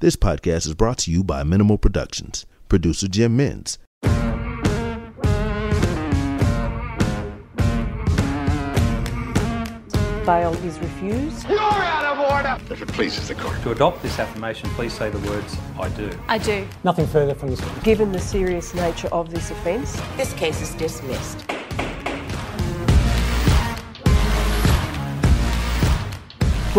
This 0.00 0.14
podcast 0.14 0.64
is 0.66 0.74
brought 0.74 0.98
to 0.98 1.10
you 1.10 1.24
by 1.24 1.42
Minimal 1.42 1.76
Productions, 1.76 2.46
producer 2.68 3.08
Jim 3.08 3.36
Mins. 3.36 3.78
Bail 10.24 10.52
is 10.64 10.78
refused. 10.78 11.48
You're 11.48 11.58
out 11.58 12.16
of 12.16 12.30
order! 12.30 12.72
If 12.72 12.82
it 12.82 12.88
pleases 12.88 13.28
the 13.28 13.34
court. 13.34 13.60
To 13.62 13.70
adopt 13.72 14.02
this 14.02 14.18
affirmation, 14.18 14.68
please 14.70 14.92
say 14.92 15.08
the 15.08 15.18
words, 15.28 15.56
I 15.78 15.88
do. 15.88 16.10
I 16.28 16.36
do. 16.38 16.66
Nothing 16.84 17.06
further 17.06 17.34
from 17.34 17.48
this 17.50 17.60
witness. 17.60 17.82
Given 17.82 18.12
the 18.12 18.18
serious 18.20 18.74
nature 18.74 19.08
of 19.08 19.30
this 19.30 19.50
offence, 19.50 20.00
This 20.18 20.32
case 20.34 20.60
is 20.60 20.74
dismissed. 20.74 21.44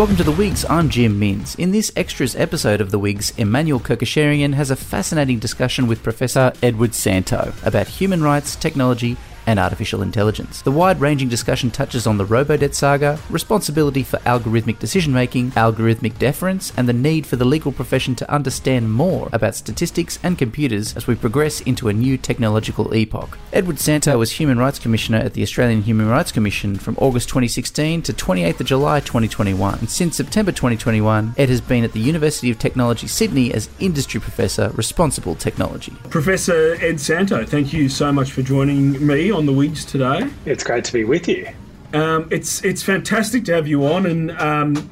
Welcome 0.00 0.16
to 0.16 0.24
The 0.24 0.32
Wigs, 0.32 0.64
I'm 0.64 0.88
Jim 0.88 1.18
Mins. 1.18 1.54
In 1.56 1.72
this 1.72 1.92
extras 1.94 2.34
episode 2.34 2.80
of 2.80 2.90
The 2.90 2.98
Wigs, 2.98 3.34
Emmanuel 3.36 3.80
Kerkyasharian 3.80 4.54
has 4.54 4.70
a 4.70 4.74
fascinating 4.74 5.38
discussion 5.38 5.86
with 5.86 6.02
Professor 6.02 6.54
Edward 6.62 6.92
Santow 6.92 7.52
about 7.66 7.86
human 7.86 8.22
rights, 8.22 8.56
technology, 8.56 9.18
and 9.50 9.58
artificial 9.58 10.00
intelligence. 10.00 10.62
The 10.62 10.70
wide 10.70 11.00
ranging 11.00 11.28
discussion 11.28 11.72
touches 11.72 12.06
on 12.06 12.18
the 12.18 12.24
Robodebt 12.24 12.72
saga, 12.72 13.18
responsibility 13.28 14.04
for 14.04 14.18
algorithmic 14.18 14.78
decision 14.78 15.12
making, 15.12 15.50
algorithmic 15.52 16.18
deference, 16.18 16.72
and 16.76 16.88
the 16.88 16.92
need 16.92 17.26
for 17.26 17.34
the 17.34 17.44
legal 17.44 17.72
profession 17.72 18.14
to 18.14 18.30
understand 18.32 18.92
more 18.92 19.28
about 19.32 19.56
statistics 19.56 20.20
and 20.22 20.38
computers 20.38 20.96
as 20.96 21.08
we 21.08 21.16
progress 21.16 21.60
into 21.62 21.88
a 21.88 21.92
new 21.92 22.16
technological 22.16 22.94
epoch. 22.94 23.38
Edward 23.52 23.76
Santow 23.76 24.18
was 24.18 24.32
Human 24.32 24.56
Rights 24.58 24.78
Commissioner 24.78 25.18
at 25.18 25.34
the 25.34 25.42
Australian 25.42 25.82
Human 25.82 26.08
Rights 26.08 26.30
Commission 26.30 26.76
from 26.76 26.96
August 26.98 27.28
2016 27.28 28.02
to 28.02 28.12
28th 28.12 28.60
of 28.60 28.66
July 28.66 29.00
2021. 29.00 29.80
And 29.80 29.90
since 29.90 30.16
September 30.16 30.52
2021, 30.52 31.34
Ed 31.36 31.48
has 31.48 31.60
been 31.60 31.82
at 31.82 31.92
the 31.92 31.98
University 31.98 32.52
of 32.52 32.58
Technology 32.60 33.08
Sydney 33.08 33.52
as 33.52 33.68
Industry 33.80 34.20
Professor 34.20 34.70
Responsible 34.76 35.34
Technology. 35.34 35.92
Professor 36.08 36.74
Ed 36.74 36.96
Santow, 36.96 37.48
thank 37.48 37.72
you 37.72 37.88
so 37.88 38.12
much 38.12 38.30
for 38.30 38.42
joining 38.42 39.04
me 39.04 39.32
on 39.32 39.39
the 39.46 39.52
Wigs 39.52 39.84
today. 39.84 40.28
It's 40.46 40.64
great 40.64 40.84
to 40.84 40.92
be 40.92 41.04
with 41.04 41.28
you. 41.28 41.48
Um, 41.92 42.28
it's 42.30 42.64
it's 42.64 42.82
fantastic 42.82 43.44
to 43.46 43.54
have 43.54 43.66
you 43.66 43.84
on, 43.86 44.06
and 44.06 44.30
um, 44.32 44.90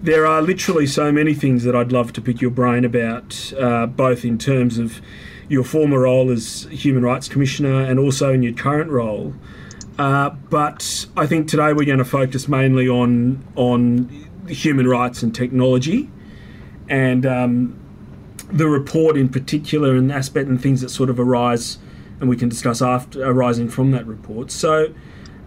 there 0.00 0.26
are 0.26 0.40
literally 0.40 0.86
so 0.86 1.12
many 1.12 1.34
things 1.34 1.64
that 1.64 1.76
I'd 1.76 1.92
love 1.92 2.12
to 2.14 2.20
pick 2.20 2.40
your 2.40 2.50
brain 2.50 2.84
about, 2.84 3.52
uh, 3.58 3.86
both 3.86 4.24
in 4.24 4.38
terms 4.38 4.78
of 4.78 5.00
your 5.48 5.64
former 5.64 6.00
role 6.00 6.30
as 6.30 6.66
Human 6.70 7.02
Rights 7.02 7.28
Commissioner 7.28 7.82
and 7.82 7.98
also 7.98 8.32
in 8.32 8.42
your 8.42 8.52
current 8.52 8.90
role. 8.90 9.34
Uh, 9.98 10.30
but 10.50 11.06
I 11.16 11.26
think 11.26 11.48
today 11.48 11.72
we're 11.72 11.84
going 11.84 11.98
to 11.98 12.04
focus 12.04 12.48
mainly 12.48 12.88
on 12.88 13.44
on 13.56 14.08
human 14.48 14.86
rights 14.88 15.22
and 15.22 15.34
technology, 15.34 16.08
and 16.88 17.26
um, 17.26 17.78
the 18.50 18.68
report 18.68 19.16
in 19.16 19.28
particular, 19.28 19.96
and 19.96 20.10
aspect 20.10 20.48
and 20.48 20.60
things 20.60 20.80
that 20.80 20.88
sort 20.88 21.10
of 21.10 21.20
arise 21.20 21.78
and 22.20 22.28
we 22.28 22.36
can 22.36 22.48
discuss 22.48 22.82
after 22.82 23.24
arising 23.24 23.68
from 23.68 23.90
that 23.92 24.06
report. 24.06 24.50
So, 24.50 24.92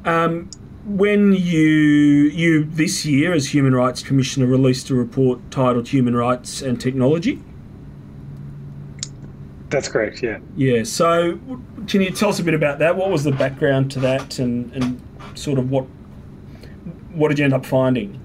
um, 0.06 0.50
when 0.86 1.34
you 1.34 1.70
you 1.70 2.64
this 2.66 3.06
year 3.06 3.34
as 3.34 3.54
Human 3.54 3.76
Rights 3.76 4.02
Commissioner 4.02 4.48
released 4.48 4.90
a 4.90 4.96
report 4.96 5.40
titled 5.52 5.90
"Human 5.90 6.16
Rights 6.16 6.62
and 6.62 6.80
Technology." 6.80 7.42
That's 9.70 9.88
correct. 9.88 10.22
Yeah. 10.22 10.40
Yeah. 10.58 10.84
So, 10.84 11.40
can 11.88 12.02
you 12.02 12.12
tell 12.12 12.30
us 12.30 12.40
a 12.40 12.44
bit 12.44 12.54
about 12.54 12.80
that? 12.80 12.96
What 12.96 13.10
was 13.10 13.24
the 13.24 13.32
background 13.32 13.92
to 13.92 14.00
that, 14.02 14.40
and 14.40 14.72
and 14.74 15.02
sort 15.36 15.60
of 15.60 15.70
what 15.70 15.86
what 17.14 17.30
did 17.30 17.40
you 17.40 17.46
end 17.46 17.54
up 17.54 17.66
finding? 17.66 18.20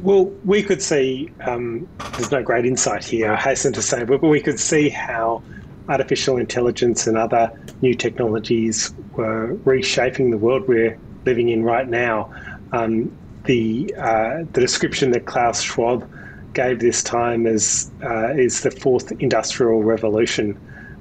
Well, 0.00 0.24
we 0.44 0.62
could 0.62 0.82
see. 0.82 1.30
Um, 1.46 1.88
there's 2.12 2.30
no 2.30 2.42
great 2.42 2.66
insight 2.66 3.04
here. 3.04 3.32
I 3.32 3.36
hasten 3.36 3.72
to 3.74 3.82
say, 3.82 4.04
but 4.04 4.22
we 4.22 4.40
could 4.40 4.58
see 4.58 4.88
how 4.88 5.42
artificial 5.88 6.36
intelligence 6.36 7.06
and 7.06 7.16
other 7.16 7.50
new 7.80 7.94
technologies 7.94 8.94
were 9.16 9.54
reshaping 9.64 10.30
the 10.30 10.38
world 10.38 10.66
we're 10.68 10.98
living 11.24 11.48
in 11.48 11.62
right 11.62 11.88
now. 11.88 12.32
Um, 12.72 13.16
the 13.44 13.92
uh, 13.98 14.44
the 14.52 14.60
description 14.60 15.10
that 15.12 15.26
Klaus 15.26 15.62
Schwab 15.62 16.08
gave 16.54 16.80
this 16.80 17.02
time 17.02 17.46
as 17.46 17.90
uh, 18.04 18.28
is 18.28 18.60
the 18.60 18.70
fourth 18.70 19.10
industrial 19.20 19.82
revolution. 19.82 20.58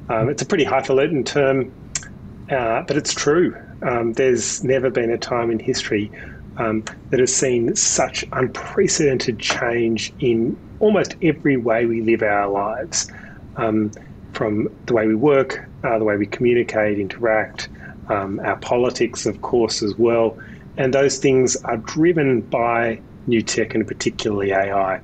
Um, 0.09 0.29
it's 0.29 0.41
a 0.41 0.45
pretty 0.45 0.63
highfalutin 0.63 1.23
term, 1.23 1.71
uh, 2.49 2.81
but 2.81 2.97
it's 2.97 3.13
true. 3.13 3.55
Um, 3.83 4.13
there's 4.13 4.63
never 4.63 4.89
been 4.89 5.11
a 5.11 5.17
time 5.17 5.51
in 5.51 5.59
history 5.59 6.11
um, 6.57 6.83
that 7.09 7.19
has 7.19 7.33
seen 7.33 7.75
such 7.75 8.25
unprecedented 8.31 9.39
change 9.39 10.13
in 10.19 10.57
almost 10.79 11.15
every 11.21 11.57
way 11.57 11.85
we 11.85 12.01
live 12.01 12.23
our 12.23 12.49
lives. 12.49 13.11
From 14.33 14.69
the 14.85 14.93
way 14.93 15.07
we 15.07 15.15
work, 15.15 15.67
uh, 15.83 15.97
the 15.99 16.05
way 16.05 16.17
we 16.17 16.25
communicate, 16.25 16.99
interact, 16.99 17.69
um, 18.09 18.39
our 18.41 18.57
politics, 18.57 19.25
of 19.25 19.41
course, 19.41 19.81
as 19.81 19.95
well. 19.97 20.37
And 20.77 20.93
those 20.93 21.17
things 21.17 21.55
are 21.57 21.77
driven 21.77 22.41
by 22.41 23.01
new 23.27 23.41
tech 23.41 23.75
and 23.75 23.87
particularly 23.87 24.51
AI. 24.51 25.01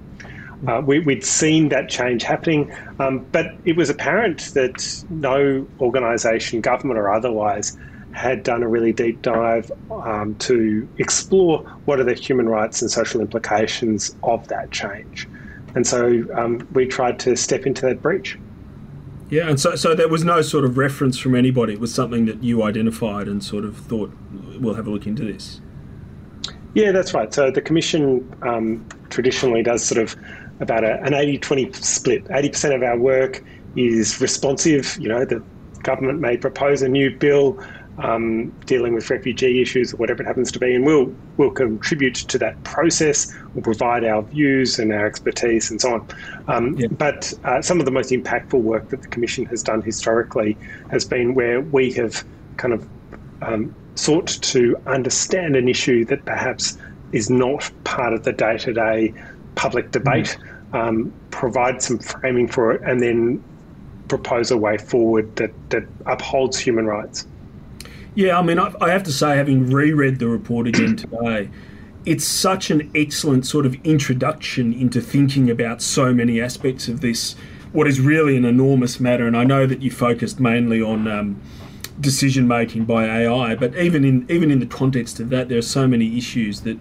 Uh, 0.67 0.81
we, 0.83 0.99
would 0.99 1.23
seen 1.23 1.69
that 1.69 1.87
change 1.87 2.23
happening, 2.23 2.73
um, 2.99 3.19
but 3.31 3.53
it 3.63 3.77
was 3.77 3.89
apparent 3.89 4.39
that 4.55 5.03
no 5.09 5.67
organisation, 5.79 6.61
government 6.61 6.99
or 6.99 7.11
otherwise, 7.11 7.77
had 8.11 8.41
done 8.41 8.63
a 8.63 8.67
really 8.67 8.91
deep 8.91 9.21
dive 9.21 9.71
um, 9.91 10.33
to 10.39 10.87
explore 10.97 11.59
what 11.85 11.99
are 11.99 12.03
the 12.03 12.15
human 12.15 12.49
rights 12.49 12.81
and 12.81 12.89
social 12.89 13.21
implications 13.21 14.15
of 14.23 14.47
that 14.47 14.71
change. 14.71 15.27
And 15.75 15.85
so 15.85 16.23
um, 16.33 16.67
we 16.71 16.87
tried 16.87 17.19
to 17.19 17.35
step 17.35 17.67
into 17.67 17.85
that 17.85 18.01
breach. 18.01 18.39
Yeah, 19.29 19.49
and 19.49 19.59
so 19.59 19.75
so 19.75 19.93
there 19.93 20.07
was 20.07 20.23
no 20.23 20.41
sort 20.41 20.63
of 20.63 20.77
reference 20.77 21.17
from 21.17 21.35
anybody. 21.35 21.73
It 21.73 21.79
was 21.79 21.93
something 21.93 22.25
that 22.25 22.43
you 22.43 22.63
identified 22.63 23.27
and 23.27 23.43
sort 23.43 23.65
of 23.65 23.77
thought 23.77 24.11
we'll 24.59 24.75
have 24.75 24.87
a 24.87 24.89
look 24.89 25.05
into 25.05 25.25
this. 25.25 25.59
Yeah, 26.73 26.91
that's 26.91 27.13
right. 27.13 27.33
So 27.33 27.51
the 27.51 27.61
commission 27.61 28.33
um, 28.43 28.87
traditionally 29.09 29.63
does 29.63 29.83
sort 29.83 30.01
of 30.01 30.15
about 30.59 30.83
a, 30.83 31.01
an 31.03 31.13
80-20 31.13 31.75
split. 31.75 32.25
80% 32.25 32.75
of 32.75 32.83
our 32.83 32.97
work 32.97 33.43
is 33.75 34.21
responsive. 34.21 34.97
You 34.99 35.09
know, 35.09 35.25
the 35.25 35.43
government 35.83 36.19
may 36.19 36.37
propose 36.37 36.81
a 36.81 36.87
new 36.87 37.15
bill 37.15 37.59
um, 37.99 38.49
dealing 38.65 38.93
with 38.93 39.09
refugee 39.09 39.61
issues 39.61 39.93
or 39.93 39.97
whatever 39.97 40.21
it 40.21 40.25
happens 40.25 40.51
to 40.51 40.59
be, 40.59 40.75
and 40.75 40.85
we'll 40.85 41.13
we'll 41.37 41.51
contribute 41.51 42.15
to 42.15 42.37
that 42.37 42.61
process. 42.63 43.33
We'll 43.53 43.63
provide 43.63 44.03
our 44.03 44.21
views 44.21 44.79
and 44.79 44.91
our 44.91 45.05
expertise 45.05 45.71
and 45.71 45.81
so 45.81 45.93
on. 45.93 46.07
Um, 46.47 46.77
yeah. 46.77 46.87
But 46.87 47.33
uh, 47.43 47.61
some 47.61 47.79
of 47.79 47.85
the 47.85 47.91
most 47.91 48.11
impactful 48.11 48.61
work 48.61 48.89
that 48.89 49.01
the 49.01 49.07
Commission 49.07 49.45
has 49.45 49.63
done 49.63 49.81
historically 49.81 50.57
has 50.91 51.05
been 51.05 51.33
where 51.33 51.61
we 51.61 51.91
have 51.93 52.23
kind 52.57 52.73
of 52.73 52.87
um, 53.41 53.73
sought 53.95 54.27
to 54.27 54.79
understand 54.85 55.55
an 55.55 55.67
issue 55.67 56.05
that 56.05 56.23
perhaps 56.25 56.77
is 57.13 57.29
not 57.29 57.71
part 57.83 58.13
of 58.13 58.23
the 58.23 58.33
day-to-day 58.33 59.13
public 59.55 59.91
debate, 59.91 60.37
mm. 60.71 61.11
provide 61.31 61.81
some 61.81 61.97
framing 61.97 62.47
for 62.47 62.73
it, 62.73 62.81
and 62.83 63.01
then 63.01 63.43
propose 64.07 64.51
a 64.51 64.57
way 64.57 64.77
forward 64.77 65.35
that, 65.37 65.51
that 65.69 65.83
upholds 66.05 66.59
human 66.59 66.85
rights. 66.85 67.25
Yeah, 68.17 68.39
I 68.39 68.41
mean, 68.41 68.57
I, 68.57 68.73
I 68.81 68.89
have 68.89 69.03
to 69.03 69.11
say, 69.11 69.37
having 69.37 69.69
reread 69.69 70.17
the 70.17 70.27
report 70.27 70.65
again 70.65 70.95
today, 70.95 71.51
it's 72.03 72.25
such 72.25 72.71
an 72.71 72.89
excellent 72.95 73.45
sort 73.45 73.67
of 73.67 73.75
introduction 73.85 74.73
into 74.73 75.01
thinking 75.01 75.51
about 75.51 75.83
so 75.83 76.11
many 76.11 76.41
aspects 76.41 76.87
of 76.87 77.01
this, 77.01 77.35
what 77.73 77.85
is 77.87 78.01
really 78.01 78.35
an 78.35 78.43
enormous 78.43 78.99
matter. 78.99 79.27
And 79.27 79.37
I 79.37 79.43
know 79.43 79.67
that 79.67 79.83
you 79.83 79.91
focused 79.91 80.39
mainly 80.39 80.81
on 80.81 81.07
um, 81.07 81.39
decision 82.01 82.47
making 82.47 82.85
by 82.85 83.05
AI, 83.05 83.53
but 83.53 83.75
even 83.75 84.03
in 84.03 84.25
even 84.31 84.49
in 84.49 84.61
the 84.61 84.65
context 84.65 85.19
of 85.19 85.29
that, 85.29 85.47
there 85.47 85.59
are 85.59 85.69
so 85.77 85.87
many 85.87 86.17
issues 86.17 86.61
that 86.61 86.79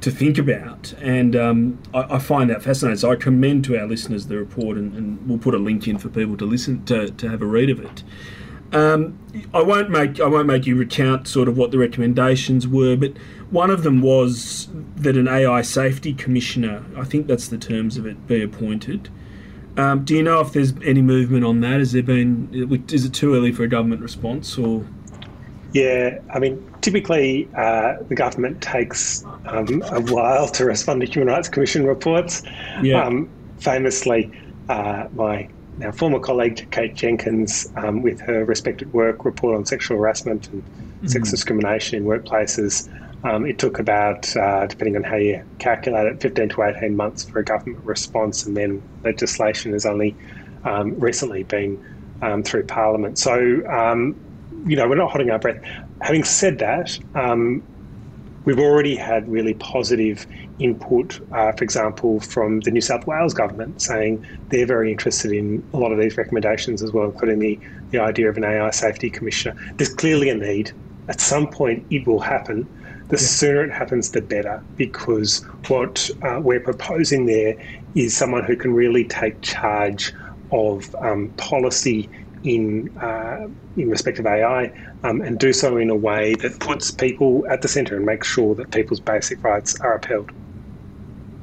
to 0.00 0.10
think 0.10 0.36
about, 0.36 0.94
and 1.00 1.36
um, 1.36 1.78
I, 1.94 2.16
I, 2.16 2.18
find 2.18 2.50
that 2.50 2.64
fascinating. 2.64 2.98
So 2.98 3.12
I 3.12 3.14
commend 3.14 3.64
to 3.66 3.78
our 3.78 3.86
listeners 3.86 4.26
the 4.26 4.36
report, 4.36 4.78
and, 4.78 4.92
and, 4.94 5.28
we'll 5.28 5.38
put 5.38 5.54
a 5.54 5.58
link 5.58 5.86
in 5.86 5.96
for 5.96 6.08
people 6.08 6.36
to 6.38 6.44
listen 6.44 6.84
to 6.86 7.08
to 7.08 7.28
have 7.28 7.40
a 7.40 7.46
read 7.46 7.70
of 7.70 7.78
it. 7.78 8.02
Um, 8.72 9.18
I 9.54 9.62
won't 9.62 9.90
make 9.90 10.20
I 10.20 10.26
won't 10.26 10.46
make 10.46 10.66
you 10.66 10.76
recount 10.76 11.28
sort 11.28 11.48
of 11.48 11.56
what 11.56 11.70
the 11.70 11.78
recommendations 11.78 12.66
were, 12.66 12.96
but 12.96 13.12
one 13.50 13.70
of 13.70 13.84
them 13.84 14.02
was 14.02 14.68
that 14.96 15.16
an 15.16 15.28
AI 15.28 15.62
safety 15.62 16.12
commissioner, 16.12 16.84
I 16.96 17.04
think 17.04 17.26
that's 17.26 17.48
the 17.48 17.58
terms 17.58 17.96
of 17.96 18.06
it, 18.06 18.26
be 18.26 18.42
appointed. 18.42 19.08
Um, 19.76 20.04
do 20.04 20.16
you 20.16 20.22
know 20.22 20.40
if 20.40 20.52
there's 20.52 20.72
any 20.84 21.02
movement 21.02 21.44
on 21.44 21.60
that? 21.60 21.78
Has 21.78 21.92
there 21.92 22.02
been? 22.02 22.84
Is 22.90 23.04
it 23.04 23.12
too 23.12 23.34
early 23.34 23.52
for 23.52 23.62
a 23.62 23.68
government 23.68 24.00
response, 24.00 24.56
or? 24.56 24.84
Yeah, 25.72 26.18
I 26.32 26.38
mean, 26.38 26.66
typically 26.80 27.48
uh, 27.54 27.96
the 28.08 28.14
government 28.14 28.62
takes 28.62 29.24
um, 29.44 29.82
a 29.90 30.00
while 30.00 30.48
to 30.48 30.64
respond 30.64 31.02
to 31.02 31.06
Human 31.06 31.28
Rights 31.28 31.48
Commission 31.48 31.84
reports. 31.84 32.42
Yeah. 32.82 33.04
Um, 33.04 33.28
famously, 33.58 34.32
uh, 34.70 35.08
my 35.14 35.48
our 35.82 35.92
former 35.92 36.18
colleague 36.18 36.68
Kate 36.70 36.94
Jenkins, 36.94 37.70
um, 37.76 38.02
with 38.02 38.20
her 38.20 38.44
respected 38.44 38.92
work 38.92 39.24
report 39.24 39.56
on 39.56 39.66
sexual 39.66 39.98
harassment 39.98 40.48
and 40.48 40.62
mm-hmm. 40.62 41.06
sex 41.08 41.30
discrimination 41.30 41.98
in 41.98 42.04
workplaces, 42.04 42.88
Um, 43.24 43.44
it 43.46 43.58
took 43.58 43.78
about, 43.80 44.36
uh, 44.36 44.66
depending 44.66 44.96
on 44.96 45.02
how 45.02 45.16
you 45.16 45.42
calculate 45.58 46.06
it, 46.06 46.20
15 46.20 46.50
to 46.50 46.62
18 46.62 46.94
months 46.94 47.24
for 47.24 47.40
a 47.40 47.44
government 47.44 47.84
response, 47.84 48.46
and 48.46 48.56
then 48.56 48.82
legislation 49.02 49.72
has 49.72 49.84
only 49.84 50.14
um, 50.64 50.94
recently 51.00 51.42
been 51.42 51.82
um, 52.22 52.42
through 52.42 52.64
Parliament. 52.64 53.18
So, 53.18 53.66
um, 53.66 54.14
you 54.66 54.76
know, 54.76 54.88
we're 54.88 54.96
not 54.96 55.10
holding 55.10 55.30
our 55.30 55.38
breath. 55.38 55.62
Having 56.02 56.24
said 56.24 56.58
that, 56.58 56.98
um, 57.14 57.62
we've 58.46 58.60
already 58.60 58.96
had 58.96 59.28
really 59.28 59.52
positive 59.54 60.26
input, 60.58 61.20
uh, 61.32 61.52
for 61.52 61.64
example, 61.64 62.20
from 62.20 62.60
the 62.60 62.70
New 62.70 62.80
South 62.80 63.06
Wales 63.06 63.34
government 63.34 63.82
saying 63.82 64.24
they're 64.48 64.66
very 64.66 64.90
interested 64.90 65.32
in 65.32 65.62
a 65.74 65.76
lot 65.76 65.92
of 65.92 65.98
these 65.98 66.16
recommendations 66.16 66.82
as 66.82 66.92
well, 66.92 67.06
including 67.06 67.40
the, 67.40 67.58
the 67.90 67.98
idea 67.98 68.30
of 68.30 68.38
an 68.38 68.44
AI 68.44 68.70
safety 68.70 69.10
commissioner. 69.10 69.54
There's 69.76 69.92
clearly 69.92 70.30
a 70.30 70.34
need. 70.34 70.72
At 71.08 71.20
some 71.20 71.48
point, 71.48 71.84
it 71.90 72.06
will 72.06 72.20
happen. 72.20 72.66
The 73.08 73.16
yeah. 73.16 73.22
sooner 73.22 73.64
it 73.64 73.72
happens, 73.72 74.12
the 74.12 74.22
better, 74.22 74.62
because 74.76 75.44
what 75.68 76.08
uh, 76.22 76.40
we're 76.42 76.60
proposing 76.60 77.26
there 77.26 77.56
is 77.94 78.16
someone 78.16 78.44
who 78.44 78.56
can 78.56 78.74
really 78.74 79.04
take 79.04 79.40
charge 79.42 80.12
of 80.52 80.94
um, 81.00 81.28
policy 81.36 82.08
in 82.44 82.96
uh, 82.98 83.48
in 83.76 83.90
respect 83.90 84.18
of 84.18 84.26
AI 84.26 84.72
um, 85.02 85.20
and 85.20 85.38
do 85.38 85.52
so 85.52 85.76
in 85.76 85.90
a 85.90 85.94
way 85.94 86.34
that 86.36 86.58
puts 86.60 86.90
people 86.90 87.46
at 87.48 87.62
the 87.62 87.68
centre 87.68 87.96
and 87.96 88.06
makes 88.06 88.26
sure 88.26 88.54
that 88.54 88.70
people's 88.70 89.00
basic 89.00 89.42
rights 89.42 89.78
are 89.80 89.94
upheld. 89.94 90.32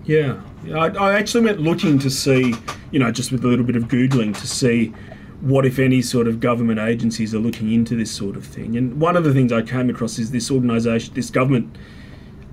Yeah, 0.05 0.41
I, 0.73 0.89
I 0.89 1.13
actually 1.13 1.45
went 1.45 1.61
looking 1.61 1.97
to 1.99 2.09
see, 2.09 2.53
you 2.91 2.99
know, 2.99 3.11
just 3.11 3.31
with 3.31 3.43
a 3.45 3.47
little 3.47 3.65
bit 3.65 3.75
of 3.75 3.83
googling 3.83 4.37
to 4.37 4.47
see 4.47 4.93
what, 5.41 5.65
if 5.65 5.79
any, 5.79 6.01
sort 6.01 6.27
of 6.27 6.39
government 6.39 6.79
agencies 6.79 7.33
are 7.33 7.39
looking 7.39 7.71
into 7.71 7.95
this 7.95 8.11
sort 8.11 8.35
of 8.35 8.45
thing. 8.45 8.77
And 8.77 8.99
one 8.99 9.15
of 9.17 9.23
the 9.23 9.33
things 9.33 9.51
I 9.51 9.61
came 9.61 9.89
across 9.89 10.17
is 10.19 10.31
this 10.31 10.49
organisation, 10.49 11.13
this 11.13 11.29
government 11.29 11.77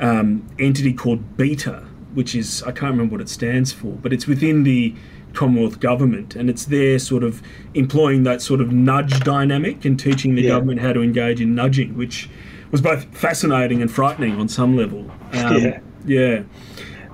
um, 0.00 0.49
entity 0.58 0.93
called 0.93 1.37
BETA, 1.37 1.87
which 2.14 2.35
is 2.35 2.62
I 2.62 2.73
can't 2.73 2.93
remember 2.93 3.12
what 3.12 3.20
it 3.20 3.29
stands 3.29 3.73
for, 3.73 3.93
but 3.93 4.12
it's 4.12 4.26
within 4.26 4.64
the 4.64 4.94
Commonwealth 5.35 5.81
government, 5.81 6.37
and 6.37 6.50
it's 6.50 6.67
there 6.67 6.99
sort 6.99 7.23
of 7.23 7.43
employing 7.75 8.25
that 8.25 8.43
sort 8.43 8.61
of 8.61 8.73
nudge 8.73 9.21
dynamic 9.21 9.85
and 9.85 9.99
teaching 9.99 10.35
the 10.35 10.43
yeah. 10.43 10.50
government 10.50 10.81
how 10.81 10.93
to 10.93 11.03
engage 11.03 11.41
in 11.41 11.55
nudging, 11.55 11.97
which 11.97 12.29
was 12.71 12.81
both 12.81 13.05
fascinating 13.17 13.82
and 13.82 13.91
frightening 13.91 14.38
on 14.38 14.49
some 14.49 14.77
level. 14.77 15.11
Um, 15.32 15.56
yeah, 15.59 15.81
yeah, 16.06 16.43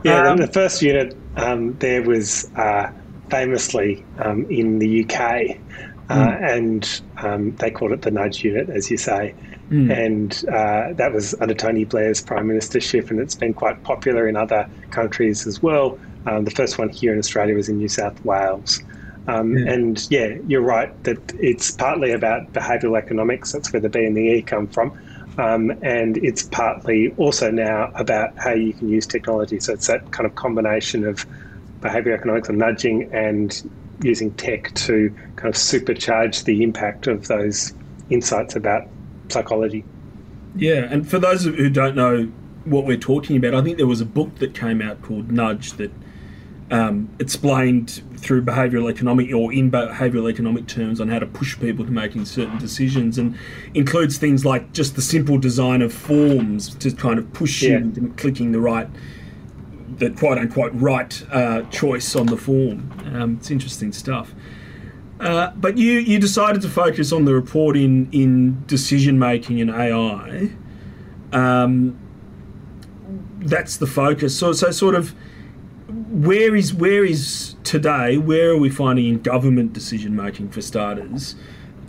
yeah. 0.04 0.28
Um, 0.28 0.38
the 0.38 0.46
first 0.48 0.82
unit 0.82 1.16
um, 1.36 1.76
there 1.78 2.02
was 2.02 2.50
uh, 2.56 2.90
famously 3.30 4.04
um, 4.18 4.46
in 4.50 4.78
the 4.78 5.04
UK, 5.04 5.20
uh, 6.08 6.14
mm. 6.14 6.50
and 6.50 7.00
um, 7.18 7.54
they 7.56 7.70
called 7.70 7.92
it 7.92 8.02
the 8.02 8.10
nudge 8.10 8.44
unit, 8.44 8.68
as 8.70 8.90
you 8.90 8.96
say. 8.96 9.34
Mm. 9.70 10.06
And 10.06 10.44
uh, 10.48 10.92
that 10.94 11.12
was 11.12 11.34
under 11.40 11.54
Tony 11.54 11.84
Blair's 11.84 12.22
prime 12.22 12.48
ministership, 12.48 13.10
and 13.10 13.18
it's 13.18 13.34
been 13.34 13.52
quite 13.52 13.82
popular 13.82 14.28
in 14.28 14.36
other 14.36 14.68
countries 14.90 15.46
as 15.46 15.62
well. 15.62 15.98
Um, 16.26 16.44
the 16.44 16.50
first 16.50 16.78
one 16.78 16.88
here 16.88 17.12
in 17.12 17.18
Australia 17.18 17.54
was 17.54 17.68
in 17.68 17.78
New 17.78 17.88
South 17.88 18.22
Wales. 18.24 18.82
Um, 19.28 19.56
yeah. 19.56 19.72
And 19.72 20.10
yeah, 20.10 20.36
you're 20.46 20.62
right 20.62 21.02
that 21.04 21.34
it's 21.40 21.70
partly 21.70 22.12
about 22.12 22.52
behavioural 22.52 22.98
economics. 22.98 23.52
That's 23.52 23.72
where 23.72 23.80
the 23.80 23.88
B 23.88 24.04
and 24.04 24.16
the 24.16 24.20
E 24.20 24.42
come 24.42 24.66
from. 24.66 24.98
Um, 25.38 25.70
and 25.82 26.16
it's 26.18 26.44
partly 26.44 27.12
also 27.16 27.50
now 27.50 27.92
about 27.94 28.36
how 28.38 28.52
you 28.52 28.72
can 28.72 28.88
use 28.88 29.06
technology. 29.06 29.60
So 29.60 29.72
it's 29.74 29.86
that 29.88 30.10
kind 30.10 30.26
of 30.26 30.34
combination 30.34 31.04
of 31.04 31.26
behavioural 31.80 32.14
economics 32.14 32.48
and 32.48 32.58
nudging 32.58 33.12
and 33.12 33.70
using 34.02 34.32
tech 34.34 34.72
to 34.74 35.14
kind 35.36 35.48
of 35.48 35.54
supercharge 35.54 36.44
the 36.44 36.62
impact 36.62 37.06
of 37.06 37.28
those 37.28 37.74
insights 38.10 38.56
about 38.56 38.88
psychology. 39.28 39.84
Yeah, 40.54 40.86
and 40.90 41.08
for 41.08 41.18
those 41.18 41.44
who 41.44 41.68
don't 41.68 41.96
know 41.96 42.32
what 42.64 42.86
we're 42.86 42.96
talking 42.96 43.36
about, 43.36 43.54
I 43.54 43.62
think 43.62 43.76
there 43.76 43.86
was 43.86 44.00
a 44.00 44.06
book 44.06 44.36
that 44.36 44.54
came 44.54 44.80
out 44.80 45.02
called 45.02 45.30
Nudge 45.30 45.72
that 45.72 45.90
um, 46.70 47.08
explained 47.18 48.02
through 48.16 48.42
behavioural 48.42 48.90
economic 48.90 49.32
or 49.32 49.52
in 49.52 49.70
behavioural 49.70 50.28
economic 50.30 50.66
terms 50.66 51.00
on 51.00 51.08
how 51.08 51.18
to 51.18 51.26
push 51.26 51.58
people 51.60 51.84
to 51.84 51.90
making 51.90 52.24
certain 52.24 52.58
decisions 52.58 53.18
and 53.18 53.38
includes 53.74 54.18
things 54.18 54.44
like 54.44 54.72
just 54.72 54.96
the 54.96 55.02
simple 55.02 55.38
design 55.38 55.80
of 55.80 55.92
forms 55.92 56.74
to 56.74 56.90
kind 56.92 57.18
of 57.18 57.32
push 57.32 57.62
yeah. 57.62 57.70
you 57.70 57.76
into 57.76 58.08
clicking 58.14 58.52
the 58.52 58.60
right 58.60 58.88
the 59.98 60.10
quote 60.10 60.38
unquote 60.38 60.72
right 60.74 61.24
uh, 61.30 61.62
choice 61.70 62.16
on 62.16 62.26
the 62.26 62.36
form. 62.36 62.90
Um, 63.14 63.36
it's 63.38 63.50
interesting 63.50 63.92
stuff. 63.92 64.34
Uh, 65.20 65.50
but 65.56 65.78
you, 65.78 65.92
you 65.92 66.18
decided 66.18 66.60
to 66.60 66.68
focus 66.68 67.12
on 67.12 67.24
the 67.24 67.32
report 67.32 67.76
in, 67.76 68.10
in 68.12 68.62
decision 68.66 69.18
making 69.18 69.60
and 69.60 69.70
AI. 69.70 70.50
Um, 71.32 71.98
that's 73.38 73.78
the 73.78 73.86
focus. 73.86 74.38
So, 74.38 74.52
so 74.52 74.70
sort 74.70 74.94
of 74.94 75.14
where 76.16 76.56
is 76.56 76.72
where 76.72 77.04
is 77.04 77.56
today? 77.62 78.16
Where 78.16 78.50
are 78.50 78.56
we 78.56 78.70
finding 78.70 79.06
in 79.06 79.20
government 79.20 79.74
decision 79.74 80.16
making 80.16 80.48
for 80.50 80.62
starters? 80.62 81.36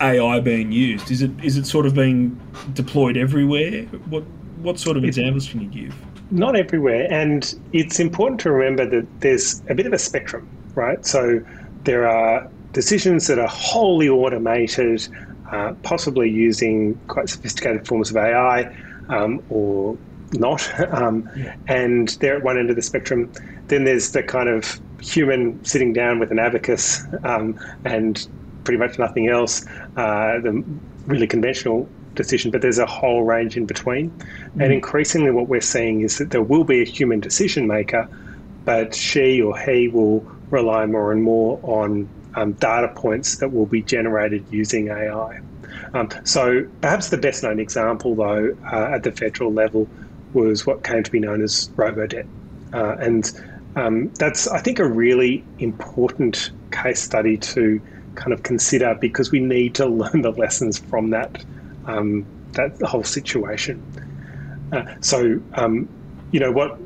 AI 0.00 0.38
being 0.40 0.70
used? 0.70 1.10
Is 1.10 1.22
it 1.22 1.30
is 1.42 1.56
it 1.56 1.66
sort 1.66 1.86
of 1.86 1.94
being 1.94 2.38
deployed 2.74 3.16
everywhere? 3.16 3.84
What 4.10 4.24
what 4.58 4.78
sort 4.78 4.96
of 4.96 5.04
examples 5.04 5.48
can 5.48 5.62
you 5.62 5.68
give? 5.68 5.94
Not 6.30 6.56
everywhere, 6.56 7.10
and 7.10 7.54
it's 7.72 7.98
important 7.98 8.40
to 8.40 8.52
remember 8.52 8.84
that 8.86 9.20
there's 9.20 9.62
a 9.70 9.74
bit 9.74 9.86
of 9.86 9.94
a 9.94 9.98
spectrum, 9.98 10.46
right? 10.74 11.04
So 11.06 11.40
there 11.84 12.06
are 12.06 12.50
decisions 12.72 13.28
that 13.28 13.38
are 13.38 13.48
wholly 13.48 14.10
automated, 14.10 15.08
uh, 15.50 15.72
possibly 15.84 16.28
using 16.28 17.00
quite 17.08 17.30
sophisticated 17.30 17.86
forms 17.86 18.10
of 18.10 18.18
AI, 18.18 18.76
um, 19.08 19.42
or 19.48 19.96
not. 20.32 20.68
Um, 20.92 21.28
yeah. 21.36 21.56
And 21.66 22.08
they're 22.20 22.36
at 22.36 22.42
one 22.42 22.58
end 22.58 22.70
of 22.70 22.76
the 22.76 22.82
spectrum. 22.82 23.30
Then 23.68 23.84
there's 23.84 24.12
the 24.12 24.22
kind 24.22 24.48
of 24.48 24.80
human 25.00 25.62
sitting 25.64 25.92
down 25.92 26.18
with 26.18 26.30
an 26.30 26.38
abacus 26.38 27.02
um, 27.24 27.58
and 27.84 28.26
pretty 28.64 28.78
much 28.78 28.98
nothing 28.98 29.28
else, 29.28 29.64
uh, 29.96 30.38
the 30.40 30.64
really 31.06 31.26
conventional 31.26 31.88
decision, 32.14 32.50
but 32.50 32.60
there's 32.60 32.78
a 32.78 32.86
whole 32.86 33.22
range 33.22 33.56
in 33.56 33.64
between. 33.64 34.10
Mm. 34.10 34.64
And 34.64 34.72
increasingly, 34.72 35.30
what 35.30 35.48
we're 35.48 35.60
seeing 35.60 36.02
is 36.02 36.18
that 36.18 36.30
there 36.30 36.42
will 36.42 36.64
be 36.64 36.82
a 36.82 36.84
human 36.84 37.20
decision 37.20 37.66
maker, 37.66 38.08
but 38.64 38.94
she 38.94 39.40
or 39.40 39.58
he 39.58 39.88
will 39.88 40.20
rely 40.50 40.84
more 40.84 41.12
and 41.12 41.22
more 41.22 41.58
on 41.62 42.08
um, 42.34 42.52
data 42.52 42.88
points 42.88 43.38
that 43.38 43.52
will 43.52 43.66
be 43.66 43.82
generated 43.82 44.44
using 44.50 44.88
AI. 44.88 45.40
Um, 45.94 46.10
so, 46.24 46.66
perhaps 46.80 47.08
the 47.08 47.16
best 47.16 47.42
known 47.42 47.60
example, 47.60 48.14
though, 48.14 48.56
uh, 48.70 48.94
at 48.94 49.02
the 49.02 49.12
federal 49.12 49.52
level 49.52 49.88
was 50.34 50.66
what 50.66 50.84
came 50.84 51.02
to 51.02 51.10
be 51.10 51.20
known 51.20 51.42
as 51.42 51.70
robo-debt. 51.76 52.26
Uh, 52.72 52.96
and 52.98 53.32
um, 53.76 54.08
that's, 54.14 54.48
I 54.48 54.60
think, 54.60 54.78
a 54.78 54.88
really 54.88 55.44
important 55.58 56.50
case 56.70 57.00
study 57.00 57.36
to 57.38 57.80
kind 58.14 58.32
of 58.32 58.42
consider 58.42 58.94
because 58.94 59.30
we 59.30 59.40
need 59.40 59.74
to 59.76 59.86
learn 60.02 60.22
the 60.22 60.32
lessons 60.32 60.78
from 60.78 61.10
that, 61.10 61.44
um, 61.86 62.26
that 62.52 62.80
whole 62.82 63.04
situation. 63.04 63.82
Uh, 64.72 64.84
so, 65.00 65.40
um, 65.54 65.88
you 66.32 66.40
know, 66.40 66.52
what, 66.52 66.78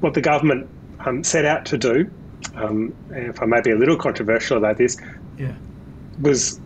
what 0.00 0.14
the 0.14 0.20
government 0.20 0.68
um, 1.00 1.24
set 1.24 1.44
out 1.44 1.64
to 1.66 1.78
do, 1.78 2.10
um, 2.56 2.94
if 3.10 3.40
I 3.40 3.46
may 3.46 3.60
be 3.60 3.70
a 3.70 3.76
little 3.76 3.96
controversial 3.96 4.58
about 4.58 4.76
this, 4.76 4.98
yeah. 5.38 5.54
was, 6.20 6.60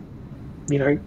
you 0.69 0.79
know, 0.79 0.99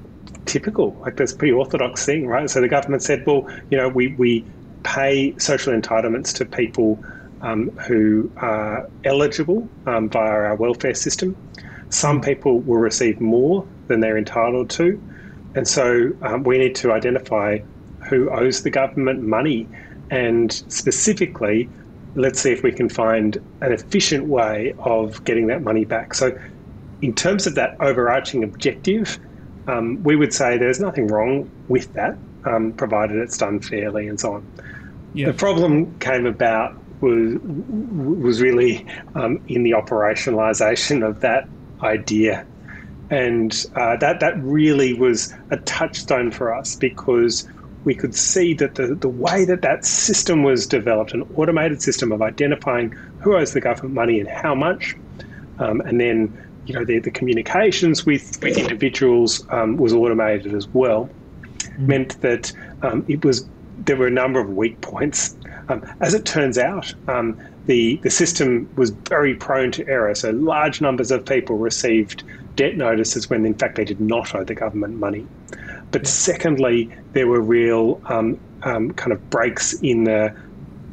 typical. 0.46 0.92
Like 1.00 1.16
that's 1.16 1.32
pretty 1.32 1.52
orthodox 1.52 2.06
thing, 2.06 2.26
right? 2.26 2.48
So 2.48 2.60
the 2.60 2.68
government 2.68 3.02
said, 3.02 3.26
well, 3.26 3.48
you 3.70 3.76
know, 3.76 3.88
we, 3.88 4.14
we 4.14 4.44
pay 4.84 5.36
social 5.38 5.72
entitlements 5.72 6.32
to 6.34 6.44
people 6.44 7.02
um, 7.40 7.70
who 7.86 8.30
are 8.36 8.88
eligible 9.04 9.68
um, 9.86 10.08
via 10.08 10.30
our 10.30 10.56
welfare 10.56 10.94
system. 10.94 11.36
Some 11.90 12.20
people 12.20 12.60
will 12.60 12.78
receive 12.78 13.20
more 13.20 13.68
than 13.88 14.00
they're 14.00 14.18
entitled 14.18 14.70
to. 14.70 15.02
And 15.54 15.66
so 15.68 16.10
um, 16.22 16.42
we 16.42 16.58
need 16.58 16.74
to 16.76 16.92
identify 16.92 17.58
who 18.08 18.30
owes 18.30 18.62
the 18.62 18.70
government 18.70 19.22
money 19.22 19.68
and 20.10 20.52
specifically 20.68 21.70
let's 22.14 22.40
see 22.40 22.52
if 22.52 22.62
we 22.62 22.72
can 22.72 22.88
find 22.88 23.38
an 23.60 23.72
efficient 23.72 24.26
way 24.26 24.74
of 24.78 25.22
getting 25.24 25.48
that 25.48 25.62
money 25.62 25.84
back. 25.84 26.14
So, 26.14 26.32
in 27.00 27.14
terms 27.14 27.46
of 27.46 27.54
that 27.56 27.76
overarching 27.80 28.44
objective, 28.44 29.18
um, 29.66 30.02
we 30.02 30.16
would 30.16 30.32
say 30.32 30.56
there's 30.56 30.80
nothing 30.80 31.08
wrong 31.08 31.50
with 31.68 31.92
that, 31.94 32.18
um, 32.44 32.72
provided 32.72 33.16
it's 33.16 33.36
done 33.36 33.60
fairly 33.60 34.06
and 34.08 34.18
so 34.18 34.34
on. 34.34 34.46
The 35.14 35.32
problem 35.32 35.96
came 35.98 36.26
about 36.26 36.76
was 37.00 37.38
was 37.42 38.40
really 38.40 38.86
um, 39.14 39.40
in 39.48 39.62
the 39.62 39.72
operationalization 39.72 41.06
of 41.06 41.20
that 41.20 41.48
idea, 41.82 42.46
and 43.10 43.66
uh, 43.76 43.96
that 43.96 44.20
that 44.20 44.42
really 44.42 44.94
was 44.94 45.32
a 45.50 45.56
touchstone 45.58 46.30
for 46.30 46.52
us 46.52 46.74
because 46.74 47.48
we 47.84 47.94
could 47.94 48.14
see 48.14 48.54
that 48.54 48.76
the, 48.76 48.94
the 48.94 49.08
way 49.08 49.44
that 49.44 49.62
that 49.62 49.84
system 49.84 50.42
was 50.42 50.66
developed, 50.66 51.12
an 51.12 51.22
automated 51.36 51.82
system 51.82 52.12
of 52.12 52.22
identifying 52.22 52.90
who 53.20 53.36
owes 53.36 53.52
the 53.52 53.60
government 53.60 53.94
money 53.94 54.20
and 54.20 54.28
how 54.28 54.54
much, 54.54 54.96
um, 55.58 55.80
and 55.82 56.00
then 56.00 56.32
you 56.66 56.74
know 56.74 56.84
the, 56.84 56.98
the 56.98 57.10
communications 57.10 58.06
with, 58.06 58.42
with 58.42 58.56
individuals 58.56 59.46
um, 59.50 59.76
was 59.76 59.92
automated 59.92 60.54
as 60.54 60.66
well, 60.68 61.08
mm. 61.60 61.78
meant 61.78 62.20
that 62.22 62.52
um, 62.82 63.04
it 63.06 63.24
was 63.24 63.48
there 63.78 63.96
were 63.96 64.06
a 64.06 64.10
number 64.10 64.40
of 64.40 64.50
weak 64.50 64.80
points. 64.80 65.36
Um, 65.68 65.84
as 66.00 66.14
it 66.14 66.24
turns 66.24 66.58
out, 66.58 66.92
um, 67.08 67.40
the 67.66 67.96
the 68.02 68.10
system 68.10 68.68
was 68.76 68.90
very 68.90 69.34
prone 69.34 69.72
to 69.72 69.86
error. 69.88 70.14
So 70.14 70.30
large 70.30 70.80
numbers 70.80 71.10
of 71.10 71.24
people 71.24 71.56
received 71.56 72.22
debt 72.56 72.76
notices 72.76 73.28
when 73.30 73.44
in 73.46 73.54
fact 73.54 73.76
they 73.76 73.84
did 73.84 74.00
not 74.00 74.34
owe 74.34 74.44
the 74.44 74.54
government 74.54 74.98
money. 74.98 75.26
But 75.90 76.06
secondly, 76.06 76.90
there 77.12 77.26
were 77.26 77.40
real 77.40 78.00
um, 78.06 78.38
um, 78.62 78.92
kind 78.92 79.12
of 79.12 79.30
breaks 79.30 79.74
in 79.74 80.04
the 80.04 80.34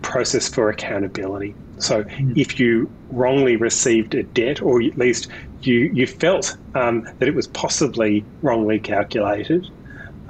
process 0.02 0.48
for 0.48 0.70
accountability. 0.70 1.56
So 1.80 2.04
mm. 2.04 2.38
if 2.38 2.60
you 2.60 2.90
wrongly 3.10 3.56
received 3.56 4.14
a 4.16 4.24
debt, 4.24 4.62
or 4.62 4.82
at 4.82 4.98
least 4.98 5.28
you, 5.62 5.92
you 5.94 6.08
felt 6.08 6.56
um, 6.76 7.08
that 7.20 7.28
it 7.28 7.36
was 7.36 7.48
possibly 7.48 8.24
wrongly 8.42 8.80
calculated, 8.80 9.68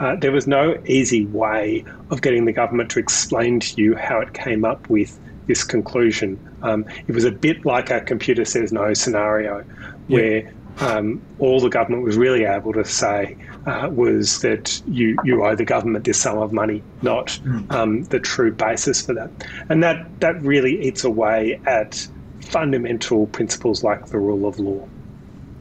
uh, 0.02 0.16
there 0.16 0.32
was 0.32 0.48
no 0.48 0.82
easy 0.88 1.26
way 1.28 1.86
of 2.10 2.22
getting 2.22 2.46
the 2.46 2.52
government 2.52 2.90
to 2.90 3.00
explain 3.00 3.60
to 3.60 3.80
you 3.80 3.96
how 3.96 4.20
it 4.20 4.34
came 4.34 4.66
up 4.66 4.90
with 4.90 5.20
this 5.46 5.64
conclusion. 5.64 6.40
Um, 6.64 6.86
it 7.08 7.14
was 7.14 7.24
a 7.24 7.32
bit 7.32 7.66
like 7.66 7.92
a 7.92 8.02
computer 8.02 8.44
says 8.44 8.74
no 8.74 8.96
scenario, 8.96 9.62
where 10.08 10.52
um, 10.80 11.22
all 11.38 11.60
the 11.60 11.70
government 11.70 12.04
was 12.04 12.18
really 12.18 12.46
able 12.46 12.74
to 12.74 12.84
say 12.84 13.38
uh, 13.68 13.90
was 13.92 14.42
that 14.42 14.82
you, 14.88 15.18
you 15.24 15.46
owe 15.46 15.56
the 15.56 15.66
government 15.66 16.06
this 16.06 16.20
sum 16.20 16.40
of 16.40 16.52
money, 16.52 16.82
not 17.04 17.28
mm. 17.44 17.72
um, 17.72 18.04
the 18.06 18.20
true 18.20 18.52
basis 18.52 19.06
for 19.06 19.14
that. 19.14 19.30
And 19.70 19.84
that, 19.84 20.20
that 20.20 20.42
really 20.42 20.82
eats 20.82 21.04
away 21.04 21.62
at 21.68 22.08
fundamental 22.42 23.28
principles 23.28 23.84
like 23.84 24.08
the 24.08 24.18
rule 24.18 24.48
of 24.48 24.58
law. 24.58 24.88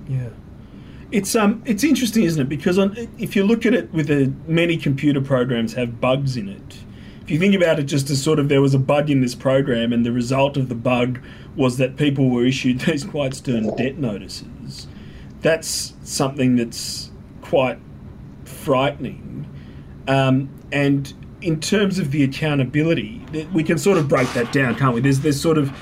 Yeah. 0.09 0.31
It's 1.13 1.35
um 1.35 1.63
it's 1.65 1.85
interesting, 1.85 2.25
isn't 2.25 2.43
it? 2.43 2.49
Because 2.49 2.79
on, 2.79 2.97
if 3.19 3.35
you 3.35 3.45
look 3.45 3.67
at 3.67 3.75
it, 3.75 3.93
with 3.93 4.07
the 4.07 4.33
many 4.47 4.77
computer 4.77 5.21
programs 5.21 5.75
have 5.75 6.01
bugs 6.01 6.37
in 6.37 6.49
it. 6.49 6.79
If 7.23 7.31
you 7.31 7.39
think 7.39 7.55
about 7.55 7.79
it, 7.79 7.85
just 7.85 8.11
as 8.11 8.23
sort 8.23 8.39
of 8.39 8.49
there 8.49 8.61
was 8.61 8.75
a 8.75 8.79
bug 8.79 9.09
in 9.11 9.21
this 9.21 9.35
program, 9.35 9.93
and 9.93 10.05
the 10.05 10.13
result 10.13 10.57
of 10.57 10.69
the 10.69 10.75
bug 10.75 11.21
was 11.57 11.77
that 11.79 11.97
people 11.97 12.29
were 12.29 12.45
issued 12.45 12.81
these 12.87 13.05
quite 13.05 13.35
stern 13.35 13.75
debt 13.77 13.99
notices 13.99 14.89
that's 15.41 15.95
something 16.03 16.57
that's 16.57 17.11
quite 17.43 17.79
frightening. 18.45 19.47
Um, 20.07 20.51
and 20.73 21.13
in 21.41 21.61
terms 21.61 21.99
of 21.99 22.11
the 22.11 22.23
accountability, 22.25 23.25
we 23.53 23.63
can 23.63 23.79
sort 23.79 23.99
of 23.99 24.09
break 24.09 24.33
that 24.35 24.53
down, 24.53 24.77
can't 24.77 24.95
we? 24.95 25.01
There's 25.01 25.21
there's 25.21 25.41
sort 25.41 25.59
of 25.59 25.73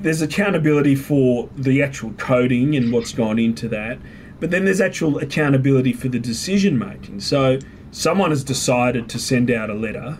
there's 0.00 0.22
accountability 0.22 0.94
for 0.94 1.48
the 1.56 1.82
actual 1.82 2.12
coding 2.12 2.76
and 2.76 2.92
what's 2.92 3.12
gone 3.12 3.38
into 3.38 3.68
that, 3.68 3.98
but 4.40 4.50
then 4.50 4.64
there's 4.64 4.80
actual 4.80 5.18
accountability 5.18 5.92
for 5.92 6.08
the 6.08 6.18
decision 6.18 6.78
making. 6.78 7.20
So 7.20 7.58
someone 7.90 8.30
has 8.30 8.42
decided 8.42 9.08
to 9.10 9.18
send 9.18 9.50
out 9.50 9.70
a 9.70 9.74
letter, 9.74 10.18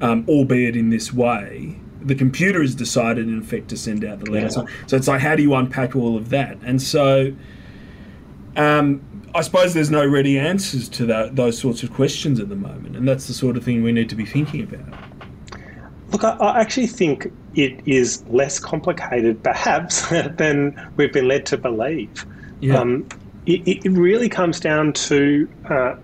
um, 0.00 0.24
albeit 0.28 0.76
in 0.76 0.90
this 0.90 1.12
way. 1.12 1.78
The 2.02 2.14
computer 2.14 2.60
has 2.60 2.74
decided, 2.74 3.28
in 3.28 3.38
effect, 3.38 3.68
to 3.68 3.78
send 3.78 4.04
out 4.04 4.20
the 4.20 4.30
letter. 4.30 4.46
Yeah. 4.46 4.50
So, 4.50 4.66
so 4.86 4.96
it's 4.96 5.08
like, 5.08 5.20
how 5.20 5.36
do 5.36 5.42
you 5.42 5.54
unpack 5.54 5.96
all 5.96 6.16
of 6.16 6.28
that? 6.30 6.58
And 6.62 6.82
so 6.82 7.32
um, 8.56 9.02
I 9.34 9.40
suppose 9.40 9.74
there's 9.74 9.90
no 9.90 10.06
ready 10.06 10.38
answers 10.38 10.88
to 10.90 11.06
that, 11.06 11.36
those 11.36 11.58
sorts 11.58 11.82
of 11.82 11.92
questions 11.92 12.38
at 12.38 12.48
the 12.48 12.56
moment, 12.56 12.96
and 12.96 13.06
that's 13.06 13.26
the 13.26 13.34
sort 13.34 13.56
of 13.56 13.64
thing 13.64 13.82
we 13.82 13.92
need 13.92 14.08
to 14.10 14.14
be 14.14 14.24
thinking 14.24 14.62
about. 14.62 15.00
Look, 16.10 16.22
I, 16.22 16.30
I 16.36 16.60
actually 16.60 16.86
think 16.86 17.32
it 17.56 17.80
is 17.86 18.24
less 18.28 18.60
complicated, 18.60 19.42
perhaps, 19.42 20.08
than 20.36 20.92
we've 20.96 21.12
been 21.12 21.26
led 21.26 21.46
to 21.46 21.58
believe. 21.58 22.24
Yeah. 22.60 22.78
Um, 22.78 23.08
it, 23.46 23.84
it, 23.84 23.90
really 23.90 24.28
comes 24.28 24.58
down 24.60 24.92
to 24.92 25.48
uh, 25.68 25.96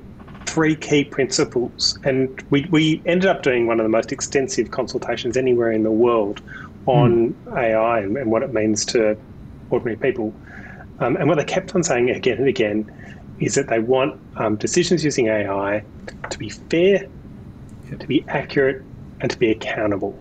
three 0.46 0.76
key 0.76 1.04
principles, 1.04 1.98
and 2.04 2.42
we, 2.50 2.66
we 2.70 3.02
ended 3.06 3.28
up 3.28 3.42
doing 3.42 3.66
one 3.66 3.80
of 3.80 3.84
the 3.84 3.90
most 3.90 4.12
extensive 4.12 4.70
consultations 4.70 5.36
anywhere 5.36 5.72
in 5.72 5.82
the 5.82 5.90
world 5.90 6.40
on 6.86 7.32
mm. 7.32 7.56
AI 7.56 8.00
and, 8.00 8.16
and 8.16 8.30
what 8.30 8.42
it 8.42 8.52
means 8.52 8.84
to 8.86 9.16
ordinary 9.70 9.96
people. 9.96 10.34
Um, 10.98 11.16
and 11.16 11.28
what 11.28 11.38
they 11.38 11.44
kept 11.44 11.74
on 11.74 11.82
saying 11.82 12.10
again 12.10 12.38
and 12.38 12.48
again 12.48 12.90
is 13.38 13.54
that 13.54 13.68
they 13.68 13.78
want 13.78 14.20
um, 14.36 14.56
decisions 14.56 15.02
using 15.02 15.28
AI 15.28 15.82
to 16.28 16.38
be 16.38 16.50
fair, 16.50 17.06
to 17.98 18.06
be 18.06 18.24
accurate, 18.28 18.82
and 19.20 19.30
to 19.30 19.38
be 19.38 19.50
accountable. 19.50 20.18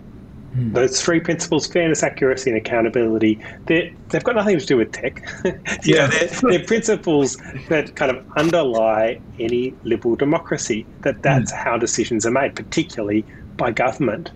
Mm. 0.55 0.73
Those 0.73 1.01
three 1.01 1.19
principles 1.19 1.67
fairness, 1.67 2.01
accuracy, 2.01 2.49
and 2.49 2.57
accountability 2.57 3.39
they 3.65 3.93
have 4.11 4.23
got 4.23 4.35
nothing 4.35 4.57
to 4.57 4.65
do 4.65 4.77
with 4.77 4.91
tech. 4.91 5.21
yeah. 5.83 6.07
Know, 6.07 6.07
they're, 6.07 6.27
they're, 6.27 6.65
principles 6.65 7.37
that 7.69 7.95
kind 7.95 8.11
of 8.11 8.25
underlie 8.35 9.19
any 9.39 9.73
liberal 9.83 10.15
democracy, 10.15 10.85
that 11.01 11.21
that's 11.21 11.51
mm. 11.51 11.55
how 11.55 11.77
decisions 11.77 12.25
are 12.25 12.31
made, 12.31 12.55
particularly 12.55 13.23
by 13.57 13.71
government. 13.71 14.31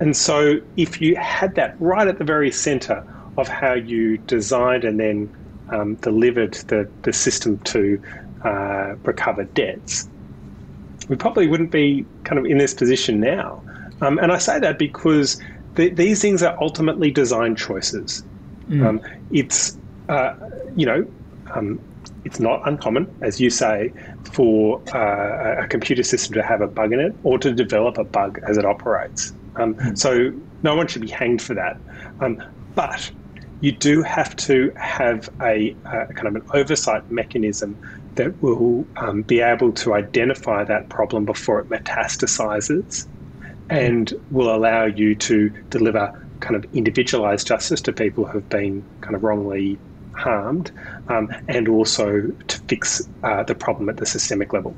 And 0.00 0.16
so 0.16 0.60
if 0.76 1.00
you 1.00 1.16
had 1.16 1.56
that 1.56 1.76
right 1.80 2.08
at 2.08 2.18
the 2.18 2.24
very 2.24 2.50
center 2.50 3.06
of 3.36 3.48
how 3.48 3.74
you 3.74 4.18
designed 4.18 4.84
and 4.84 4.98
then 4.98 5.36
um, 5.70 5.96
delivered 5.96 6.54
the, 6.54 6.88
the 7.02 7.12
system 7.12 7.58
to 7.60 8.02
uh, 8.44 8.94
recover 9.02 9.44
debts, 9.44 10.08
we 11.08 11.16
probably 11.16 11.46
wouldn't 11.46 11.70
be 11.70 12.06
kind 12.24 12.38
of 12.38 12.46
in 12.46 12.58
this 12.58 12.72
position 12.72 13.20
now. 13.20 13.62
Um, 14.00 14.18
and 14.18 14.32
I 14.32 14.38
say 14.38 14.58
that 14.58 14.78
because 14.78 15.40
the, 15.74 15.90
these 15.90 16.20
things 16.20 16.42
are 16.42 16.56
ultimately 16.60 17.10
design 17.10 17.56
choices. 17.56 18.24
Mm. 18.68 18.86
Um, 18.86 19.00
it's, 19.30 19.76
uh, 20.08 20.34
you 20.76 20.86
know, 20.86 21.06
um, 21.54 21.80
it's 22.24 22.40
not 22.40 22.66
uncommon, 22.66 23.12
as 23.22 23.40
you 23.40 23.50
say, 23.50 23.92
for 24.32 24.82
uh, 24.94 25.62
a 25.62 25.66
computer 25.68 26.02
system 26.02 26.34
to 26.34 26.42
have 26.42 26.60
a 26.60 26.66
bug 26.66 26.92
in 26.92 27.00
it 27.00 27.14
or 27.22 27.38
to 27.38 27.52
develop 27.52 27.98
a 27.98 28.04
bug 28.04 28.40
as 28.46 28.56
it 28.56 28.64
operates. 28.64 29.32
Um, 29.56 29.74
mm. 29.74 29.98
So 29.98 30.32
no 30.62 30.74
one 30.74 30.86
should 30.86 31.02
be 31.02 31.08
hanged 31.08 31.42
for 31.42 31.54
that. 31.54 31.78
Um, 32.20 32.42
but 32.74 33.10
you 33.60 33.72
do 33.72 34.02
have 34.02 34.36
to 34.36 34.72
have 34.76 35.28
a, 35.40 35.76
a 35.84 36.06
kind 36.14 36.28
of 36.28 36.36
an 36.36 36.42
oversight 36.54 37.10
mechanism 37.10 37.76
that 38.14 38.42
will 38.42 38.86
um, 38.96 39.22
be 39.22 39.40
able 39.40 39.72
to 39.72 39.94
identify 39.94 40.64
that 40.64 40.88
problem 40.88 41.24
before 41.24 41.60
it 41.60 41.68
metastasizes 41.68 43.06
and 43.70 44.12
will 44.30 44.54
allow 44.54 44.84
you 44.84 45.14
to 45.14 45.48
deliver 45.70 46.26
kind 46.40 46.56
of 46.56 46.66
individualized 46.74 47.46
justice 47.46 47.80
to 47.82 47.92
people 47.92 48.24
who 48.24 48.38
have 48.38 48.48
been 48.48 48.84
kind 49.00 49.14
of 49.14 49.22
wrongly 49.22 49.78
harmed 50.14 50.72
um, 51.08 51.32
and 51.48 51.68
also 51.68 52.22
to 52.48 52.58
fix 52.62 53.08
uh, 53.22 53.42
the 53.44 53.54
problem 53.54 53.88
at 53.88 53.96
the 53.96 54.06
systemic 54.06 54.52
level. 54.52 54.74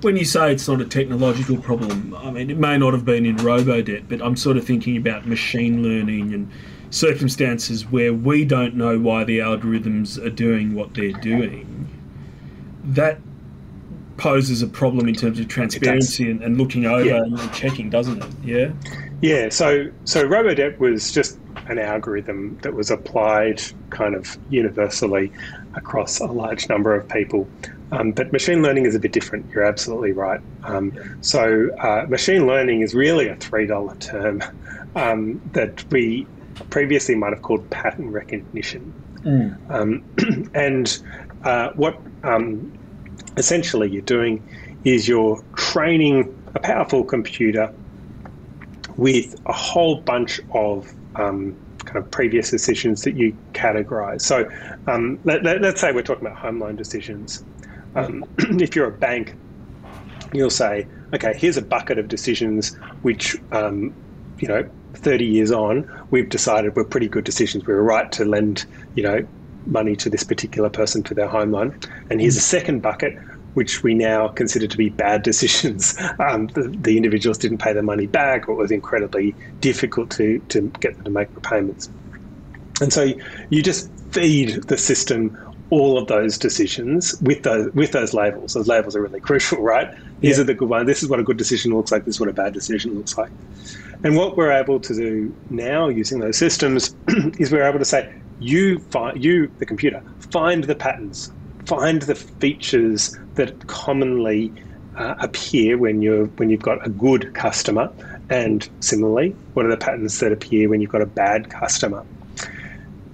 When 0.00 0.16
you 0.16 0.24
say 0.24 0.52
it's 0.52 0.68
not 0.68 0.80
a 0.80 0.84
technological 0.84 1.58
problem, 1.58 2.14
I 2.14 2.30
mean, 2.30 2.50
it 2.50 2.56
may 2.56 2.78
not 2.78 2.92
have 2.92 3.04
been 3.04 3.26
in 3.26 3.36
RoboDebt, 3.36 4.08
but 4.08 4.22
I'm 4.22 4.36
sort 4.36 4.56
of 4.56 4.64
thinking 4.64 4.96
about 4.96 5.26
machine 5.26 5.82
learning 5.82 6.32
and 6.32 6.50
circumstances 6.90 7.84
where 7.90 8.14
we 8.14 8.44
don't 8.44 8.74
know 8.74 8.98
why 8.98 9.24
the 9.24 9.40
algorithms 9.40 10.24
are 10.24 10.30
doing 10.30 10.74
what 10.74 10.94
they're 10.94 11.12
doing, 11.12 11.88
that 12.84 13.18
poses 14.18 14.60
a 14.62 14.66
problem 14.66 15.08
in 15.08 15.14
terms 15.14 15.40
of 15.40 15.48
transparency 15.48 16.30
and, 16.30 16.42
and, 16.42 16.58
looking 16.58 16.84
over 16.84 17.04
yeah. 17.04 17.22
and 17.22 17.52
checking, 17.54 17.88
doesn't 17.88 18.22
it? 18.22 18.30
Yeah. 18.44 18.72
Yeah. 19.22 19.48
So 19.48 19.90
so 20.04 20.28
RoboDebt 20.28 20.78
was 20.78 21.12
just 21.12 21.38
an 21.68 21.78
algorithm 21.78 22.58
that 22.62 22.74
was 22.74 22.90
applied 22.90 23.62
kind 23.90 24.14
of 24.14 24.36
universally 24.50 25.32
across 25.74 26.20
a 26.20 26.26
large 26.26 26.68
number 26.68 26.94
of 26.94 27.08
people. 27.08 27.48
Um, 27.92 28.12
but 28.12 28.32
machine 28.32 28.62
learning 28.62 28.84
is 28.84 28.94
a 28.94 28.98
bit 28.98 29.12
different. 29.12 29.48
You're 29.50 29.64
absolutely 29.64 30.12
right. 30.12 30.40
Um, 30.64 30.92
so 31.22 31.70
uh, 31.78 32.06
machine 32.08 32.46
learning 32.46 32.82
is 32.82 32.94
really 32.94 33.28
a 33.28 33.36
three 33.36 33.66
dollar 33.66 33.96
term 33.96 34.42
um, 34.96 35.40
that 35.52 35.84
we 35.90 36.26
previously 36.70 37.14
might 37.14 37.32
have 37.32 37.42
called 37.42 37.68
pattern 37.70 38.10
recognition. 38.10 38.92
Mm. 39.20 39.70
Um, 39.70 40.50
and 40.54 41.02
uh, 41.44 41.70
what 41.74 41.98
um, 42.24 42.77
essentially 43.38 43.88
you're 43.88 44.02
doing 44.02 44.42
is 44.84 45.08
you're 45.08 45.42
training 45.56 46.34
a 46.54 46.60
powerful 46.60 47.04
computer 47.04 47.72
with 48.96 49.40
a 49.46 49.52
whole 49.52 50.00
bunch 50.00 50.40
of 50.52 50.92
um, 51.14 51.56
kind 51.84 51.96
of 51.96 52.10
previous 52.10 52.50
decisions 52.50 53.02
that 53.02 53.14
you 53.14 53.36
categorize. 53.52 54.22
So 54.22 54.50
um, 54.86 55.18
let, 55.24 55.46
us 55.46 55.60
let, 55.60 55.78
say 55.78 55.92
we're 55.92 56.02
talking 56.02 56.26
about 56.26 56.38
home 56.38 56.60
loan 56.60 56.76
decisions. 56.76 57.44
Um, 57.94 58.24
if 58.38 58.74
you're 58.74 58.88
a 58.88 58.92
bank, 58.92 59.34
you'll 60.32 60.50
say, 60.50 60.86
okay, 61.14 61.32
here's 61.36 61.56
a 61.56 61.62
bucket 61.62 61.98
of 61.98 62.08
decisions 62.08 62.74
which, 63.02 63.36
um, 63.52 63.94
you 64.38 64.48
know, 64.48 64.68
30 64.94 65.24
years 65.24 65.52
on, 65.52 65.88
we've 66.10 66.28
decided 66.28 66.74
we're 66.74 66.84
pretty 66.84 67.08
good 67.08 67.24
decisions. 67.24 67.66
We 67.66 67.74
were 67.74 67.82
right 67.82 68.10
to 68.12 68.24
lend, 68.24 68.66
you 68.94 69.04
know, 69.04 69.26
money 69.68 69.96
to 69.96 70.10
this 70.10 70.24
particular 70.24 70.70
person 70.70 71.02
for 71.04 71.14
their 71.14 71.28
home 71.28 71.52
loan. 71.52 71.76
And 72.10 72.20
here's 72.20 72.36
a 72.36 72.40
second 72.40 72.80
bucket, 72.80 73.14
which 73.54 73.82
we 73.82 73.94
now 73.94 74.28
consider 74.28 74.66
to 74.66 74.76
be 74.76 74.88
bad 74.90 75.22
decisions. 75.24 75.96
Um, 76.18 76.48
the, 76.54 76.74
the, 76.78 76.96
individuals 76.96 77.38
didn't 77.38 77.58
pay 77.58 77.72
their 77.72 77.82
money 77.82 78.06
back, 78.06 78.48
or 78.48 78.52
it 78.52 78.56
was 78.58 78.70
incredibly 78.70 79.36
difficult 79.60 80.10
to, 80.12 80.40
to 80.48 80.72
get 80.80 80.96
them 80.96 81.04
to 81.04 81.10
make 81.10 81.34
repayments. 81.34 81.90
And 82.80 82.92
so 82.92 83.12
you 83.50 83.62
just 83.62 83.90
feed 84.12 84.62
the 84.68 84.76
system 84.78 85.36
all 85.70 85.98
of 85.98 86.06
those 86.08 86.38
decisions 86.38 87.14
with 87.20 87.42
those 87.42 87.70
with 87.74 87.92
those 87.92 88.14
labels. 88.14 88.54
Those 88.54 88.68
labels 88.68 88.96
are 88.96 89.02
really 89.02 89.20
crucial, 89.28 89.62
right? 89.62 89.88
These 90.20 90.38
Yeah. 90.38 90.42
are 90.42 90.46
the 90.46 90.54
good 90.54 90.68
ones. 90.68 90.86
This 90.86 91.02
is 91.02 91.08
what 91.08 91.20
a 91.20 91.24
good 91.24 91.36
decision 91.36 91.72
looks 91.74 91.92
like. 91.92 92.04
This 92.04 92.16
is 92.16 92.20
what 92.20 92.28
a 92.28 92.32
bad 92.32 92.54
decision 92.54 92.94
looks 92.94 93.18
like. 93.18 93.32
And 94.04 94.16
what 94.16 94.36
we're 94.36 94.52
able 94.52 94.80
to 94.80 94.94
do 94.94 95.36
now 95.50 95.88
using 95.88 96.20
those 96.20 96.38
systems 96.38 96.94
is 97.38 97.50
we're 97.52 97.64
able 97.68 97.80
to 97.80 97.84
say, 97.84 98.08
you 98.38 98.78
find 98.78 99.22
you 99.22 99.50
the 99.58 99.66
computer 99.66 100.02
find 100.30 100.64
the 100.64 100.74
patterns, 100.74 101.32
find 101.66 102.02
the 102.02 102.14
features 102.14 103.16
that 103.34 103.66
commonly 103.66 104.52
uh, 104.96 105.14
appear 105.20 105.78
when 105.78 106.02
you're 106.02 106.26
when 106.36 106.50
you've 106.50 106.62
got 106.62 106.84
a 106.86 106.90
good 106.90 107.32
customer, 107.34 107.90
and 108.30 108.68
similarly, 108.80 109.36
what 109.54 109.64
are 109.66 109.70
the 109.70 109.76
patterns 109.76 110.18
that 110.20 110.32
appear 110.32 110.68
when 110.68 110.80
you've 110.80 110.90
got 110.90 111.02
a 111.02 111.06
bad 111.06 111.50
customer? 111.50 112.04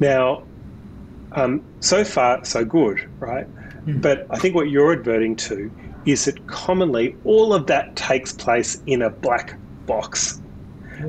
Now, 0.00 0.44
um, 1.32 1.62
so 1.80 2.04
far, 2.04 2.44
so 2.44 2.64
good, 2.64 3.00
right? 3.20 3.46
But 4.00 4.26
I 4.30 4.38
think 4.38 4.54
what 4.54 4.70
you're 4.70 4.92
adverting 4.92 5.36
to 5.36 5.70
is 6.06 6.24
that 6.24 6.46
commonly 6.46 7.16
all 7.24 7.52
of 7.52 7.66
that 7.66 7.96
takes 7.96 8.32
place 8.32 8.82
in 8.86 9.02
a 9.02 9.10
black 9.10 9.58
box. 9.86 10.40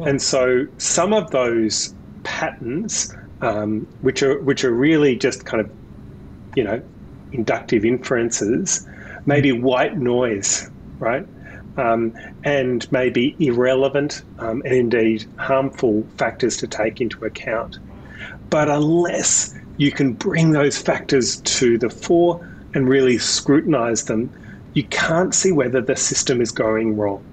And 0.05 0.22
so 0.22 0.65
some 0.77 1.13
of 1.13 1.31
those 1.31 1.93
patterns, 2.24 3.13
um, 3.41 3.87
which 4.01 4.23
are 4.23 4.41
which 4.41 4.63
are 4.63 4.71
really 4.71 5.15
just 5.15 5.45
kind 5.45 5.61
of, 5.61 5.71
you 6.55 6.63
know, 6.63 6.81
inductive 7.31 7.85
inferences, 7.85 8.87
maybe 9.25 9.51
white 9.51 9.97
noise, 9.97 10.69
right? 10.99 11.25
Um, 11.77 12.13
and 12.43 12.89
maybe 12.91 13.35
irrelevant 13.39 14.23
um, 14.39 14.61
and 14.63 14.73
indeed 14.73 15.25
harmful 15.37 16.07
factors 16.17 16.55
to 16.57 16.67
take 16.67 17.01
into 17.01 17.25
account. 17.25 17.79
But 18.49 18.69
unless 18.69 19.53
you 19.77 19.91
can 19.91 20.13
bring 20.13 20.51
those 20.51 20.77
factors 20.77 21.41
to 21.41 21.77
the 21.77 21.89
fore 21.89 22.47
and 22.73 22.87
really 22.87 23.17
scrutinize 23.17 24.05
them, 24.05 24.31
you 24.73 24.83
can't 24.85 25.33
see 25.33 25.51
whether 25.51 25.81
the 25.81 25.95
system 25.95 26.41
is 26.41 26.51
going 26.51 26.95
wrong. 26.95 27.23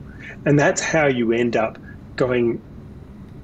And 0.44 0.58
that's 0.58 0.80
how 0.80 1.06
you 1.06 1.32
end 1.32 1.56
up 1.56 1.78
going 2.16 2.60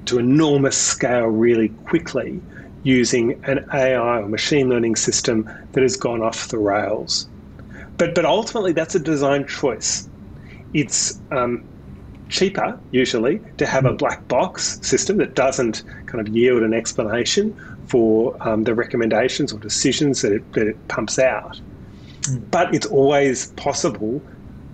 to 0.09 0.19
enormous 0.19 0.77
scale 0.77 1.27
really 1.27 1.69
quickly 1.85 2.43
using 2.83 3.39
an 3.45 3.65
AI 3.73 4.21
or 4.21 4.29
machine 4.29 4.69
learning 4.69 4.97
system 4.97 5.49
that 5.73 5.83
has 5.83 5.97
gone 5.97 6.23
off 6.23 6.49
the 6.49 6.59
rails. 6.59 7.29
But, 7.99 8.15
but 8.15 8.25
ultimately, 8.25 8.73
that's 8.73 8.95
a 8.95 9.01
design 9.01 9.47
choice. 9.47 10.09
It's 10.73 11.21
um, 11.31 11.65
cheaper, 12.29 12.81
usually, 12.91 13.41
to 13.59 13.67
have 13.67 13.85
a 13.85 13.93
black 13.93 14.27
box 14.29 14.79
system 14.83 15.19
that 15.19 15.35
doesn't 15.35 15.83
kind 16.07 16.27
of 16.27 16.35
yield 16.35 16.63
an 16.63 16.73
explanation 16.73 17.55
for 17.87 18.37
um, 18.47 18.65
the 18.65 18.75
recommendations 18.75 19.53
or 19.53 19.59
decisions 19.59 20.23
that 20.23 20.33
it, 20.33 20.53
that 20.53 20.67
it 20.67 20.89
pumps 20.89 21.19
out. 21.19 21.61
But 22.51 22.75
it's 22.75 22.87
always 22.87 23.49
possible 23.53 24.23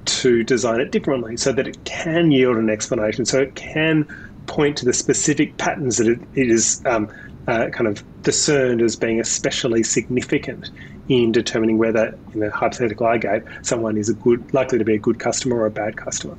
to 0.07 0.45
design 0.45 0.81
it 0.81 0.93
differently 0.93 1.37
so 1.37 1.53
that 1.53 1.67
it 1.67 1.83
can 1.85 2.31
yield 2.31 2.57
an 2.57 2.69
explanation, 2.69 3.25
so 3.25 3.41
it 3.41 3.55
can 3.55 4.07
point 4.47 4.77
to 4.79 4.85
the 4.85 4.93
specific 4.93 5.57
patterns 5.57 5.99
that 5.99 6.07
it, 6.07 6.21
it 6.35 6.51
is 6.51 6.83
um, 6.87 7.11
uh, 7.47 7.69
kind 7.71 7.87
of 7.87 8.03
discerned 8.23 8.83
as 8.83 8.97
being 8.97 9.21
especially 9.21 9.83
significant 9.83 10.71
in 11.09 11.33
determining 11.33 11.79
whether, 11.79 12.19
in 12.33 12.41
the 12.41 12.51
hypothetical 12.51 13.07
I 13.07 13.19
gave, 13.19 13.47
someone 13.63 13.97
is 13.97 14.09
a 14.09 14.15
good, 14.15 14.55
likely 14.55 14.79
to 14.79 14.85
be 14.85 14.95
a 14.95 14.99
good 14.99 15.19
customer 15.19 15.57
or 15.57 15.67
a 15.67 15.71
bad 15.71 15.97
customer. 15.97 16.37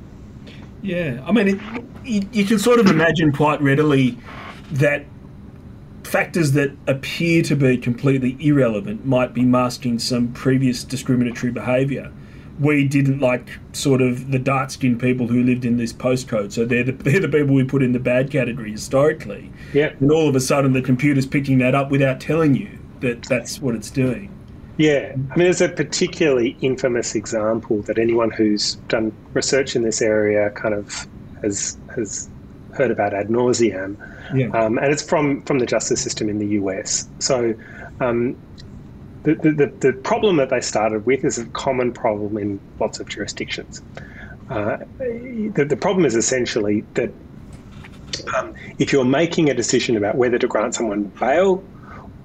Yeah, 0.82 1.22
I 1.24 1.32
mean, 1.32 1.48
it, 1.48 1.60
you, 2.04 2.28
you 2.32 2.44
can 2.44 2.58
sort 2.58 2.80
of 2.80 2.86
imagine 2.88 3.32
quite 3.32 3.60
readily 3.60 4.18
that 4.72 5.04
factors 6.02 6.52
that 6.52 6.72
appear 6.86 7.42
to 7.42 7.56
be 7.56 7.76
completely 7.76 8.36
irrelevant 8.40 9.04
might 9.04 9.34
be 9.34 9.42
masking 9.42 9.98
some 9.98 10.32
previous 10.32 10.84
discriminatory 10.84 11.52
behaviour. 11.52 12.12
We 12.58 12.86
didn't 12.88 13.20
like 13.20 13.48
sort 13.72 14.00
of 14.00 14.30
the 14.30 14.38
dark 14.38 14.70
skinned 14.70 15.00
people 15.00 15.26
who 15.26 15.42
lived 15.42 15.64
in 15.64 15.76
this 15.76 15.92
postcode, 15.92 16.52
so 16.52 16.64
they're 16.64 16.84
the, 16.84 16.92
they're 17.04 17.20
the 17.20 17.28
people 17.28 17.54
we 17.54 17.64
put 17.64 17.82
in 17.82 17.92
the 17.92 17.98
bad 17.98 18.30
category 18.30 18.70
historically. 18.70 19.50
Yeah. 19.72 19.92
And 20.00 20.10
all 20.10 20.28
of 20.28 20.36
a 20.36 20.40
sudden, 20.40 20.72
the 20.72 20.82
computer's 20.82 21.26
picking 21.26 21.58
that 21.58 21.74
up 21.74 21.90
without 21.90 22.20
telling 22.20 22.54
you 22.54 22.70
that 23.00 23.24
that's 23.24 23.60
what 23.60 23.74
it's 23.74 23.90
doing. 23.90 24.32
Yeah, 24.78 25.12
I 25.12 25.36
mean, 25.36 25.44
there's 25.44 25.62
a 25.62 25.70
particularly 25.70 26.54
infamous 26.60 27.14
example 27.14 27.80
that 27.82 27.98
anyone 27.98 28.30
who's 28.30 28.74
done 28.88 29.10
research 29.32 29.74
in 29.74 29.82
this 29.82 30.02
area 30.02 30.50
kind 30.50 30.74
of 30.74 31.06
has 31.42 31.78
has 31.94 32.28
heard 32.74 32.90
about 32.90 33.14
ad 33.14 33.30
nauseam, 33.30 33.96
Yeah. 34.34 34.48
um, 34.48 34.76
and 34.76 34.92
it's 34.92 35.02
from 35.02 35.40
from 35.42 35.60
the 35.60 35.66
justice 35.66 36.00
system 36.02 36.28
in 36.28 36.38
the 36.38 36.48
US. 36.60 37.08
So. 37.20 37.54
Um, 38.00 38.36
the, 39.34 39.50
the, 39.52 39.66
the 39.80 39.92
problem 39.92 40.36
that 40.36 40.50
they 40.50 40.60
started 40.60 41.04
with 41.06 41.24
is 41.24 41.38
a 41.38 41.46
common 41.46 41.92
problem 41.92 42.38
in 42.38 42.60
lots 42.78 43.00
of 43.00 43.08
jurisdictions. 43.08 43.82
Uh, 44.50 44.78
the, 44.98 45.66
the 45.68 45.76
problem 45.76 46.04
is 46.04 46.14
essentially 46.14 46.82
that 46.94 47.10
um, 48.36 48.54
if 48.78 48.92
you're 48.92 49.04
making 49.04 49.50
a 49.50 49.54
decision 49.54 49.96
about 49.96 50.14
whether 50.14 50.38
to 50.38 50.46
grant 50.46 50.74
someone 50.74 51.04
bail 51.20 51.62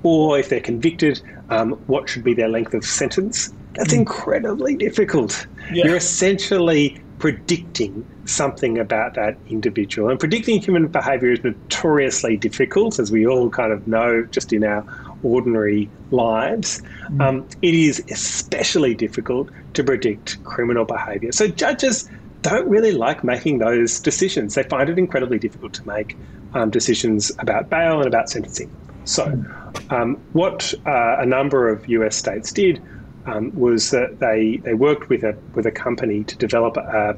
or 0.03 0.37
if 0.37 0.49
they're 0.49 0.61
convicted, 0.61 1.21
um, 1.49 1.71
what 1.87 2.07
should 2.07 2.23
be 2.23 2.33
their 2.33 2.49
length 2.49 2.73
of 2.73 2.83
sentence? 2.83 3.51
That's 3.73 3.93
incredibly 3.93 4.75
difficult. 4.75 5.47
Yeah. 5.71 5.85
You're 5.85 5.95
essentially 5.95 7.01
predicting 7.19 8.05
something 8.25 8.79
about 8.79 9.13
that 9.13 9.37
individual. 9.47 10.09
And 10.09 10.19
predicting 10.19 10.59
human 10.59 10.87
behavior 10.87 11.31
is 11.31 11.43
notoriously 11.43 12.35
difficult, 12.35 12.99
as 12.99 13.11
we 13.11 13.27
all 13.27 13.49
kind 13.49 13.71
of 13.71 13.87
know 13.87 14.23
just 14.31 14.51
in 14.53 14.63
our 14.63 14.81
ordinary 15.23 15.89
lives. 16.11 16.81
Um, 17.19 17.47
it 17.61 17.73
is 17.73 18.03
especially 18.09 18.93
difficult 18.93 19.49
to 19.73 19.83
predict 19.83 20.43
criminal 20.43 20.85
behavior. 20.85 21.31
So 21.31 21.47
judges 21.47 22.09
don't 22.41 22.67
really 22.67 22.91
like 22.91 23.23
making 23.23 23.59
those 23.59 23.99
decisions. 23.99 24.55
They 24.55 24.63
find 24.63 24.89
it 24.89 24.97
incredibly 24.97 25.39
difficult 25.39 25.73
to 25.73 25.87
make 25.87 26.17
um, 26.53 26.69
decisions 26.69 27.31
about 27.39 27.69
bail 27.69 27.99
and 27.99 28.07
about 28.07 28.29
sentencing. 28.29 28.71
So, 29.05 29.43
um, 29.89 30.17
what 30.33 30.73
uh, 30.85 31.17
a 31.19 31.25
number 31.25 31.69
of 31.69 31.87
US 31.87 32.15
states 32.15 32.51
did 32.51 32.81
um, 33.25 33.53
was 33.53 33.91
that 33.91 34.19
they, 34.19 34.57
they 34.57 34.73
worked 34.73 35.09
with 35.09 35.23
a, 35.23 35.37
with 35.53 35.65
a 35.65 35.71
company 35.71 36.23
to 36.23 36.37
develop 36.37 36.77
a, 36.77 37.15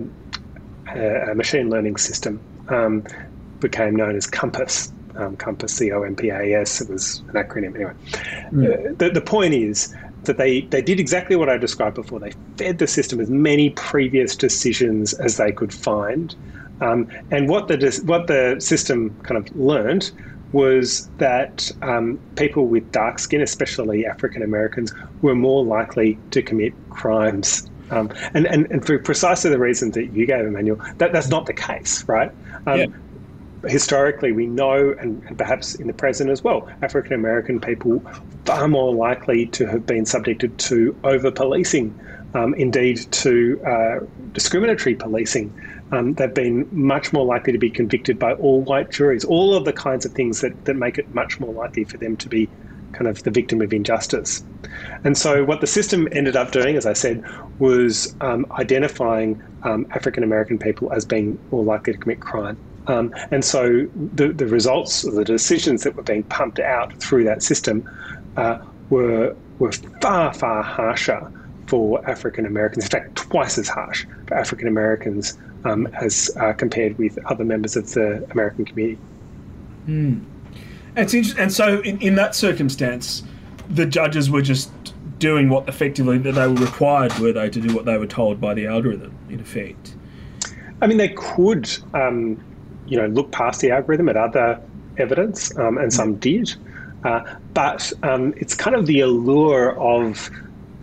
a, 0.94 1.32
a 1.32 1.36
machine 1.36 1.70
learning 1.70 1.98
system, 1.98 2.40
um, 2.70 3.04
became 3.60 3.96
known 3.96 4.16
as 4.16 4.28
COMPAS. 4.28 4.92
Um, 5.16 5.38
COMPAS, 5.38 5.70
C 5.70 5.92
O 5.92 6.04
M 6.04 6.16
P 6.16 6.30
A 6.30 6.62
S. 6.62 6.82
It 6.82 6.90
was 6.90 7.22
an 7.30 7.36
acronym 7.36 7.76
anyway. 7.76 7.94
Uh, 8.16 8.94
the, 8.98 9.12
the 9.14 9.22
point 9.22 9.54
is 9.54 9.94
that 10.24 10.38
they, 10.38 10.62
they 10.62 10.82
did 10.82 11.00
exactly 11.00 11.36
what 11.36 11.50
I 11.50 11.58
described 11.58 11.96
before. 11.96 12.20
They 12.20 12.32
fed 12.58 12.80
the 12.80 12.88
system 12.88 13.20
as 13.20 13.30
many 13.30 13.70
previous 13.72 14.36
decisions 14.36 15.14
as 15.14 15.38
they 15.38 15.52
could 15.52 15.74
find. 15.74 16.36
Um, 16.82 17.08
and 17.30 17.48
what 17.48 17.68
the, 17.68 18.02
what 18.06 18.28
the 18.28 18.56
system 18.60 19.16
kind 19.24 19.38
of 19.38 19.56
learned 19.56 20.12
was 20.52 21.10
that 21.18 21.72
um, 21.82 22.20
people 22.36 22.68
with 22.68 22.92
dark 22.92 23.20
skin, 23.20 23.42
especially 23.42 24.06
African 24.06 24.42
Americans, 24.44 24.94
were 25.22 25.36
more 25.36 25.64
likely 25.64 26.18
to 26.32 26.42
commit 26.42 26.74
crimes. 26.90 27.70
Um, 27.92 28.12
and, 28.34 28.48
and, 28.48 28.66
and 28.72 28.86
for 28.86 28.98
precisely 28.98 29.52
the 29.52 29.60
reason 29.60 29.92
that 29.92 30.14
you 30.14 30.26
gave, 30.26 30.46
Emmanuel, 30.46 30.80
that, 30.98 31.12
that's 31.12 31.28
not 31.28 31.46
the 31.46 31.54
case, 31.54 32.04
right? 32.08 32.32
Um, 32.66 32.80
Yeah. 32.80 32.86
Historically, 33.66 34.32
we 34.32 34.46
know, 34.46 34.94
and, 35.00 35.24
and 35.24 35.38
perhaps 35.38 35.76
in 35.76 35.88
the 35.88 35.94
present 35.94 36.30
as 36.30 36.44
well, 36.44 36.70
African 36.82 37.14
American 37.14 37.60
people 37.60 38.04
far 38.46 38.68
more 38.68 38.94
likely 38.94 39.46
to 39.48 39.66
have 39.68 39.86
been 39.86 40.06
subjected 40.06 40.58
to 40.60 40.96
over 41.04 41.32
policing, 41.32 41.98
um, 42.34 42.54
indeed 42.56 42.98
to 43.12 43.62
uh, 43.66 44.00
discriminatory 44.34 44.96
policing. 44.96 45.54
Um, 45.92 46.14
they've 46.16 46.34
been 46.34 46.68
much 46.72 47.14
more 47.14 47.26
likely 47.26 47.54
to 47.54 47.60
be 47.60 47.70
convicted 47.70 48.18
by 48.18 48.34
all 48.34 48.62
white 48.62 48.90
juries, 48.92 49.24
all 49.24 49.56
of 49.56 49.66
the 49.66 49.74
kinds 49.74 50.06
of 50.06 50.12
things 50.14 50.42
that, 50.42 50.66
that 50.66 50.76
make 50.76 50.98
it 50.98 51.14
much 51.14 51.40
more 51.40 51.54
likely 51.54 51.84
for 51.84 51.98
them 51.98 52.18
to 52.18 52.28
be 52.28 52.50
kind 52.94 53.08
of 53.08 53.24
the 53.24 53.32
victim 53.32 53.62
of 53.62 53.74
injustice. 53.74 54.44
And 55.04 55.18
so, 55.18 55.44
what 55.44 55.62
the 55.62 55.68
system 55.68 56.08
ended 56.12 56.36
up 56.36 56.52
doing, 56.52 56.76
as 56.76 56.86
I 56.86 56.94
said, 56.94 57.24
was 57.60 58.16
um, 58.22 58.46
identifying 58.52 59.42
um, 59.64 59.86
African 59.92 60.24
American 60.24 60.58
people 60.58 60.92
as 60.94 61.06
being 61.06 61.38
more 61.52 61.64
likely 61.64 61.94
to 61.94 62.00
commit 62.00 62.20
crime. 62.20 62.58
Um, 62.88 63.14
and 63.32 63.46
so, 63.46 63.88
the, 64.14 64.34
the 64.34 64.48
results, 64.48 65.04
the 65.04 65.24
decisions 65.24 65.84
that 65.84 65.96
were 65.96 66.04
being 66.04 66.24
pumped 66.24 66.60
out 66.60 66.94
through 67.00 67.24
that 67.26 67.42
system 67.42 67.90
uh, 68.36 68.60
were, 68.90 69.36
were 69.60 69.72
far, 70.02 70.34
far 70.34 70.64
harsher 70.64 71.32
for 71.68 72.08
African 72.10 72.46
Americans, 72.46 72.86
in 72.86 72.90
fact, 72.90 73.16
twice 73.16 73.58
as 73.58 73.70
harsh 73.70 74.06
for 74.28 74.36
African 74.36 74.68
Americans 74.68 75.38
um, 75.66 75.88
as 76.02 76.30
uh, 76.40 76.54
compared 76.54 76.98
with 76.98 77.18
other 77.26 77.46
members 77.46 77.76
of 77.76 77.90
the 77.94 78.26
American 78.32 78.66
community. 78.66 79.00
And, 80.96 81.06
it's 81.06 81.14
inter- 81.14 81.42
and 81.42 81.52
so, 81.52 81.80
in, 81.82 82.02
in 82.02 82.16
that 82.16 82.36
circumstance, 82.36 83.24
the 83.70 83.86
judges 83.86 84.30
were 84.30 84.42
just 84.42 84.72
doing 85.20 85.50
what 85.50 85.68
effectively 85.70 86.18
that 86.18 86.34
they 86.34 86.48
were 86.48 86.54
required, 86.54 87.18
were 87.20 87.32
they, 87.32 87.50
to 87.50 87.62
do 87.62 87.74
what 87.74 87.86
they 87.86 87.98
were 87.98 88.08
told 88.08 88.42
by 88.42 88.54
the 88.54 88.68
algorithm, 88.68 89.16
in 89.30 89.40
effect. 89.40 89.96
I 90.82 90.88
mean, 90.88 90.98
they 90.98 91.10
could, 91.10 91.70
um, 91.94 92.44
you 92.94 93.00
know, 93.02 93.08
look 93.08 93.32
past 93.32 93.60
the 93.60 93.72
algorithm 93.72 94.08
at 94.08 94.16
other 94.16 94.62
evidence, 94.98 95.58
um, 95.58 95.80
and 95.80 95.92
some 95.92 96.14
did. 96.18 96.54
Uh, 97.04 97.22
but 97.56 97.92
um, 98.04 98.36
it's 98.38 98.54
kind 98.54 98.76
of 98.76 98.86
the 98.86 99.00
allure 99.00 99.76
of, 99.80 100.30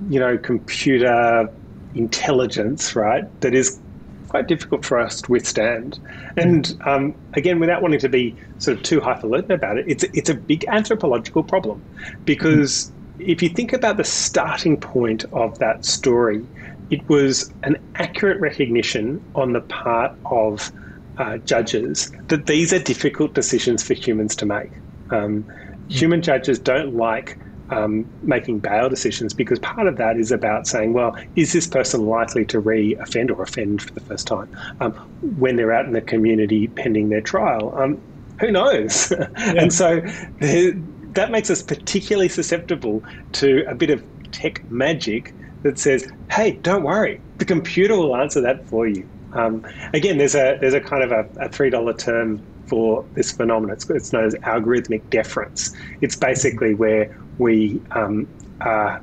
you 0.09 0.19
know, 0.19 0.37
computer 0.37 1.49
intelligence, 1.95 2.97
right? 2.97 3.23
That 3.43 3.55
is 3.55 3.79
quite 4.27 4.49
difficult 4.49 4.85
for 4.85 4.99
us 4.99 5.23
to 5.23 5.31
withstand. 5.31 6.01
And 6.37 6.77
um, 6.85 7.15
again, 7.35 7.61
without 7.61 7.81
wanting 7.81 8.01
to 8.01 8.09
be 8.09 8.37
sort 8.59 8.77
of 8.77 8.83
too 8.83 9.01
highfalutin 9.01 9.53
about 9.53 9.79
it, 9.79 9.85
it's 9.87 10.03
it's 10.13 10.31
a 10.31 10.35
big 10.35 10.65
anthropological 10.67 11.45
problem 11.45 11.81
because 12.25 12.91
if 13.21 13.41
you 13.41 13.49
think 13.49 13.73
about 13.73 13.99
the 13.99 14.05
starting 14.05 14.77
point 14.77 15.25
of 15.33 15.57
that 15.61 15.85
story, 15.85 16.45
it 16.91 17.09
was 17.09 17.53
an 17.63 17.77
accurate 17.95 18.41
recognition 18.41 19.23
on 19.37 19.53
the 19.53 19.61
part 19.61 20.13
of 20.25 20.73
uh, 21.19 21.39
judges 21.39 22.11
that 22.29 22.47
these 22.47 22.73
are 22.73 22.79
difficult 22.79 23.35
decisions 23.35 23.83
for 23.83 23.95
humans 23.95 24.37
to 24.37 24.47
make. 24.47 24.81
Um, 25.11 25.47
human 25.89 26.23
judges 26.23 26.59
don't 26.59 26.95
like 26.95 27.39
um, 27.71 28.11
making 28.23 28.61
bail 28.61 28.89
decisions 28.89 29.33
because 29.33 29.59
part 29.61 29.87
of 29.87 29.97
that 29.97 30.17
is 30.17 30.33
about 30.33 30.67
saying, 30.67 30.93
well, 30.93 31.17
is 31.37 31.53
this 31.53 31.67
person 31.67 32.05
likely 32.07 32.45
to 32.47 32.61
re 32.61 32.97
offend 33.01 33.31
or 33.31 33.43
offend 33.43 33.83
for 33.83 33.93
the 33.95 34.01
first 34.01 34.27
time 34.27 34.49
um, 34.81 34.95
when 35.21 35.57
they're 35.57 35.73
out 35.73 35.87
in 35.87 35.93
the 35.93 36.03
community 36.03 36.69
pending 36.69 37.09
their 37.09 37.21
trial? 37.23 37.75
Um, 37.77 38.03
who 38.41 38.51
knows? 38.51 39.13
Yeah. 39.53 39.63
and 39.63 39.73
so 39.73 40.01
that 40.41 41.31
makes 41.31 41.51
us 41.51 41.63
particularly 41.63 42.29
susceptible 42.29 43.03
to 43.33 43.65
a 43.69 43.75
bit 43.75 43.91
of 43.91 44.05
tech 44.33 44.65
magic 44.69 45.35
that 45.63 45.79
says, 45.79 46.07
hey, 46.31 46.61
don't 46.63 46.83
worry, 46.83 47.23
the 47.39 47.45
computer 47.45 47.97
will 47.97 48.17
answer 48.17 48.41
that 48.41 48.67
for 48.69 48.87
you. 48.87 49.09
Um, 49.33 49.67
again, 49.95 50.19
there's 50.19 50.35
a 50.35 50.59
there's 50.61 50.75
a 50.75 50.81
kind 50.81 51.03
of 51.03 51.13
a, 51.13 51.29
a 51.45 51.49
three 51.49 51.71
dollar 51.71 51.95
term 51.95 52.43
for 52.67 53.05
this 53.15 53.33
phenomenon. 53.33 53.75
It's, 53.75 53.91
it's, 53.91 54.13
known 54.13 54.27
as 54.27 54.35
algorithmic 54.37 55.03
deference. 55.11 55.75
It's 56.01 56.15
basically 56.15 56.75
where 56.75 57.15
we 57.39 57.81
um, 57.91 58.29
are 58.61 59.03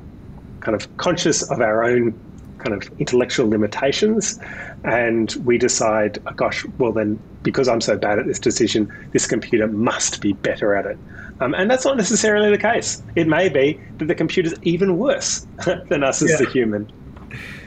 kind 0.62 0.74
of 0.74 0.98
conscious 0.98 1.44
of 1.52 1.60
our 1.60 1.84
own 1.84 2.18
kind 2.60 2.74
of 2.74 2.90
intellectual 3.00 3.50
limitations, 3.50 4.40
and 4.84 5.34
we 5.44 5.58
decide, 5.58 6.18
oh, 6.28 6.32
gosh, 6.32 6.66
well 6.78 6.94
then, 6.94 7.20
because 7.44 7.68
I'm 7.68 7.82
so 7.82 7.98
bad 7.98 8.20
at 8.20 8.26
this 8.26 8.40
decision, 8.40 8.92
this 9.12 9.28
computer 9.28 9.68
must 9.68 10.22
be 10.22 10.34
better 10.34 10.74
at 10.74 10.86
it. 10.86 10.98
Um, 11.40 11.54
and 11.54 11.70
that's 11.70 11.86
not 11.86 11.98
necessarily 11.98 12.50
the 12.50 12.58
case. 12.58 13.04
It 13.16 13.28
may 13.28 13.50
be 13.50 13.80
that 13.98 14.06
the 14.06 14.16
computer's 14.16 14.56
even 14.63 14.98
worse 14.98 15.46
than 15.90 16.04
us 16.04 16.22
yeah. 16.22 16.34
as 16.34 16.40
the 16.40 16.50
human. 16.50 16.92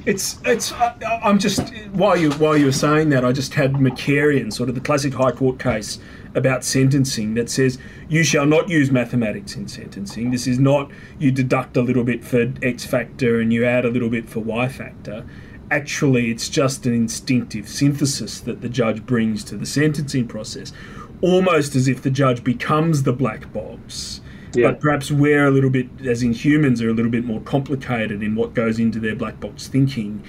It's 0.07 0.39
it's. 0.45 0.73
Uh, 0.73 0.95
I'm 1.23 1.39
just 1.39 1.75
while 1.93 2.17
you 2.17 2.31
while 2.33 2.57
you 2.57 2.67
were 2.67 2.73
saying 2.73 3.11
that, 3.11 3.25
I 3.25 3.33
just 3.33 3.55
had 3.55 3.75
Markarian, 3.75 4.53
sort 4.53 4.69
of 4.69 4.75
the 4.75 4.81
classic 4.81 5.13
High 5.13 5.33
Court 5.33 5.59
case 5.59 5.99
about 6.35 6.65
sentencing 6.65 7.35
that 7.35 7.51
says 7.51 7.79
you 8.09 8.23
shall 8.23 8.47
not 8.47 8.69
use 8.69 8.91
mathematics 8.91 9.57
in 9.57 9.69
sentencing. 9.69 10.31
This 10.31 10.47
is 10.47 10.59
not 10.59 10.91
you 11.19 11.31
deduct 11.31 11.77
a 11.77 11.83
little 11.83 12.05
bit 12.05 12.25
for 12.25 12.53
X 12.63 12.87
factor 12.87 13.41
and 13.41 13.53
you 13.53 13.65
add 13.67 13.85
a 13.85 13.91
little 13.91 14.09
bit 14.09 14.29
for 14.29 14.41
Y 14.41 14.69
factor. 14.69 15.27
Actually, 15.71 16.31
it's 16.31 16.49
just 16.49 16.87
an 16.87 16.95
instinctive 16.95 17.69
synthesis 17.69 18.41
that 18.41 18.61
the 18.61 18.69
judge 18.69 19.05
brings 19.07 19.45
to 19.45 19.57
the 19.57 19.67
sentencing 19.67 20.27
process, 20.27 20.73
almost 21.21 21.77
as 21.77 21.87
if 21.87 22.03
the 22.03 22.11
judge 22.11 22.43
becomes 22.43 23.03
the 23.03 23.13
black 23.13 23.53
box 23.53 24.21
yeah. 24.55 24.71
But 24.71 24.81
perhaps 24.81 25.11
we're 25.11 25.47
a 25.47 25.51
little 25.51 25.71
bit, 25.71 25.89
as 26.05 26.23
in 26.23 26.33
humans, 26.33 26.83
are 26.83 26.89
a 26.89 26.93
little 26.93 27.11
bit 27.11 27.25
more 27.25 27.41
complicated 27.41 28.23
in 28.23 28.35
what 28.35 28.55
goes 28.55 28.79
into 28.79 28.99
their 28.99 29.15
black 29.15 29.41
box 29.41 29.69
thinking 29.69 30.25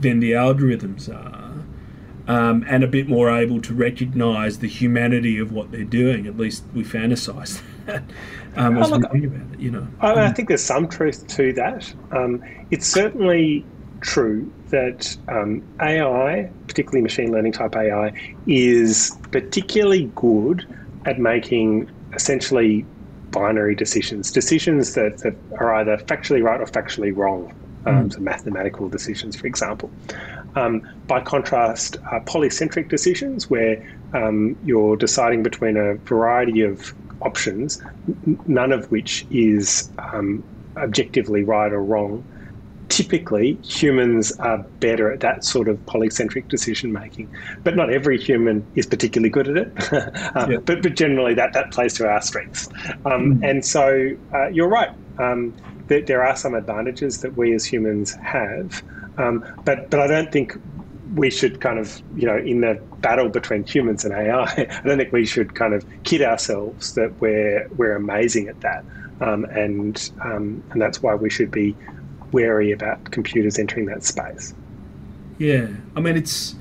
than 0.00 0.20
the 0.20 0.32
algorithms 0.32 1.08
are. 1.08 1.52
Um, 2.26 2.64
and 2.68 2.82
a 2.82 2.86
bit 2.86 3.06
more 3.06 3.30
able 3.30 3.60
to 3.60 3.74
recognise 3.74 4.60
the 4.60 4.68
humanity 4.68 5.38
of 5.38 5.52
what 5.52 5.70
they're 5.70 5.84
doing. 5.84 6.26
At 6.26 6.38
least 6.38 6.64
we 6.72 6.82
fantasise 6.82 7.60
that 7.86 8.02
um, 8.56 8.78
as 8.78 8.90
oh, 8.90 8.96
look, 8.96 9.12
we 9.12 9.20
think 9.20 9.34
about 9.34 9.54
it. 9.54 9.60
You 9.60 9.70
know, 9.70 9.86
I, 10.00 10.26
I, 10.26 10.32
think 10.32 10.48
there's 10.48 10.62
some 10.62 10.88
truth 10.88 11.26
to 11.26 11.52
that. 11.54 11.92
Um, 12.12 12.42
it's 12.70 12.86
certainly 12.86 13.64
true 14.00 14.50
that 14.68 15.16
um, 15.28 15.62
AI, 15.80 16.50
particularly 16.66 17.02
machine 17.02 17.32
learning 17.32 17.52
type 17.52 17.76
AI, 17.76 18.12
is 18.46 19.16
particularly 19.30 20.10
good 20.14 20.66
at 21.04 21.18
making 21.18 21.90
essentially 22.14 22.86
binary 23.34 23.74
decisions, 23.74 24.30
decisions 24.30 24.94
that, 24.94 25.18
that 25.18 25.34
are 25.58 25.74
either 25.74 25.96
factually 25.96 26.42
right 26.42 26.60
or 26.60 26.66
factually 26.66 27.14
wrong. 27.14 27.52
Um, 27.86 28.08
mm. 28.08 28.14
So 28.14 28.20
mathematical 28.20 28.88
decisions, 28.88 29.36
for 29.36 29.46
example. 29.46 29.90
Um, 30.54 30.88
by 31.06 31.20
contrast, 31.20 31.96
uh, 32.10 32.20
polycentric 32.20 32.88
decisions, 32.88 33.50
where 33.50 33.74
um, 34.14 34.56
you're 34.64 34.96
deciding 34.96 35.42
between 35.42 35.76
a 35.76 35.96
variety 35.96 36.62
of 36.62 36.94
options, 37.20 37.82
none 38.46 38.72
of 38.72 38.90
which 38.90 39.26
is 39.30 39.90
um, 39.98 40.44
objectively 40.76 41.42
right 41.42 41.72
or 41.72 41.82
wrong, 41.82 42.24
typically 42.88 43.54
humans 43.62 44.32
are 44.38 44.58
better 44.80 45.12
at 45.12 45.20
that 45.20 45.44
sort 45.44 45.68
of 45.68 45.76
polycentric 45.86 46.48
decision 46.48 46.92
making. 46.92 47.34
But 47.62 47.76
not 47.76 47.90
every 47.90 48.18
human 48.18 48.66
is 48.74 48.86
particularly 48.86 49.30
good 49.30 49.48
at 49.48 49.56
it. 49.56 49.92
uh, 50.36 50.46
yeah. 50.50 50.56
but, 50.58 50.82
but 50.82 50.94
generally, 50.94 51.34
that, 51.34 51.52
that 51.52 51.70
plays 51.70 51.94
to 51.94 52.08
our 52.08 52.20
strengths. 52.20 52.68
Um, 53.04 53.40
mm. 53.40 53.50
And 53.50 53.64
so 53.64 54.10
uh, 54.32 54.48
you're 54.48 54.68
right. 54.68 54.90
Um, 55.18 55.54
that 55.88 56.06
there 56.06 56.24
are 56.24 56.34
some 56.34 56.54
advantages 56.54 57.20
that 57.20 57.36
we 57.36 57.52
as 57.54 57.64
humans 57.64 58.14
have. 58.14 58.82
Um, 59.18 59.44
but, 59.64 59.90
but 59.90 60.00
I 60.00 60.06
don't 60.06 60.32
think 60.32 60.58
we 61.14 61.30
should 61.30 61.60
kind 61.60 61.78
of, 61.78 62.02
you 62.16 62.26
know, 62.26 62.38
in 62.38 62.62
the 62.62 62.80
battle 62.98 63.28
between 63.28 63.64
humans 63.64 64.04
and 64.04 64.14
AI, 64.14 64.44
I 64.56 64.80
don't 64.84 64.98
think 64.98 65.12
we 65.12 65.26
should 65.26 65.54
kind 65.54 65.74
of 65.74 65.84
kid 66.04 66.22
ourselves 66.22 66.94
that 66.94 67.20
we're, 67.20 67.68
we're 67.76 67.94
amazing 67.94 68.48
at 68.48 68.60
that. 68.62 68.84
Um, 69.20 69.44
and 69.44 70.10
um, 70.22 70.62
and 70.70 70.82
that's 70.82 71.00
why 71.00 71.14
we 71.14 71.30
should 71.30 71.52
be 71.52 71.76
wary 72.34 72.72
about 72.72 73.12
computers 73.12 73.58
entering 73.58 73.86
that 73.86 74.04
space. 74.04 74.52
Yeah, 75.38 75.68
I 75.96 76.00
mean 76.00 76.16
it's 76.16 76.56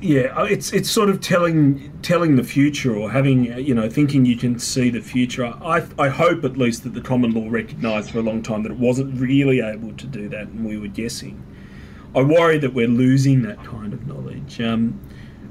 yeah, 0.00 0.26
uh, 0.36 0.44
it's 0.44 0.72
it's 0.72 0.90
sort 0.90 1.10
of 1.10 1.20
telling 1.20 1.92
telling 2.02 2.36
the 2.36 2.44
future 2.44 2.94
or 2.94 3.10
having 3.10 3.52
uh, 3.52 3.56
you 3.56 3.74
know 3.74 3.90
thinking 3.90 4.24
you 4.24 4.36
can 4.36 4.58
see 4.58 4.90
the 4.90 5.00
future. 5.00 5.46
I 5.46 5.86
I 5.98 6.08
hope 6.08 6.44
at 6.44 6.56
least 6.56 6.84
that 6.84 6.94
the 6.94 7.00
common 7.00 7.32
law 7.32 7.48
recognised 7.50 8.10
for 8.10 8.18
a 8.18 8.22
long 8.22 8.42
time 8.42 8.62
that 8.62 8.72
it 8.72 8.78
wasn't 8.78 9.20
really 9.20 9.60
able 9.60 9.92
to 9.92 10.06
do 10.06 10.28
that, 10.28 10.48
and 10.48 10.64
we 10.64 10.78
were 10.78 10.88
guessing. 10.88 11.44
I 12.14 12.22
worry 12.22 12.58
that 12.58 12.74
we're 12.74 12.88
losing 12.88 13.42
that 13.42 13.62
kind 13.64 13.92
of 13.92 14.06
knowledge. 14.06 14.60
Um, 14.60 15.00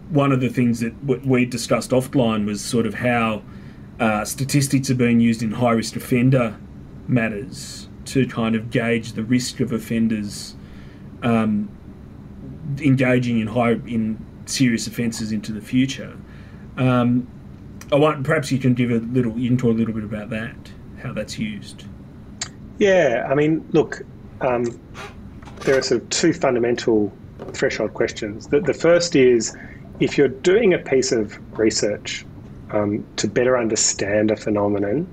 one 0.10 0.32
of 0.32 0.40
the 0.40 0.50
things 0.50 0.80
that 0.80 0.94
we 1.04 1.46
discussed 1.46 1.92
offline 1.92 2.46
was 2.46 2.64
sort 2.64 2.86
of 2.86 2.96
how 2.96 3.44
uh, 4.00 4.24
statistics 4.24 4.90
are 4.90 4.96
being 4.96 5.20
used 5.20 5.44
in 5.44 5.52
high 5.52 5.72
risk 5.72 5.98
offender 5.98 6.58
matters 7.08 7.87
to 8.08 8.28
kind 8.28 8.56
of 8.56 8.70
gauge 8.72 9.14
the 9.14 9.24
risk 9.24 9.60
of 9.60 9.72
offenders 9.72 10.56
um, 11.24 11.70
engaging 12.80 13.40
in 13.40 13.48
high 13.48 13.72
in 13.72 14.24
serious 14.46 14.88
offences 14.88 15.32
into 15.32 15.52
the 15.52 15.62
future. 15.62 16.18
Um, 16.78 17.28
I 17.92 17.96
want 17.96 18.24
perhaps 18.24 18.52
you 18.52 18.60
can 18.60 18.74
give 18.74 18.92
a 18.92 19.00
little 19.00 19.38
you 19.38 19.50
can 19.50 19.58
talk 19.58 19.72
a 19.72 19.78
little 19.78 19.94
bit 19.94 20.04
about 20.04 20.30
that, 20.30 20.56
how 21.02 21.14
that's 21.14 21.40
used. 21.40 21.86
Yeah, 22.80 23.28
I 23.30 23.34
mean, 23.34 23.68
look, 23.72 24.02
um, 24.42 24.80
there 25.62 25.78
are 25.78 25.82
sort 25.82 26.04
of 26.04 26.10
two 26.10 26.34
fundamental 26.34 27.12
threshold 27.54 27.94
questions. 27.94 28.48
The, 28.48 28.60
the 28.60 28.74
first 28.74 29.16
is 29.16 29.56
if 30.00 30.18
you're 30.18 30.28
doing 30.28 30.74
a 30.74 30.78
piece 30.78 31.12
of 31.12 31.40
research 31.58 32.26
um, 32.72 33.06
to 33.16 33.28
better 33.28 33.58
understand 33.58 34.30
a 34.30 34.36
phenomenon, 34.36 35.08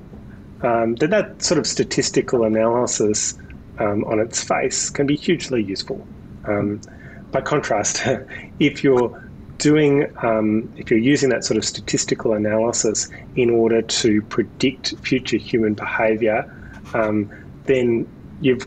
um, 0.64 0.94
then 0.96 1.10
that 1.10 1.42
sort 1.42 1.58
of 1.58 1.66
statistical 1.66 2.44
analysis 2.44 3.38
um, 3.78 4.04
on 4.04 4.18
its 4.18 4.42
face 4.42 4.88
can 4.88 5.06
be 5.06 5.14
hugely 5.14 5.62
useful. 5.62 6.06
Um, 6.46 6.80
by 7.30 7.42
contrast, 7.42 8.02
if 8.58 8.82
you're 8.82 9.22
doing, 9.58 10.10
um, 10.22 10.72
if 10.76 10.90
you're 10.90 10.98
using 10.98 11.28
that 11.30 11.44
sort 11.44 11.58
of 11.58 11.64
statistical 11.64 12.32
analysis 12.32 13.10
in 13.36 13.50
order 13.50 13.82
to 13.82 14.22
predict 14.22 14.96
future 14.98 15.36
human 15.36 15.74
behaviour, 15.74 16.50
um, 16.94 17.30
then 17.64 18.08
you've 18.40 18.66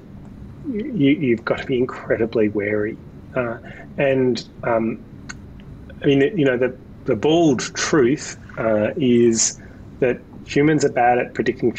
you, 0.69 1.35
have 1.35 1.45
got 1.45 1.59
to 1.59 1.65
be 1.65 1.77
incredibly 1.77 2.49
wary. 2.49 2.97
Uh, 3.35 3.57
and 3.97 4.47
um, 4.63 5.03
I 6.03 6.05
mean, 6.05 6.37
you 6.37 6.45
know, 6.45 6.57
the 6.57 6.77
the 7.05 7.15
bald 7.15 7.61
truth 7.73 8.37
uh, 8.57 8.91
is 8.97 9.59
that 9.99 10.19
humans 10.47 10.85
are 10.85 10.91
bad 10.91 11.19
at 11.19 11.33
predicting 11.33 11.71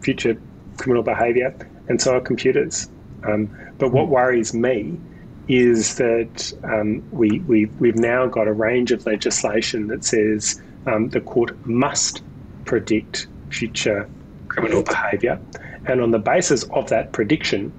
future 0.00 0.40
criminal 0.76 1.02
behaviour, 1.02 1.54
and 1.88 2.00
so 2.00 2.16
are 2.16 2.20
computers. 2.20 2.88
Um, 3.24 3.50
but 3.78 3.92
what 3.92 4.08
worries 4.08 4.54
me 4.54 4.98
is 5.48 5.96
that 5.96 6.52
um, 6.64 7.02
we, 7.10 7.40
we, 7.40 7.64
we've 7.80 7.96
now 7.96 8.26
got 8.26 8.46
a 8.46 8.52
range 8.52 8.92
of 8.92 9.04
legislation 9.06 9.88
that 9.88 10.04
says 10.04 10.60
um, 10.86 11.08
the 11.08 11.20
court 11.20 11.56
must 11.66 12.22
predict 12.64 13.26
future 13.50 14.08
criminal 14.48 14.82
behaviour. 14.82 15.40
And 15.86 16.00
on 16.00 16.10
the 16.10 16.18
basis 16.18 16.64
of 16.64 16.88
that 16.90 17.12
prediction, 17.12 17.72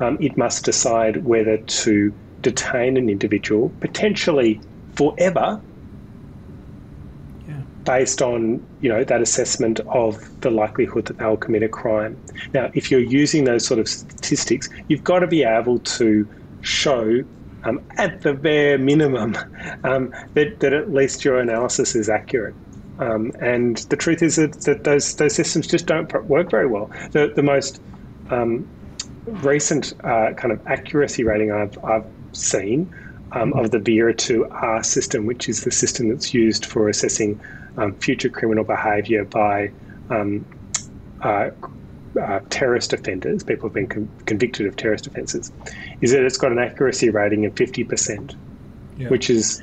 um, 0.00 0.18
it 0.20 0.36
must 0.36 0.64
decide 0.64 1.24
whether 1.24 1.56
to 1.56 2.12
detain 2.42 2.96
an 2.96 3.08
individual, 3.08 3.70
potentially 3.80 4.60
forever, 4.94 5.60
based 7.84 8.22
on 8.22 8.64
you 8.80 8.88
know 8.88 9.04
that 9.04 9.20
assessment 9.20 9.80
of 9.80 10.40
the 10.40 10.50
likelihood 10.50 11.06
that 11.06 11.18
they'll 11.18 11.36
commit 11.36 11.62
a 11.62 11.68
crime. 11.68 12.20
Now, 12.52 12.70
if 12.74 12.90
you're 12.90 13.00
using 13.00 13.44
those 13.44 13.66
sort 13.66 13.80
of 13.80 13.88
statistics, 13.88 14.68
you've 14.88 15.04
got 15.04 15.20
to 15.20 15.26
be 15.26 15.42
able 15.42 15.78
to 15.80 16.28
show, 16.62 17.22
um, 17.64 17.80
at 17.96 18.22
the 18.22 18.34
bare 18.34 18.78
minimum, 18.78 19.36
um, 19.84 20.14
that, 20.34 20.60
that 20.60 20.72
at 20.72 20.92
least 20.92 21.24
your 21.24 21.38
analysis 21.38 21.94
is 21.94 22.08
accurate. 22.08 22.54
Um, 22.98 23.32
and 23.40 23.78
the 23.88 23.96
truth 23.96 24.22
is 24.22 24.36
that, 24.36 24.52
that, 24.62 24.84
those 24.84 25.16
those 25.16 25.34
systems 25.34 25.66
just 25.66 25.86
don't 25.86 26.12
work 26.26 26.50
very 26.50 26.66
well. 26.66 26.90
The 27.10 27.32
the 27.34 27.42
most 27.42 27.80
um, 28.30 28.66
recent 29.26 29.92
uh, 30.04 30.32
kind 30.34 30.52
of 30.52 30.64
accuracy 30.66 31.24
rating 31.24 31.50
I've 31.50 31.76
I've 31.84 32.06
seen 32.32 32.92
um, 33.32 33.52
of 33.54 33.70
the 33.72 33.78
VERA2R 33.78 34.84
system, 34.84 35.26
which 35.26 35.48
is 35.48 35.64
the 35.64 35.70
system 35.70 36.08
that's 36.08 36.32
used 36.32 36.64
for 36.64 36.88
assessing 36.88 37.40
um, 37.76 37.94
future 37.96 38.28
criminal 38.28 38.64
behaviour 38.64 39.24
by 39.24 39.70
um, 40.10 40.44
uh, 41.22 41.50
uh, 42.20 42.40
terrorist 42.50 42.92
offenders, 42.92 43.42
people 43.42 43.68
have 43.68 43.74
been 43.74 43.86
con- 43.86 44.08
convicted 44.26 44.66
of 44.66 44.76
terrorist 44.76 45.06
offences, 45.06 45.52
is 46.00 46.12
that 46.12 46.22
it's 46.24 46.38
got 46.38 46.52
an 46.52 46.58
accuracy 46.58 47.10
rating 47.10 47.44
of 47.44 47.54
50%, 47.54 48.36
yeah. 48.96 49.08
which 49.08 49.30
is 49.30 49.62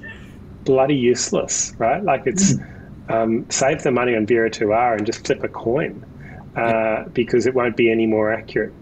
bloody 0.66 0.96
useless, 0.96 1.74
right? 1.78 2.04
Like 2.04 2.24
it's 2.26 2.56
um, 3.10 3.50
save 3.50 3.84
the 3.84 3.92
money 3.92 4.16
on 4.16 4.26
VERA2R 4.26 4.98
and 4.98 5.06
just 5.06 5.26
flip 5.26 5.44
a 5.44 5.48
coin 5.48 6.06
uh, 6.56 6.62
yeah. 6.62 7.06
because 7.14 7.46
it 7.46 7.54
won't 7.54 7.78
be 7.78 7.92
any 7.92 8.06
more 8.06 8.32
accurate. 8.32 8.74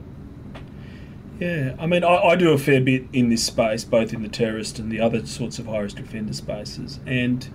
Yeah, 1.39 1.75
I 1.79 1.85
mean, 1.85 2.03
I, 2.03 2.17
I, 2.17 2.35
do 2.35 2.51
a 2.51 2.57
fair 2.57 2.81
bit 2.81 3.05
in 3.13 3.29
this 3.29 3.45
space, 3.45 3.85
both 3.85 4.13
in 4.13 4.23
the 4.23 4.27
terrorist 4.27 4.77
and 4.77 4.91
the 4.91 4.99
other 4.99 5.25
sorts 5.25 5.57
of 5.57 5.67
high 5.67 5.79
risk 5.79 5.97
offender 5.97 6.33
spaces. 6.33 6.99
And 7.05 7.47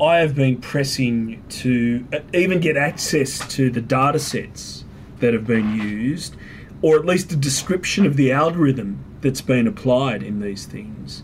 I 0.00 0.16
have 0.16 0.34
been 0.34 0.60
pressing 0.60 1.42
to 1.48 2.06
uh, 2.12 2.18
even 2.32 2.60
get 2.60 2.76
access 2.76 3.46
to 3.54 3.70
the 3.70 3.80
data 3.80 4.18
sets 4.18 4.84
that 5.20 5.32
have 5.32 5.46
been 5.46 5.74
used, 5.76 6.36
or 6.82 6.96
at 6.96 7.04
least 7.04 7.32
a 7.32 7.36
description 7.36 8.04
of 8.04 8.16
the 8.16 8.32
algorithm 8.32 9.04
that's 9.20 9.40
been 9.40 9.66
applied 9.66 10.22
in 10.22 10.40
these 10.40 10.66
things. 10.66 11.22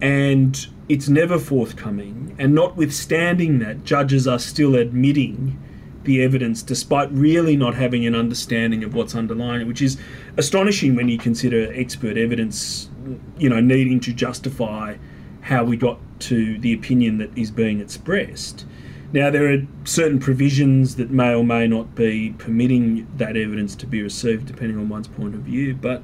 And 0.00 0.66
it's 0.88 1.08
never 1.08 1.38
forthcoming. 1.38 2.34
And 2.38 2.54
notwithstanding 2.54 3.60
that, 3.60 3.84
judges 3.84 4.26
are 4.26 4.38
still 4.38 4.74
admitting 4.74 5.58
the 6.04 6.22
evidence 6.22 6.62
despite 6.62 7.10
really 7.12 7.56
not 7.56 7.74
having 7.74 8.06
an 8.06 8.14
understanding 8.14 8.82
of 8.82 8.94
what's 8.94 9.14
underlying 9.14 9.60
it, 9.60 9.66
which 9.66 9.82
is 9.82 9.98
astonishing 10.36 10.96
when 10.96 11.08
you 11.08 11.18
consider 11.18 11.72
expert 11.74 12.16
evidence, 12.16 12.90
you 13.38 13.48
know, 13.48 13.60
needing 13.60 14.00
to 14.00 14.12
justify 14.12 14.96
how 15.42 15.62
we 15.62 15.76
got 15.76 15.98
to 16.20 16.58
the 16.58 16.72
opinion 16.72 17.18
that 17.18 17.36
is 17.36 17.50
being 17.50 17.80
expressed. 17.80 18.64
Now, 19.12 19.30
there 19.30 19.52
are 19.52 19.66
certain 19.84 20.20
provisions 20.20 20.96
that 20.96 21.10
may 21.10 21.34
or 21.34 21.44
may 21.44 21.66
not 21.66 21.94
be 21.96 22.34
permitting 22.38 23.08
that 23.16 23.36
evidence 23.36 23.74
to 23.76 23.86
be 23.86 24.02
received 24.02 24.46
depending 24.46 24.78
on 24.78 24.88
one's 24.88 25.08
point 25.08 25.34
of 25.34 25.40
view, 25.40 25.74
but 25.74 26.02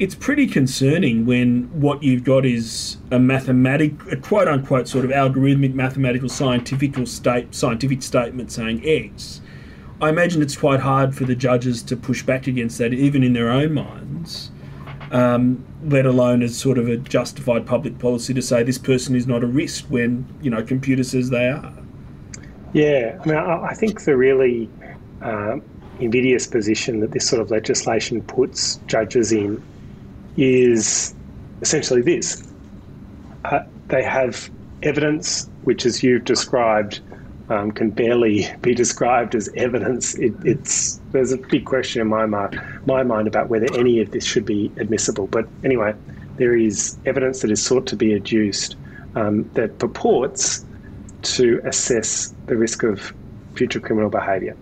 it's 0.00 0.14
pretty 0.14 0.46
concerning 0.46 1.26
when 1.26 1.64
what 1.78 2.02
you've 2.02 2.24
got 2.24 2.44
is 2.44 2.96
a 3.10 3.18
mathematic, 3.18 3.92
a 4.10 4.16
quote 4.16 4.48
unquote 4.48 4.88
sort 4.88 5.04
of 5.04 5.10
algorithmic 5.10 5.74
mathematical 5.74 6.28
scientific 6.28 7.06
state, 7.06 7.54
scientific 7.54 8.02
statement 8.02 8.50
saying 8.50 8.82
X. 8.84 9.40
I 10.00 10.08
imagine 10.08 10.40
it's 10.40 10.56
quite 10.56 10.80
hard 10.80 11.14
for 11.14 11.24
the 11.24 11.34
judges 11.34 11.82
to 11.82 11.96
push 11.96 12.22
back 12.22 12.46
against 12.46 12.78
that, 12.78 12.94
even 12.94 13.22
in 13.22 13.34
their 13.34 13.50
own 13.50 13.74
minds, 13.74 14.50
um, 15.12 15.64
let 15.84 16.06
alone 16.06 16.42
as 16.42 16.56
sort 16.56 16.78
of 16.78 16.88
a 16.88 16.96
justified 16.96 17.66
public 17.66 17.98
policy 17.98 18.34
to 18.34 18.42
say 18.42 18.62
this 18.62 18.78
person 18.78 19.16
is 19.16 19.26
not 19.26 19.42
a 19.42 19.46
risk 19.46 19.84
when 19.86 20.26
you 20.42 20.50
know 20.50 20.62
computer 20.62 21.04
says 21.04 21.30
they 21.30 21.48
are. 21.48 21.72
Yeah, 22.72 23.18
I 23.20 23.26
mean, 23.26 23.36
I 23.36 23.74
think 23.74 24.04
the 24.04 24.16
really 24.16 24.68
uh, 25.22 25.56
invidious 25.98 26.46
position 26.46 27.00
that 27.00 27.10
this 27.10 27.28
sort 27.28 27.42
of 27.42 27.50
legislation 27.50 28.22
puts 28.22 28.76
judges 28.86 29.32
in 29.32 29.62
is 30.36 31.14
essentially 31.60 32.02
this 32.02 32.46
uh, 33.44 33.60
they 33.88 34.02
have 34.02 34.50
evidence 34.82 35.48
which, 35.64 35.84
as 35.84 36.02
you've 36.02 36.24
described, 36.24 37.00
um, 37.50 37.72
can 37.72 37.90
barely 37.90 38.46
be 38.62 38.74
described 38.74 39.34
as 39.34 39.50
evidence. 39.56 40.14
It, 40.14 40.32
it's 40.44 41.00
there's 41.10 41.32
a 41.32 41.36
big 41.36 41.66
question 41.66 42.00
in 42.00 42.08
my 42.08 42.24
mind, 42.24 42.60
my 42.86 43.02
mind 43.02 43.26
about 43.26 43.48
whether 43.48 43.66
any 43.74 44.00
of 44.00 44.12
this 44.12 44.24
should 44.24 44.46
be 44.46 44.70
admissible. 44.78 45.26
But 45.26 45.48
anyway, 45.64 45.94
there 46.36 46.56
is 46.56 46.96
evidence 47.04 47.42
that 47.42 47.50
is 47.50 47.62
sought 47.62 47.86
to 47.88 47.96
be 47.96 48.14
adduced 48.14 48.76
um, 49.16 49.50
that 49.54 49.78
purports 49.78 50.64
to 51.22 51.60
assess 51.64 52.32
the 52.46 52.56
risk 52.56 52.84
of 52.84 53.12
future 53.54 53.80
criminal 53.80 54.08
behaviour. 54.08 54.56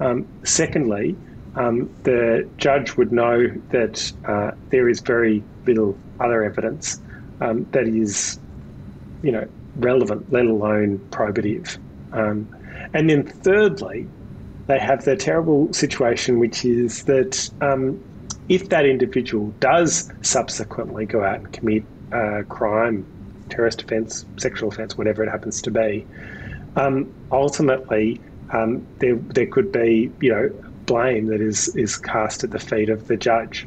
Um, 0.00 0.28
secondly, 0.44 1.16
um, 1.56 1.90
the 2.04 2.48
judge 2.58 2.96
would 2.96 3.10
know 3.10 3.48
that 3.70 4.12
uh, 4.26 4.52
there 4.68 4.88
is 4.88 5.00
very 5.00 5.42
little 5.66 5.98
other 6.20 6.44
evidence 6.44 7.00
um, 7.40 7.66
that 7.72 7.88
is, 7.88 8.38
you 9.22 9.32
know, 9.32 9.48
relevant, 9.76 10.30
let 10.30 10.46
alone 10.46 10.98
probative. 11.10 11.78
Um, 12.12 12.48
and 12.94 13.08
then 13.08 13.24
thirdly, 13.24 14.06
they 14.66 14.78
have 14.78 15.04
the 15.04 15.16
terrible 15.16 15.72
situation, 15.72 16.38
which 16.38 16.64
is 16.64 17.04
that 17.04 17.50
um, 17.60 18.02
if 18.48 18.68
that 18.70 18.86
individual 18.86 19.48
does 19.60 20.10
subsequently 20.22 21.06
go 21.06 21.22
out 21.22 21.36
and 21.36 21.52
commit 21.52 21.84
a 22.12 22.44
crime, 22.44 23.06
terrorist 23.50 23.82
offence, 23.82 24.24
sexual 24.36 24.70
offence, 24.70 24.96
whatever 24.96 25.22
it 25.22 25.30
happens 25.30 25.62
to 25.62 25.70
be, 25.70 26.06
um, 26.76 27.12
ultimately 27.32 28.20
um, 28.52 28.86
there 28.98 29.16
there 29.16 29.46
could 29.46 29.72
be 29.72 30.10
you 30.20 30.30
know 30.30 30.50
blame 30.86 31.26
that 31.26 31.40
is 31.40 31.74
is 31.76 31.96
cast 31.96 32.44
at 32.44 32.50
the 32.50 32.58
feet 32.58 32.88
of 32.88 33.08
the 33.08 33.16
judge, 33.16 33.66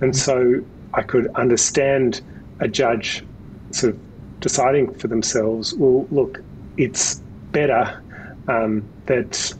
and 0.00 0.16
so 0.16 0.62
I 0.94 1.02
could 1.02 1.28
understand 1.34 2.20
a 2.60 2.68
judge 2.68 3.24
sort 3.70 3.94
of 3.94 4.00
deciding 4.40 4.92
for 4.94 5.08
themselves, 5.08 5.72
well, 5.74 6.06
look, 6.10 6.42
it's 6.76 7.20
better 7.52 8.02
um, 8.48 8.84
that 9.06 9.54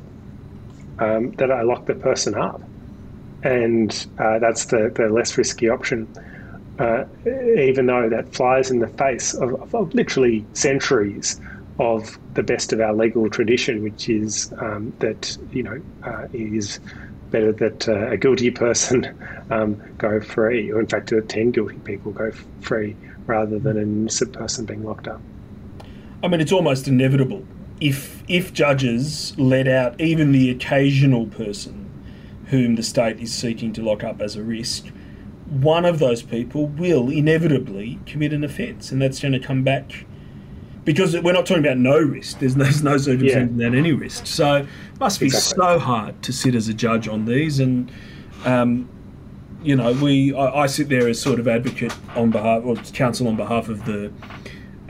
um, 0.98 1.32
that 1.32 1.50
I 1.50 1.62
lock 1.62 1.86
the 1.86 1.94
person 1.94 2.34
up, 2.34 2.60
and 3.42 4.06
uh, 4.18 4.38
that's 4.38 4.66
the, 4.66 4.92
the 4.94 5.08
less 5.08 5.36
risky 5.36 5.68
option. 5.68 6.08
Uh, 6.78 7.04
even 7.26 7.86
though 7.86 8.08
that 8.08 8.34
flies 8.34 8.70
in 8.70 8.78
the 8.78 8.88
face 8.88 9.34
of, 9.34 9.74
of, 9.74 9.94
literally 9.94 10.44
centuries 10.54 11.38
of 11.78 12.18
the 12.34 12.42
best 12.42 12.72
of 12.72 12.80
our 12.80 12.94
legal 12.94 13.28
tradition, 13.28 13.82
which 13.82 14.08
is 14.08 14.52
um, 14.58 14.92
that 14.98 15.36
you 15.52 15.62
know 15.62 15.80
uh, 16.04 16.26
it 16.32 16.54
is 16.54 16.80
better 17.30 17.52
that 17.52 17.88
uh, 17.88 18.10
a 18.10 18.16
guilty 18.16 18.50
person 18.50 19.06
um, 19.50 19.80
go 19.98 20.20
free, 20.20 20.70
or 20.70 20.80
in 20.80 20.86
fact, 20.86 21.12
uh, 21.12 21.20
ten 21.28 21.50
guilty 21.50 21.78
people 21.78 22.12
go 22.12 22.30
free 22.60 22.96
rather 23.26 23.58
than 23.58 23.76
an 23.76 24.00
innocent 24.00 24.32
person 24.32 24.64
being 24.64 24.84
locked 24.84 25.06
up. 25.06 25.20
I 26.24 26.28
mean, 26.28 26.40
it's 26.40 26.52
almost 26.52 26.88
inevitable 26.88 27.44
if 27.82 28.22
if 28.28 28.52
judges 28.52 29.36
let 29.36 29.66
out 29.66 30.00
even 30.00 30.32
the 30.32 30.48
occasional 30.50 31.26
person 31.26 31.82
whom 32.46 32.76
the 32.76 32.82
state 32.82 33.18
is 33.18 33.32
seeking 33.32 33.72
to 33.72 33.82
lock 33.82 34.04
up 34.04 34.20
as 34.20 34.36
a 34.36 34.42
risk. 34.42 34.86
One 35.48 35.86
of 35.86 35.98
those 35.98 36.22
people 36.22 36.66
will 36.66 37.08
inevitably 37.08 37.98
commit 38.06 38.32
an 38.34 38.44
offence, 38.44 38.92
and 38.92 39.00
that's 39.00 39.20
going 39.20 39.32
to 39.32 39.40
come 39.40 39.64
back 39.64 40.04
because 40.84 41.18
we're 41.18 41.32
not 41.32 41.46
talking 41.46 41.64
about 41.64 41.78
no 41.78 41.98
risk. 41.98 42.40
There's 42.40 42.54
no, 42.54 42.64
there's 42.64 42.82
no 42.82 42.98
circumstance 42.98 43.50
yeah. 43.52 43.56
without 43.56 43.74
any 43.74 43.92
risk. 43.92 44.26
So 44.26 44.56
it 44.56 44.66
must 45.00 45.18
be 45.18 45.26
exactly. 45.26 45.64
so 45.64 45.78
hard 45.78 46.22
to 46.22 46.32
sit 46.32 46.54
as 46.54 46.68
a 46.68 46.74
judge 46.74 47.08
on 47.08 47.24
these. 47.24 47.58
And, 47.58 47.90
um, 48.44 48.88
you 49.62 49.76
know, 49.76 49.92
we 49.92 50.34
I, 50.34 50.62
I, 50.62 50.66
sit 50.66 50.88
there 50.88 51.08
as 51.08 51.20
sort 51.20 51.40
of 51.40 51.48
advocate 51.48 51.94
on 52.16 52.30
behalf 52.30 52.64
or 52.64 52.76
counsel 52.76 53.28
on 53.28 53.36
behalf 53.36 53.68
of 53.68 53.86
the 53.86 54.12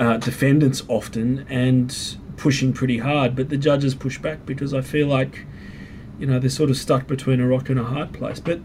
uh, 0.00 0.16
defendants 0.16 0.82
often 0.88 1.46
and 1.48 2.16
pushing 2.42 2.72
pretty 2.72 2.98
hard. 2.98 3.36
But 3.36 3.50
the 3.50 3.56
judges 3.56 3.94
push 3.94 4.18
back 4.18 4.44
because 4.44 4.74
I 4.74 4.80
feel 4.80 5.06
like, 5.06 5.46
you 6.18 6.26
know, 6.26 6.40
they're 6.40 6.50
sort 6.50 6.70
of 6.70 6.76
stuck 6.76 7.06
between 7.06 7.40
a 7.40 7.46
rock 7.46 7.68
and 7.70 7.78
a 7.78 7.84
hard 7.84 8.12
place. 8.12 8.40
But 8.40 8.60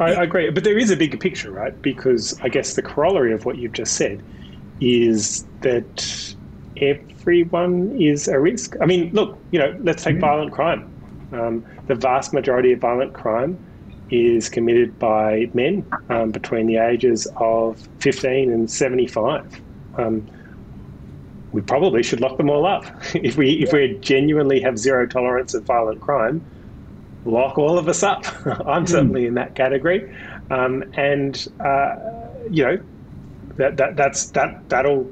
I, 0.00 0.14
I 0.14 0.22
agree. 0.22 0.48
But 0.48 0.64
there 0.64 0.78
is 0.78 0.90
a 0.90 0.96
bigger 0.96 1.18
picture, 1.18 1.50
right? 1.50 1.80
Because 1.82 2.40
I 2.40 2.48
guess 2.48 2.74
the 2.74 2.82
corollary 2.82 3.34
of 3.34 3.44
what 3.44 3.58
you've 3.58 3.74
just 3.74 3.94
said 3.94 4.22
is 4.80 5.44
that 5.60 6.34
everyone 6.78 8.00
is 8.00 8.28
a 8.28 8.40
risk. 8.40 8.76
I 8.80 8.86
mean, 8.86 9.12
look, 9.12 9.38
you 9.50 9.58
know, 9.58 9.76
let's 9.82 10.02
take 10.02 10.14
mm-hmm. 10.14 10.20
violent 10.22 10.52
crime. 10.52 10.90
Um, 11.32 11.66
the 11.86 11.94
vast 11.94 12.32
majority 12.32 12.72
of 12.72 12.80
violent 12.80 13.12
crime 13.12 13.58
is 14.08 14.48
committed 14.48 14.98
by 14.98 15.50
men 15.52 15.84
um, 16.08 16.30
between 16.30 16.66
the 16.66 16.78
ages 16.78 17.28
of 17.36 17.86
15 17.98 18.50
and 18.50 18.70
75. 18.70 19.60
Um, 19.98 20.26
we 21.52 21.62
probably 21.62 22.02
should 22.02 22.20
lock 22.20 22.36
them 22.36 22.50
all 22.50 22.66
up. 22.66 22.84
if 23.14 23.36
we 23.36 23.52
if 23.62 23.72
we 23.72 23.98
genuinely 24.00 24.60
have 24.60 24.78
zero 24.78 25.06
tolerance 25.06 25.54
of 25.54 25.64
violent 25.64 26.00
crime, 26.00 26.44
lock 27.24 27.58
all 27.58 27.78
of 27.78 27.88
us 27.88 28.02
up. 28.02 28.24
I'm 28.46 28.84
mm. 28.84 28.88
certainly 28.88 29.26
in 29.26 29.34
that 29.34 29.54
category, 29.54 30.14
um, 30.50 30.84
and 30.94 31.46
uh, 31.60 31.96
you 32.50 32.64
know 32.64 32.78
that, 33.56 33.76
that 33.76 33.96
that's 33.96 34.30
that 34.30 34.68
that'll 34.68 35.10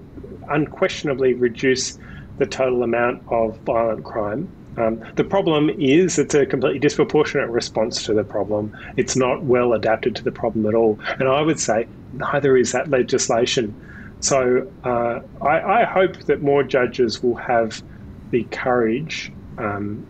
unquestionably 0.48 1.34
reduce 1.34 1.98
the 2.38 2.46
total 2.46 2.82
amount 2.82 3.22
of 3.28 3.58
violent 3.60 4.04
crime. 4.04 4.48
Um, 4.76 5.02
the 5.14 5.24
problem 5.24 5.70
is 5.70 6.18
it's 6.18 6.34
a 6.34 6.44
completely 6.44 6.78
disproportionate 6.78 7.48
response 7.48 8.04
to 8.04 8.14
the 8.14 8.24
problem. 8.24 8.76
It's 8.96 9.16
not 9.16 9.42
well 9.44 9.72
adapted 9.72 10.14
to 10.16 10.24
the 10.24 10.32
problem 10.32 10.66
at 10.66 10.74
all. 10.74 10.98
And 11.18 11.28
I 11.28 11.40
would 11.40 11.58
say 11.58 11.86
neither 12.12 12.56
is 12.56 12.72
that 12.72 12.90
legislation. 12.90 13.74
So 14.20 14.70
uh, 14.84 15.20
I, 15.42 15.82
I, 15.82 15.84
hope 15.84 16.16
that 16.24 16.42
more 16.42 16.62
judges 16.62 17.22
will 17.22 17.34
have 17.34 17.82
the 18.30 18.44
courage 18.44 19.30
um, 19.58 20.06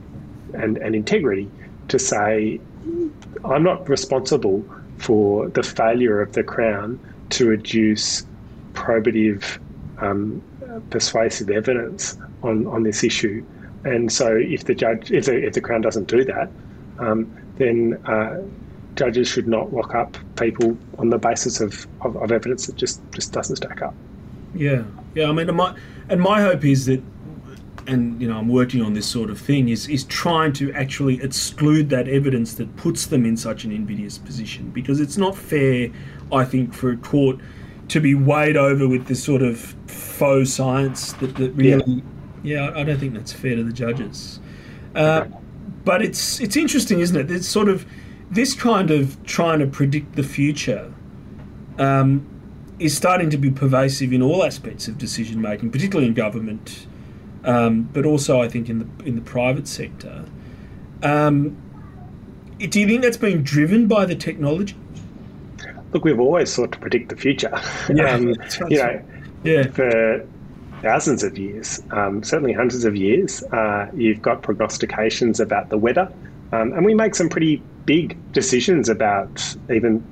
and, 0.54 0.78
and 0.78 0.94
integrity 0.94 1.50
to 1.88 1.98
say, 1.98 2.60
I'm 3.44 3.62
not 3.62 3.88
responsible 3.88 4.64
for 4.98 5.48
the 5.48 5.62
failure 5.62 6.20
of 6.20 6.32
the 6.32 6.42
Crown 6.42 6.98
to 7.30 7.48
adduce 7.48 8.24
probative, 8.72 9.58
um, 9.98 10.42
persuasive 10.90 11.50
evidence 11.50 12.16
on, 12.42 12.66
on 12.66 12.84
this 12.84 13.02
issue. 13.02 13.44
And 13.84 14.10
so, 14.10 14.36
if 14.36 14.64
the 14.64 14.74
judge, 14.74 15.10
if 15.12 15.26
the, 15.26 15.46
if 15.46 15.54
the 15.54 15.60
Crown 15.60 15.80
doesn't 15.80 16.08
do 16.08 16.24
that, 16.24 16.50
um, 16.98 17.30
then 17.56 18.00
uh, 18.06 18.40
judges 18.96 19.28
should 19.28 19.46
not 19.46 19.72
lock 19.72 19.94
up 19.94 20.16
people 20.36 20.76
on 20.98 21.10
the 21.10 21.18
basis 21.18 21.60
of, 21.60 21.86
of, 22.00 22.16
of, 22.16 22.32
evidence 22.32 22.66
that 22.66 22.76
just, 22.76 23.00
just 23.12 23.32
doesn't 23.32 23.56
stack 23.56 23.82
up. 23.82 23.94
Yeah, 24.54 24.84
yeah. 25.14 25.28
I 25.28 25.32
mean, 25.32 25.54
my 25.54 25.76
and 26.08 26.20
my 26.20 26.40
hope 26.40 26.64
is 26.64 26.86
that, 26.86 27.02
and 27.86 28.20
you 28.20 28.28
know, 28.28 28.38
I'm 28.38 28.48
working 28.48 28.82
on 28.82 28.94
this 28.94 29.06
sort 29.06 29.28
of 29.28 29.38
thing 29.38 29.68
is 29.68 29.88
is 29.88 30.04
trying 30.04 30.52
to 30.54 30.72
actually 30.72 31.22
exclude 31.22 31.90
that 31.90 32.08
evidence 32.08 32.54
that 32.54 32.74
puts 32.76 33.06
them 33.06 33.26
in 33.26 33.36
such 33.36 33.64
an 33.64 33.72
invidious 33.72 34.18
position 34.18 34.70
because 34.70 34.98
it's 34.98 35.18
not 35.18 35.36
fair, 35.36 35.90
I 36.32 36.44
think, 36.44 36.72
for 36.72 36.90
a 36.90 36.96
court 36.96 37.38
to 37.88 38.00
be 38.00 38.14
weighed 38.14 38.56
over 38.56 38.88
with 38.88 39.06
this 39.06 39.22
sort 39.22 39.42
of 39.42 39.58
faux 39.86 40.52
science 40.52 41.12
that, 41.14 41.36
that 41.36 41.50
really, 41.52 42.02
yeah. 42.42 42.70
yeah 42.70 42.78
I 42.78 42.82
don't 42.82 42.98
think 42.98 43.14
that's 43.14 43.32
fair 43.32 43.56
to 43.56 43.62
the 43.62 43.72
judges. 43.72 44.40
Uh, 44.94 45.26
but 45.84 46.02
it's 46.02 46.40
it's 46.40 46.56
interesting, 46.56 47.00
isn't 47.00 47.16
it? 47.16 47.30
It's 47.30 47.46
sort 47.46 47.68
of 47.68 47.86
this 48.30 48.54
kind 48.54 48.90
of 48.90 49.22
trying 49.24 49.58
to 49.60 49.66
predict 49.66 50.16
the 50.16 50.22
future 50.22 50.92
um, 51.78 52.26
is 52.78 52.96
starting 52.96 53.30
to 53.30 53.38
be 53.38 53.50
pervasive 53.50 54.12
in 54.12 54.22
all 54.22 54.44
aspects 54.44 54.88
of 54.88 54.98
decision 54.98 55.40
making, 55.40 55.70
particularly 55.70 56.08
in 56.08 56.14
government, 56.14 56.86
um, 57.44 57.82
but 57.92 58.04
also 58.04 58.40
I 58.40 58.48
think 58.48 58.68
in 58.68 58.80
the 58.80 59.04
in 59.04 59.14
the 59.14 59.22
private 59.22 59.68
sector. 59.68 60.24
Um, 61.02 61.56
do 62.58 62.80
you 62.80 62.86
think 62.86 63.02
that's 63.02 63.18
being 63.18 63.42
driven 63.42 63.86
by 63.86 64.06
the 64.06 64.16
technology? 64.16 64.74
look, 65.96 66.04
we've 66.04 66.20
always 66.20 66.52
sought 66.52 66.72
to 66.72 66.78
predict 66.78 67.08
the 67.08 67.16
future. 67.16 67.50
Yeah, 67.92 68.10
um, 68.14 68.28
you 68.68 68.78
know, 68.78 69.02
yeah. 69.44 69.66
for 69.68 70.26
thousands 70.82 71.22
of 71.22 71.38
years, 71.38 71.82
um, 71.90 72.22
certainly 72.22 72.52
hundreds 72.52 72.84
of 72.84 72.94
years, 72.96 73.42
uh, 73.44 73.90
you've 73.94 74.22
got 74.22 74.42
prognostications 74.42 75.40
about 75.40 75.70
the 75.70 75.78
weather, 75.78 76.12
um, 76.52 76.72
and 76.74 76.84
we 76.84 76.94
make 76.94 77.14
some 77.14 77.28
pretty 77.28 77.62
big 77.86 78.16
decisions 78.32 78.88
about 78.88 79.56
even 79.70 80.04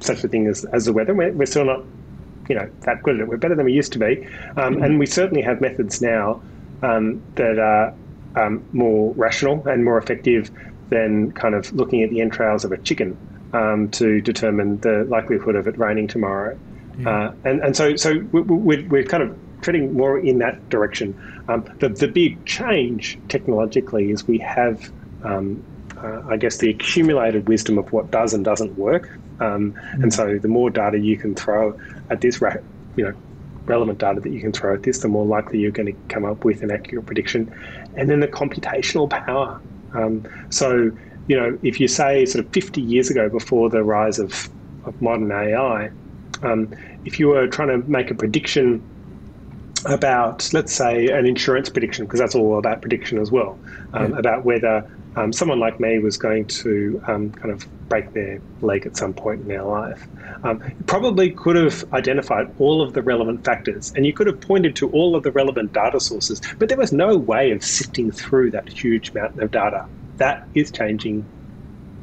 such 0.00 0.24
a 0.24 0.28
thing 0.28 0.46
as, 0.46 0.64
as 0.66 0.86
the 0.86 0.92
weather. 0.92 1.14
We're, 1.14 1.32
we're, 1.32 1.46
still 1.46 1.64
not, 1.64 1.84
you 2.48 2.56
know, 2.56 2.68
that 2.80 3.02
good 3.02 3.16
at 3.16 3.20
it. 3.22 3.28
We're 3.28 3.36
better 3.36 3.54
than 3.54 3.66
we 3.66 3.72
used 3.72 3.92
to 3.92 3.98
be, 3.98 4.16
mm-hmm. 4.16 4.82
and 4.82 4.98
we 4.98 5.06
certainly 5.06 5.42
have 5.42 5.60
methods 5.60 6.02
now 6.02 6.42
um, 6.82 7.22
that 7.36 7.58
are 7.58 7.94
um, 8.36 8.64
more 8.72 9.12
rational 9.14 9.66
and 9.68 9.84
more 9.84 9.98
effective 9.98 10.50
than 10.90 11.32
kind 11.32 11.54
of 11.54 11.72
looking 11.72 12.02
at 12.02 12.10
the 12.10 12.20
entrails 12.20 12.64
of 12.64 12.72
a 12.72 12.78
chicken 12.78 13.16
um, 13.52 13.88
to 13.90 14.20
determine 14.20 14.80
the 14.80 15.04
likelihood 15.08 15.54
of 15.56 15.66
it 15.66 15.78
raining 15.78 16.08
tomorrow. 16.08 16.58
Yeah. 16.98 17.08
Uh, 17.08 17.34
and, 17.44 17.60
and 17.60 17.76
so, 17.76 17.96
so 17.96 18.20
we're, 18.32 18.82
we're 18.84 19.04
kind 19.04 19.22
of 19.22 19.38
treading 19.62 19.94
more 19.94 20.18
in 20.18 20.38
that 20.38 20.68
direction. 20.68 21.14
Um, 21.48 21.64
the, 21.78 21.88
the 21.88 22.08
big 22.08 22.44
change 22.44 23.18
technologically 23.28 24.10
is 24.10 24.26
we 24.26 24.38
have, 24.38 24.92
um, 25.24 25.62
uh, 26.02 26.22
I 26.28 26.36
guess, 26.36 26.58
the 26.58 26.70
accumulated 26.70 27.48
wisdom 27.48 27.78
of 27.78 27.92
what 27.92 28.10
does 28.10 28.34
and 28.34 28.44
doesn't 28.44 28.76
work. 28.76 29.10
Um, 29.40 29.72
mm-hmm. 29.72 30.02
And 30.02 30.14
so, 30.14 30.38
the 30.38 30.48
more 30.48 30.70
data 30.70 30.98
you 30.98 31.16
can 31.16 31.34
throw 31.34 31.78
at 32.10 32.20
this, 32.20 32.40
you 32.96 33.04
know, 33.04 33.14
relevant 33.66 33.98
data 33.98 34.20
that 34.20 34.30
you 34.30 34.40
can 34.40 34.52
throw 34.52 34.74
at 34.74 34.82
this, 34.82 34.98
the 34.98 35.08
more 35.08 35.24
likely 35.24 35.58
you're 35.60 35.70
going 35.70 35.86
to 35.86 36.14
come 36.14 36.24
up 36.24 36.44
with 36.44 36.62
an 36.62 36.70
accurate 36.70 37.06
prediction. 37.06 37.52
And 37.96 38.10
then 38.10 38.20
the 38.20 38.28
computational 38.28 39.08
power. 39.08 39.60
Um, 39.94 40.26
so, 40.50 40.90
you 41.28 41.36
know, 41.36 41.58
if 41.62 41.78
you 41.80 41.88
say 41.88 42.26
sort 42.26 42.44
of 42.44 42.52
50 42.52 42.80
years 42.80 43.10
ago, 43.10 43.28
before 43.28 43.70
the 43.70 43.84
rise 43.84 44.18
of, 44.18 44.48
of 44.84 45.00
modern 45.00 45.30
AI, 45.30 45.90
um, 46.42 46.74
if 47.04 47.20
you 47.20 47.28
were 47.28 47.46
trying 47.46 47.68
to 47.68 47.88
make 47.88 48.10
a 48.10 48.14
prediction 48.14 48.82
about, 49.84 50.52
let's 50.52 50.72
say, 50.72 51.08
an 51.08 51.26
insurance 51.26 51.68
prediction, 51.68 52.04
because 52.04 52.20
that's 52.20 52.34
all 52.34 52.58
about 52.58 52.80
prediction 52.80 53.18
as 53.18 53.30
well, 53.30 53.58
um, 53.92 54.12
yeah. 54.12 54.18
about 54.18 54.44
whether 54.44 54.88
um, 55.16 55.32
someone 55.32 55.60
like 55.60 55.78
me 55.80 55.98
was 55.98 56.16
going 56.16 56.46
to 56.46 57.00
um, 57.06 57.32
kind 57.32 57.52
of 57.52 57.66
break 57.88 58.12
their 58.12 58.40
leg 58.62 58.86
at 58.86 58.96
some 58.96 59.12
point 59.12 59.42
in 59.42 59.48
their 59.48 59.64
life. 59.64 60.08
Um, 60.44 60.62
probably 60.86 61.30
could 61.30 61.56
have 61.56 61.84
identified 61.92 62.46
all 62.58 62.80
of 62.80 62.94
the 62.94 63.02
relevant 63.02 63.44
factors 63.44 63.92
and 63.94 64.06
you 64.06 64.14
could 64.14 64.26
have 64.26 64.40
pointed 64.40 64.74
to 64.76 64.88
all 64.90 65.14
of 65.14 65.22
the 65.22 65.32
relevant 65.32 65.72
data 65.72 66.00
sources, 66.00 66.40
but 66.58 66.68
there 66.68 66.78
was 66.78 66.92
no 66.92 67.16
way 67.16 67.50
of 67.50 67.62
sifting 67.62 68.10
through 68.10 68.50
that 68.52 68.68
huge 68.68 69.12
mountain 69.14 69.42
of 69.42 69.50
data 69.50 69.86
that 70.16 70.48
is 70.54 70.70
changing 70.70 71.28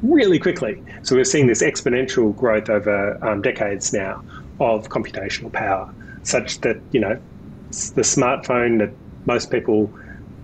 really 0.02 0.38
quickly. 0.38 0.82
So 1.02 1.16
we're 1.16 1.24
seeing 1.24 1.46
this 1.46 1.62
exponential 1.62 2.34
growth 2.34 2.68
over 2.68 3.18
um, 3.26 3.42
decades 3.42 3.92
now 3.92 4.22
of 4.58 4.88
computational 4.88 5.52
power, 5.52 5.90
such 6.22 6.60
that 6.60 6.76
you 6.92 7.00
know 7.00 7.18
the 7.94 8.02
smartphone 8.02 8.78
that 8.78 8.94
most 9.26 9.50
people 9.50 9.92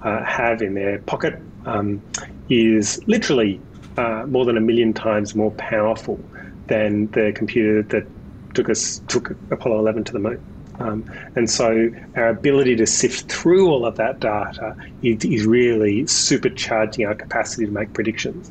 uh, 0.02 0.24
have 0.24 0.62
in 0.62 0.74
their 0.74 1.00
pocket 1.02 1.42
um, 1.64 2.02
is 2.48 3.00
literally 3.06 3.60
uh, 3.96 4.24
more 4.26 4.44
than 4.44 4.56
a 4.56 4.60
million 4.60 4.92
times 4.92 5.34
more 5.34 5.50
powerful 5.52 6.20
than 6.66 7.10
the 7.12 7.32
computer 7.34 7.82
that 7.82 8.06
took 8.54 8.68
us 8.68 9.00
took 9.08 9.30
Apollo 9.50 9.78
11 9.78 10.04
to 10.04 10.12
the 10.12 10.18
moon. 10.18 10.44
Um, 10.78 11.10
and 11.36 11.48
so 11.48 11.90
our 12.16 12.28
ability 12.28 12.76
to 12.76 12.86
sift 12.86 13.32
through 13.32 13.70
all 13.70 13.86
of 13.86 13.96
that 13.96 14.20
data 14.20 14.76
is, 15.02 15.24
is 15.24 15.46
really 15.46 16.02
supercharging 16.02 17.06
our 17.06 17.14
capacity 17.14 17.64
to 17.64 17.72
make 17.72 17.92
predictions. 17.94 18.50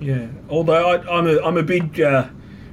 Yeah, 0.00 0.26
although 0.48 0.90
I, 0.90 1.18
am 1.18 1.26
a, 1.26 1.40
I'm 1.40 1.56
a 1.56 1.62
big 1.62 2.00
uh, 2.00 2.28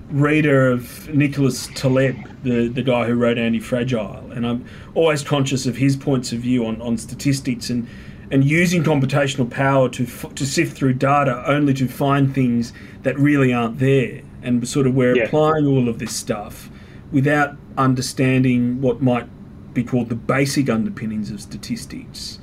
reader 0.10 0.71
of 0.71 1.13
Nicholas 1.13 1.67
Taleb, 1.76 2.15
the, 2.43 2.67
the 2.67 2.82
guy 2.82 3.06
who 3.06 3.15
wrote 3.15 3.38
Anti-Fragile, 3.38 4.32
and 4.32 4.45
I'm 4.45 4.65
always 4.93 5.24
conscious 5.24 5.65
of 5.65 5.78
his 5.78 5.95
points 5.95 6.32
of 6.32 6.39
view 6.39 6.65
on, 6.65 6.82
on 6.82 6.98
statistics 6.98 7.69
and, 7.69 7.88
and 8.36 8.43
using 8.43 8.84
computational 8.84 9.50
power 9.50 9.88
to, 9.88 10.06
to 10.06 10.45
sift 10.45 10.76
through 10.76 10.93
data 10.93 11.41
only 11.48 11.74
to 11.74 11.88
find 11.88 12.36
things 12.36 12.74
that 13.04 13.17
really 13.17 13.54
aren't 13.54 13.80
there. 13.80 14.21
And 14.43 14.67
sort 14.67 14.88
of 14.88 14.93
we're 14.93 15.15
yeah. 15.15 15.24
applying 15.24 15.65
all 15.65 15.88
of 15.88 16.00
this 16.00 16.13
stuff 16.13 16.69
without 17.13 17.56
understanding 17.78 18.82
what 18.82 19.02
might 19.02 19.30
be 19.74 19.86
called 19.86 20.10
the 20.10 20.15
basic 20.15 20.69
underpinnings 20.69 21.32
of 21.32 21.39
statistics 21.39 22.39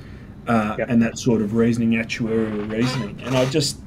uh, 0.46 0.76
yep. 0.78 0.88
and 0.88 1.02
that 1.02 1.18
sort 1.18 1.42
of 1.42 1.52
reasoning, 1.52 1.90
actuarial 1.90 2.72
reasoning. 2.72 3.20
And 3.26 3.36
I 3.36 3.44
just, 3.50 3.78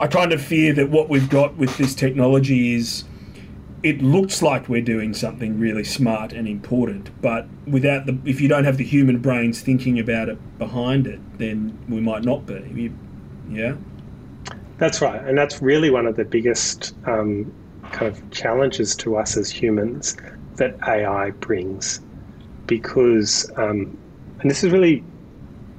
I 0.00 0.08
kind 0.08 0.32
of 0.32 0.42
fear 0.42 0.72
that 0.72 0.90
what 0.90 1.08
we've 1.08 1.30
got 1.30 1.56
with 1.56 1.78
this 1.78 1.94
technology 1.94 2.74
is 2.74 3.04
it 3.88 4.02
looks 4.02 4.42
like 4.42 4.68
we're 4.68 4.82
doing 4.82 5.14
something 5.14 5.58
really 5.58 5.82
smart 5.82 6.34
and 6.34 6.46
important, 6.46 7.08
but 7.22 7.48
without 7.66 8.04
the, 8.04 8.18
if 8.26 8.38
you 8.38 8.46
don't 8.46 8.64
have 8.64 8.76
the 8.76 8.84
human 8.84 9.18
brains 9.18 9.62
thinking 9.62 9.98
about 9.98 10.28
it 10.28 10.58
behind 10.58 11.06
it, 11.06 11.18
then 11.38 11.78
we 11.88 11.98
might 11.98 12.22
not 12.22 12.44
be. 12.44 12.92
Yeah. 13.48 13.76
That's 14.76 15.00
right, 15.00 15.22
and 15.22 15.38
that's 15.38 15.62
really 15.62 15.88
one 15.88 16.04
of 16.04 16.16
the 16.16 16.26
biggest 16.26 16.94
um, 17.06 17.50
kind 17.92 18.14
of 18.14 18.30
challenges 18.30 18.94
to 18.96 19.16
us 19.16 19.38
as 19.38 19.50
humans 19.50 20.18
that 20.56 20.76
AI 20.86 21.30
brings. 21.30 22.00
Because, 22.66 23.50
um, 23.56 23.96
and 24.40 24.50
this 24.50 24.62
is 24.62 24.70
really, 24.70 25.02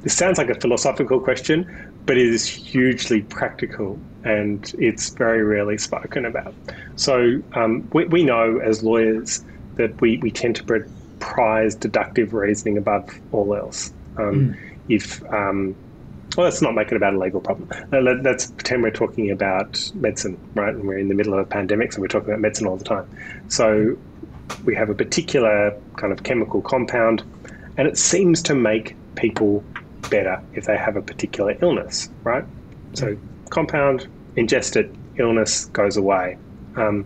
this 0.01 0.17
sounds 0.17 0.39
like 0.39 0.49
a 0.49 0.59
philosophical 0.59 1.19
question, 1.19 1.88
but 2.09 2.17
it 2.17 2.25
is 2.25 2.47
hugely 2.47 3.21
practical 3.21 3.99
and 4.23 4.73
it's 4.79 5.09
very 5.09 5.43
rarely 5.43 5.77
spoken 5.77 6.25
about. 6.25 6.55
So 6.95 7.39
um, 7.53 7.87
we, 7.93 8.05
we 8.05 8.23
know 8.23 8.57
as 8.57 8.81
lawyers 8.81 9.45
that 9.75 10.01
we, 10.01 10.17
we 10.17 10.31
tend 10.31 10.55
to 10.55 10.89
prize 11.19 11.75
deductive 11.75 12.33
reasoning 12.33 12.79
above 12.79 13.11
all 13.31 13.53
else. 13.53 13.93
Um, 14.17 14.55
mm. 14.55 14.77
If 14.87 15.23
um, 15.31 15.75
well, 16.35 16.45
let's 16.45 16.63
not 16.63 16.73
make 16.73 16.87
it 16.91 16.95
about 16.95 17.13
a 17.13 17.19
legal 17.19 17.41
problem. 17.41 17.69
Let's 17.91 18.47
pretend 18.47 18.81
we're 18.81 18.89
talking 18.89 19.29
about 19.29 19.91
medicine, 19.93 20.39
right? 20.55 20.73
And 20.73 20.85
we're 20.85 20.97
in 20.97 21.09
the 21.09 21.15
middle 21.15 21.33
of 21.33 21.39
a 21.41 21.45
pandemic, 21.45 21.93
so 21.93 22.01
we're 22.01 22.07
talking 22.07 22.29
about 22.29 22.39
medicine 22.39 22.65
all 22.65 22.77
the 22.77 22.85
time. 22.85 23.07
So 23.49 23.95
we 24.65 24.73
have 24.73 24.89
a 24.89 24.95
particular 24.95 25.79
kind 25.97 26.11
of 26.11 26.23
chemical 26.23 26.63
compound, 26.63 27.21
and 27.77 27.87
it 27.87 27.99
seems 27.99 28.41
to 28.41 28.55
make 28.55 28.95
people 29.15 29.63
better 30.09 30.41
if 30.53 30.65
they 30.65 30.77
have 30.77 30.95
a 30.95 31.01
particular 31.01 31.57
illness, 31.61 32.09
right? 32.23 32.45
So 32.93 33.17
compound, 33.49 34.07
ingest 34.35 34.75
it, 34.75 34.93
illness 35.17 35.65
goes 35.65 35.97
away. 35.97 36.37
Um, 36.75 37.05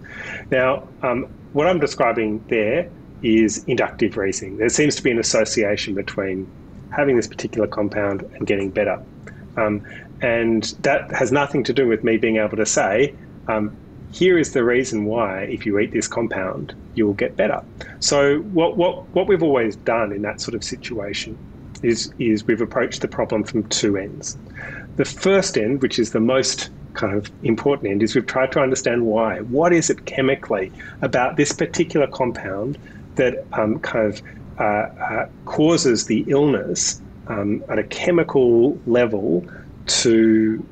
now, 0.51 0.87
um, 1.01 1.23
what 1.53 1.67
I'm 1.67 1.79
describing 1.79 2.43
there 2.49 2.89
is 3.21 3.63
inductive 3.65 4.17
reasoning. 4.17 4.57
There 4.57 4.69
seems 4.69 4.95
to 4.95 5.03
be 5.03 5.11
an 5.11 5.19
association 5.19 5.95
between 5.95 6.47
having 6.91 7.15
this 7.15 7.27
particular 7.27 7.67
compound 7.67 8.21
and 8.21 8.45
getting 8.45 8.69
better. 8.69 9.01
Um, 9.57 9.85
and 10.21 10.63
that 10.81 11.11
has 11.11 11.31
nothing 11.31 11.63
to 11.65 11.73
do 11.73 11.87
with 11.87 12.03
me 12.03 12.17
being 12.17 12.37
able 12.37 12.57
to 12.57 12.65
say, 12.65 13.15
um, 13.47 13.75
here 14.11 14.37
is 14.37 14.53
the 14.53 14.63
reason 14.63 15.05
why 15.05 15.43
if 15.43 15.65
you 15.65 15.79
eat 15.79 15.91
this 15.91 16.07
compound, 16.07 16.75
you 16.93 17.07
will 17.07 17.15
get 17.15 17.35
better. 17.35 17.63
So 17.99 18.39
what, 18.39 18.77
what, 18.77 19.07
what 19.09 19.27
we've 19.27 19.41
always 19.41 19.75
done 19.75 20.11
in 20.11 20.21
that 20.21 20.39
sort 20.39 20.53
of 20.53 20.63
situation 20.63 21.37
is, 21.83 22.13
is 22.19 22.45
we've 22.45 22.61
approached 22.61 23.01
the 23.01 23.07
problem 23.07 23.43
from 23.43 23.63
two 23.69 23.97
ends. 23.97 24.37
The 24.95 25.05
first 25.05 25.57
end, 25.57 25.81
which 25.81 25.99
is 25.99 26.11
the 26.11 26.19
most 26.19 26.69
kind 26.93 27.17
of 27.17 27.31
important 27.43 27.91
end, 27.91 28.03
is 28.03 28.15
we've 28.15 28.25
tried 28.25 28.51
to 28.53 28.59
understand 28.59 29.05
why. 29.05 29.41
What 29.41 29.73
is 29.73 29.89
it 29.89 30.05
chemically 30.05 30.71
about 31.01 31.37
this 31.37 31.51
particular 31.51 32.07
compound 32.07 32.77
that 33.15 33.45
um, 33.53 33.79
kind 33.79 34.13
of 34.13 34.21
uh, 34.59 34.63
uh, 34.63 35.27
causes 35.45 36.05
the 36.05 36.23
illness 36.27 37.01
um, 37.27 37.63
at 37.69 37.79
a 37.79 37.83
chemical 37.83 38.79
level 38.85 39.45
to 39.87 40.65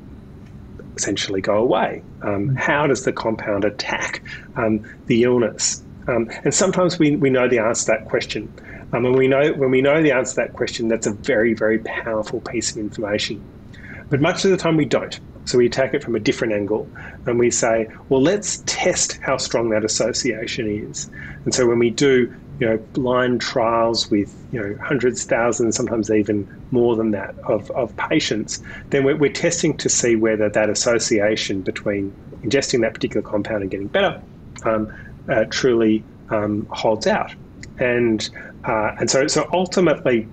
essentially 0.96 1.40
go 1.40 1.56
away? 1.56 2.02
Um, 2.22 2.54
how 2.54 2.86
does 2.86 3.04
the 3.04 3.12
compound 3.12 3.64
attack 3.64 4.22
um, 4.56 4.84
the 5.06 5.24
illness? 5.24 5.82
Um, 6.08 6.30
and 6.44 6.54
sometimes 6.54 6.98
we, 6.98 7.16
we 7.16 7.30
know 7.30 7.48
the 7.48 7.58
answer 7.58 7.86
to 7.86 7.98
that 7.98 8.08
question. 8.08 8.52
Um, 8.92 9.06
and 9.06 9.16
we 9.16 9.26
know 9.26 9.52
when 9.54 9.70
we 9.70 9.80
know 9.80 10.02
the 10.02 10.12
answer 10.12 10.34
to 10.34 10.40
that 10.42 10.52
question, 10.52 10.88
that's 10.88 11.06
a 11.06 11.12
very, 11.12 11.54
very 11.54 11.78
powerful 11.78 12.40
piece 12.40 12.70
of 12.70 12.78
information. 12.78 13.42
But 14.10 14.20
much 14.20 14.44
of 14.44 14.50
the 14.50 14.56
time 14.56 14.76
we 14.76 14.84
don't. 14.84 15.18
So 15.44 15.58
we 15.58 15.66
attack 15.66 15.94
it 15.94 16.04
from 16.04 16.14
a 16.14 16.20
different 16.20 16.52
angle 16.52 16.88
and 17.26 17.38
we 17.38 17.50
say, 17.50 17.88
well, 18.08 18.22
let's 18.22 18.62
test 18.66 19.18
how 19.22 19.38
strong 19.38 19.70
that 19.70 19.84
association 19.84 20.68
is. 20.68 21.10
And 21.44 21.54
so 21.54 21.66
when 21.66 21.78
we 21.78 21.90
do, 21.90 22.32
you 22.60 22.66
know, 22.66 22.76
blind 22.92 23.40
trials 23.40 24.10
with, 24.10 24.32
you 24.52 24.60
know, 24.60 24.76
hundreds, 24.80 25.24
thousands, 25.24 25.76
sometimes 25.76 26.10
even 26.10 26.46
more 26.70 26.94
than 26.94 27.10
that 27.12 27.34
of, 27.40 27.70
of 27.72 27.96
patients, 27.96 28.62
then 28.90 29.02
we're, 29.04 29.16
we're 29.16 29.32
testing 29.32 29.76
to 29.78 29.88
see 29.88 30.14
whether 30.14 30.48
that 30.48 30.70
association 30.70 31.62
between 31.62 32.14
ingesting 32.44 32.82
that 32.82 32.94
particular 32.94 33.22
compound 33.22 33.62
and 33.62 33.70
getting 33.70 33.88
better 33.88 34.22
um, 34.64 34.92
uh, 35.28 35.44
truly 35.50 36.04
um, 36.30 36.66
holds 36.70 37.06
out. 37.06 37.34
And, 37.78 38.28
uh, 38.64 38.92
and 38.98 39.10
so, 39.10 39.26
so 39.26 39.48
ultimately, 39.52 40.28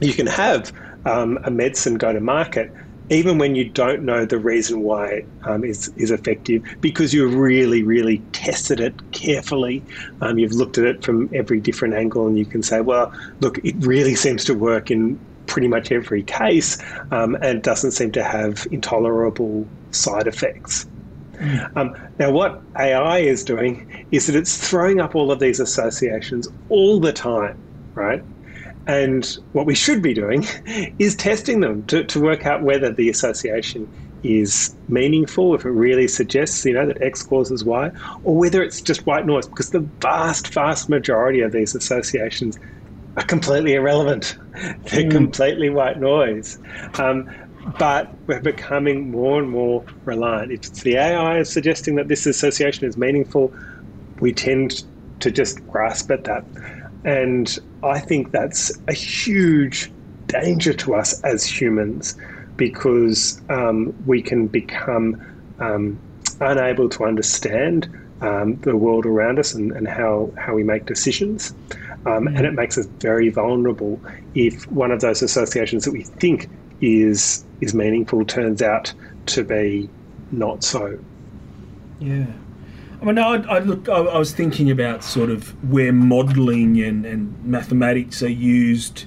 you 0.00 0.12
can 0.12 0.26
have 0.26 0.72
um, 1.04 1.38
a 1.44 1.50
medicine 1.50 1.96
go 1.96 2.12
to 2.12 2.20
market 2.20 2.72
even 3.12 3.36
when 3.36 3.54
you 3.54 3.68
don't 3.68 4.02
know 4.02 4.24
the 4.24 4.38
reason 4.38 4.80
why 4.80 5.08
it 5.08 5.28
um, 5.44 5.64
is 5.64 5.92
is 5.96 6.10
effective, 6.10 6.62
because 6.80 7.12
you've 7.12 7.34
really, 7.34 7.82
really 7.82 8.18
tested 8.32 8.80
it 8.80 8.94
carefully. 9.12 9.84
Um, 10.20 10.38
you've 10.38 10.52
looked 10.52 10.78
at 10.78 10.84
it 10.84 11.04
from 11.04 11.28
every 11.34 11.60
different 11.60 11.94
angle, 11.94 12.26
and 12.26 12.38
you 12.38 12.46
can 12.46 12.62
say, 12.62 12.80
well, 12.80 13.12
look, 13.40 13.58
it 13.58 13.74
really 13.80 14.14
seems 14.14 14.44
to 14.44 14.54
work 14.54 14.90
in 14.90 15.20
pretty 15.46 15.68
much 15.68 15.92
every 15.92 16.22
case, 16.22 16.78
um, 17.10 17.36
and 17.42 17.62
doesn't 17.62 17.90
seem 17.90 18.12
to 18.12 18.22
have 18.22 18.66
intolerable 18.70 19.68
side 19.90 20.26
effects. 20.26 20.86
Mm. 21.42 21.76
Um, 21.76 21.96
now, 22.18 22.30
what 22.30 22.62
AI 22.78 23.18
is 23.18 23.42
doing 23.42 24.06
is 24.12 24.26
that 24.26 24.36
it's 24.36 24.56
throwing 24.56 25.00
up 25.00 25.16
all 25.16 25.32
of 25.32 25.40
these 25.40 25.58
associations 25.58 26.48
all 26.68 27.00
the 27.00 27.12
time, 27.12 27.58
right? 27.94 28.22
And 28.86 29.28
what 29.52 29.66
we 29.66 29.74
should 29.74 30.02
be 30.02 30.14
doing 30.14 30.46
is 30.98 31.16
testing 31.16 31.60
them 31.60 31.84
to, 31.86 32.04
to 32.04 32.20
work 32.20 32.46
out 32.46 32.62
whether 32.62 32.92
the 32.92 33.08
association 33.08 33.88
is 34.22 34.76
meaningful, 34.88 35.54
if 35.54 35.64
it 35.64 35.70
really 35.70 36.06
suggests, 36.06 36.64
you 36.64 36.74
know, 36.74 36.86
that 36.86 37.02
X 37.02 37.24
causes 37.24 37.64
Y, 37.64 37.90
or 38.22 38.36
whether 38.36 38.62
it's 38.62 38.80
just 38.80 39.04
white 39.04 39.26
noise, 39.26 39.48
because 39.48 39.70
the 39.70 39.88
vast, 40.00 40.54
vast 40.54 40.88
majority 40.88 41.40
of 41.40 41.50
these 41.50 41.74
associations 41.74 42.56
are 43.16 43.24
completely 43.24 43.74
irrelevant. 43.74 44.36
They're 44.52 45.04
mm. 45.04 45.10
completely 45.10 45.70
white 45.70 45.98
noise. 45.98 46.58
Um, 46.98 47.28
but 47.78 48.12
we're 48.26 48.40
becoming 48.40 49.10
more 49.10 49.40
and 49.40 49.50
more 49.50 49.84
reliant. 50.04 50.52
If 50.52 50.72
the 50.82 50.96
AI 50.96 51.38
is 51.38 51.50
suggesting 51.50 51.94
that 51.96 52.08
this 52.08 52.26
association 52.26 52.86
is 52.86 52.96
meaningful, 52.96 53.54
we 54.20 54.32
tend 54.32 54.82
to 55.20 55.30
just 55.30 55.66
grasp 55.68 56.10
at 56.10 56.24
that. 56.24 56.44
And 57.04 57.58
I 57.82 57.98
think 58.00 58.30
that's 58.30 58.72
a 58.88 58.92
huge 58.92 59.90
danger 60.26 60.72
to 60.72 60.94
us 60.94 61.20
as 61.22 61.44
humans 61.44 62.16
because 62.56 63.40
um, 63.48 63.94
we 64.06 64.22
can 64.22 64.46
become 64.46 65.20
um, 65.58 65.98
unable 66.40 66.88
to 66.88 67.04
understand 67.04 67.88
um, 68.20 68.56
the 68.60 68.76
world 68.76 69.04
around 69.04 69.38
us 69.38 69.52
and, 69.54 69.72
and, 69.72 69.88
how, 69.88 70.32
how 70.38 70.54
we 70.54 70.62
make 70.62 70.86
decisions. 70.86 71.54
Um, 72.06 72.28
and 72.28 72.46
it 72.46 72.52
makes 72.52 72.78
us 72.78 72.86
very 73.00 73.30
vulnerable 73.30 74.00
if 74.34 74.70
one 74.70 74.90
of 74.90 75.00
those 75.00 75.22
associations 75.22 75.84
that 75.84 75.92
we 75.92 76.02
think 76.02 76.48
is 76.82 77.44
is 77.62 77.72
meaningful 77.72 78.24
turns 78.26 78.60
out 78.60 78.92
to 79.26 79.44
be 79.44 79.88
not 80.32 80.64
so. 80.64 80.98
Yeah. 82.00 82.26
I 83.00 83.04
mean, 83.04 83.18
I, 83.18 83.34
I, 83.44 83.58
look, 83.60 83.88
I, 83.88 83.94
I, 83.94 84.18
was 84.18 84.32
thinking 84.32 84.70
about 84.70 85.02
sort 85.02 85.30
of 85.30 85.50
where 85.70 85.92
modelling 85.92 86.80
and, 86.80 87.04
and 87.04 87.44
mathematics 87.44 88.22
are 88.22 88.28
used 88.28 89.06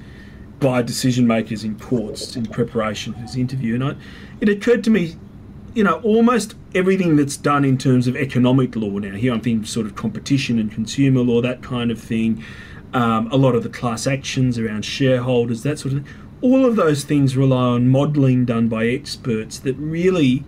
by 0.59 0.81
decision 0.81 1.27
makers 1.27 1.63
in 1.63 1.79
courts 1.79 2.35
in 2.35 2.45
preparation 2.45 3.13
for 3.13 3.21
this 3.21 3.35
interview, 3.35 3.75
and 3.75 3.83
I, 3.83 3.95
it 4.41 4.49
occurred 4.49 4.83
to 4.85 4.89
me, 4.89 5.15
you 5.73 5.83
know, 5.83 6.01
almost 6.01 6.55
everything 6.73 7.15
that's 7.15 7.37
done 7.37 7.63
in 7.63 7.77
terms 7.77 8.07
of 8.07 8.17
economic 8.17 8.75
law 8.75 8.97
now. 8.99 9.15
Here 9.15 9.33
I'm 9.33 9.39
thinking 9.39 9.65
sort 9.65 9.85
of 9.85 9.95
competition 9.95 10.59
and 10.59 10.69
consumer 10.71 11.21
law, 11.21 11.41
that 11.41 11.61
kind 11.61 11.89
of 11.89 11.99
thing. 11.99 12.43
Um, 12.93 13.29
a 13.31 13.35
lot 13.35 13.55
of 13.55 13.63
the 13.63 13.69
class 13.69 14.07
actions 14.07 14.57
around 14.57 14.83
shareholders, 14.83 15.63
that 15.63 15.79
sort 15.79 15.93
of 15.95 16.03
thing. 16.03 16.13
All 16.45 16.63
of 16.63 16.75
those 16.75 17.03
things 17.03 17.35
rely 17.35 17.65
on 17.75 17.87
modelling 17.87 18.45
done 18.45 18.67
by 18.67 18.85
experts 18.85 19.57
that 19.59 19.75
really 19.77 20.43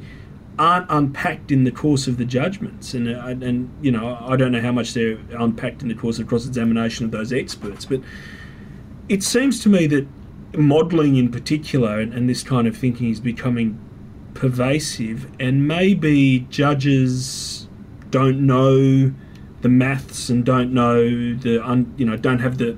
aren't 0.59 0.85
unpacked 0.89 1.51
in 1.51 1.63
the 1.63 1.71
course 1.71 2.05
of 2.05 2.17
the 2.17 2.25
judgments, 2.25 2.93
and 2.93 3.07
uh, 3.09 3.25
and 3.25 3.69
you 3.81 3.91
know 3.91 4.15
I 4.21 4.35
don't 4.35 4.51
know 4.51 4.61
how 4.61 4.71
much 4.71 4.93
they're 4.93 5.17
unpacked 5.31 5.81
in 5.81 5.87
the 5.87 5.95
course 5.95 6.19
of 6.19 6.27
cross 6.27 6.45
examination 6.45 7.03
of 7.05 7.11
those 7.11 7.33
experts, 7.33 7.83
but 7.83 8.01
it 9.09 9.23
seems 9.23 9.59
to 9.63 9.69
me 9.69 9.87
that 9.87 10.05
modelling 10.55 11.15
in 11.15 11.31
particular 11.31 11.99
and, 11.99 12.13
and 12.13 12.29
this 12.29 12.43
kind 12.43 12.67
of 12.67 12.77
thinking 12.77 13.09
is 13.09 13.19
becoming 13.19 13.79
pervasive, 14.35 15.31
and 15.39 15.67
maybe 15.67 16.41
judges 16.51 17.67
don't 18.11 18.45
know 18.45 19.11
the 19.61 19.69
maths 19.69 20.29
and 20.29 20.45
don't 20.45 20.71
know 20.71 21.01
the 21.33 21.59
un, 21.65 21.91
you 21.97 22.05
know 22.05 22.17
don't 22.17 22.39
have 22.39 22.59
the 22.59 22.77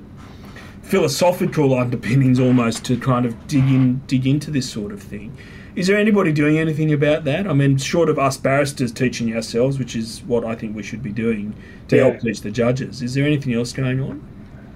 philosophical 0.90 1.72
underpinnings 1.72 2.40
almost 2.40 2.84
to 2.84 2.98
kind 2.98 3.24
of 3.24 3.46
dig 3.46 3.62
in 3.64 4.02
dig 4.08 4.26
into 4.26 4.50
this 4.50 4.68
sort 4.68 4.90
of 4.90 5.00
thing. 5.00 5.36
Is 5.76 5.86
there 5.86 5.96
anybody 5.96 6.32
doing 6.32 6.58
anything 6.58 6.92
about 6.92 7.22
that? 7.24 7.46
I 7.46 7.52
mean, 7.52 7.78
short 7.78 8.08
of 8.08 8.18
us 8.18 8.36
barristers 8.36 8.90
teaching 8.90 9.34
ourselves, 9.36 9.78
which 9.78 9.94
is 9.94 10.22
what 10.26 10.44
I 10.44 10.56
think 10.56 10.74
we 10.74 10.82
should 10.82 11.00
be 11.00 11.12
doing 11.12 11.54
to 11.88 11.96
yeah. 11.96 12.02
help 12.02 12.20
teach 12.20 12.40
the 12.40 12.50
judges, 12.50 13.02
is 13.02 13.14
there 13.14 13.24
anything 13.24 13.54
else 13.54 13.72
going 13.72 14.00
on? 14.00 14.20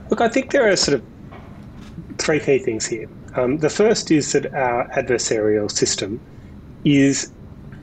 Look, 0.09 0.21
I 0.21 0.29
think 0.29 0.53
there 0.53 0.71
are 0.71 0.77
sort 0.77 1.01
of 1.01 1.05
three 2.19 2.39
key 2.39 2.61
things 2.61 2.87
here. 2.87 3.09
Um, 3.35 3.59
the 3.59 3.69
first 3.69 4.12
is 4.12 4.31
that 4.33 4.55
our 4.55 4.87
adversarial 4.91 5.69
system 5.69 6.21
is 6.85 7.33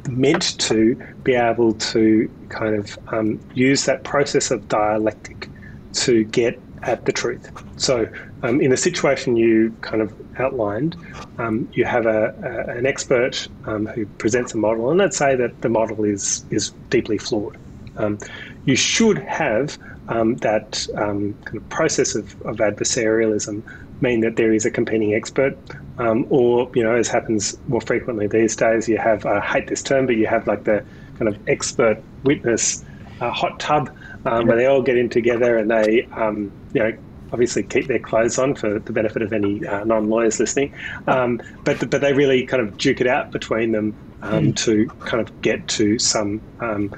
meant 0.09 0.57
to 0.59 0.95
be 1.23 1.33
able 1.35 1.73
to 1.73 2.31
kind 2.47 2.75
of 2.75 2.97
um, 3.09 3.41
use 3.53 3.85
that 3.85 4.05
process 4.05 4.51
of 4.51 4.69
dialectic 4.69 5.49
to 5.93 6.23
get 6.23 6.57
at 6.83 7.05
the 7.05 7.11
truth. 7.11 7.51
So, 7.77 8.07
um, 8.43 8.59
in 8.61 8.71
the 8.71 8.77
situation 8.77 9.35
you 9.35 9.75
kind 9.81 10.01
of 10.01 10.13
outlined, 10.39 10.95
um, 11.37 11.69
you 11.73 11.85
have 11.85 12.05
a, 12.05 12.33
a 12.43 12.77
an 12.77 12.85
expert 12.85 13.47
um, 13.65 13.85
who 13.87 14.05
presents 14.05 14.53
a 14.53 14.57
model, 14.57 14.89
and 14.89 14.99
let's 14.99 15.17
say 15.17 15.35
that 15.35 15.61
the 15.61 15.69
model 15.69 16.03
is 16.03 16.45
is 16.49 16.71
deeply 16.89 17.17
flawed. 17.17 17.57
Um, 17.97 18.17
you 18.65 18.75
should 18.75 19.19
have 19.19 19.77
um, 20.07 20.35
that 20.37 20.87
um, 20.95 21.33
kind 21.45 21.57
of 21.57 21.69
process 21.69 22.15
of, 22.15 22.39
of 22.41 22.57
adversarialism 22.57 23.63
mean 24.01 24.21
that 24.21 24.35
there 24.35 24.51
is 24.51 24.65
a 24.65 24.71
competing 24.71 25.13
expert, 25.13 25.55
or 25.99 26.71
you 26.73 26.83
know, 26.83 26.95
as 26.95 27.07
happens 27.07 27.55
more 27.67 27.81
frequently 27.81 28.27
these 28.27 28.55
days, 28.55 28.89
you 28.89 28.97
have 28.97 29.25
I 29.25 29.39
hate 29.39 29.67
this 29.67 29.83
term, 29.83 30.07
but 30.07 30.15
you 30.15 30.25
have 30.25 30.47
like 30.47 30.63
the 30.63 30.83
kind 31.19 31.27
of 31.27 31.37
expert 31.47 32.01
witness 32.23 32.83
uh, 33.19 33.29
hot 33.29 33.59
tub 33.59 33.95
um, 34.25 34.47
where 34.47 34.57
they 34.57 34.65
all 34.65 34.81
get 34.81 34.97
in 34.97 35.09
together 35.09 35.57
and 35.57 35.69
they, 35.69 36.03
um, 36.13 36.51
you 36.73 36.83
know, 36.83 36.97
obviously 37.31 37.63
keep 37.63 37.87
their 37.87 37.99
clothes 37.99 38.37
on 38.37 38.55
for 38.55 38.79
the 38.79 38.91
benefit 38.91 39.21
of 39.21 39.33
any 39.33 39.65
uh, 39.65 39.83
non-lawyers 39.83 40.39
listening. 40.39 40.73
Um, 41.07 41.41
but 41.63 41.89
but 41.89 42.01
they 42.01 42.13
really 42.13 42.45
kind 42.45 42.61
of 42.61 42.77
duke 42.77 43.01
it 43.01 43.07
out 43.07 43.31
between 43.31 43.71
them 43.71 43.95
um, 44.21 44.47
mm. 44.47 44.55
to 44.57 44.87
kind 45.05 45.21
of 45.21 45.41
get 45.41 45.67
to 45.69 45.97
some 45.97 46.41
um, 46.59 46.93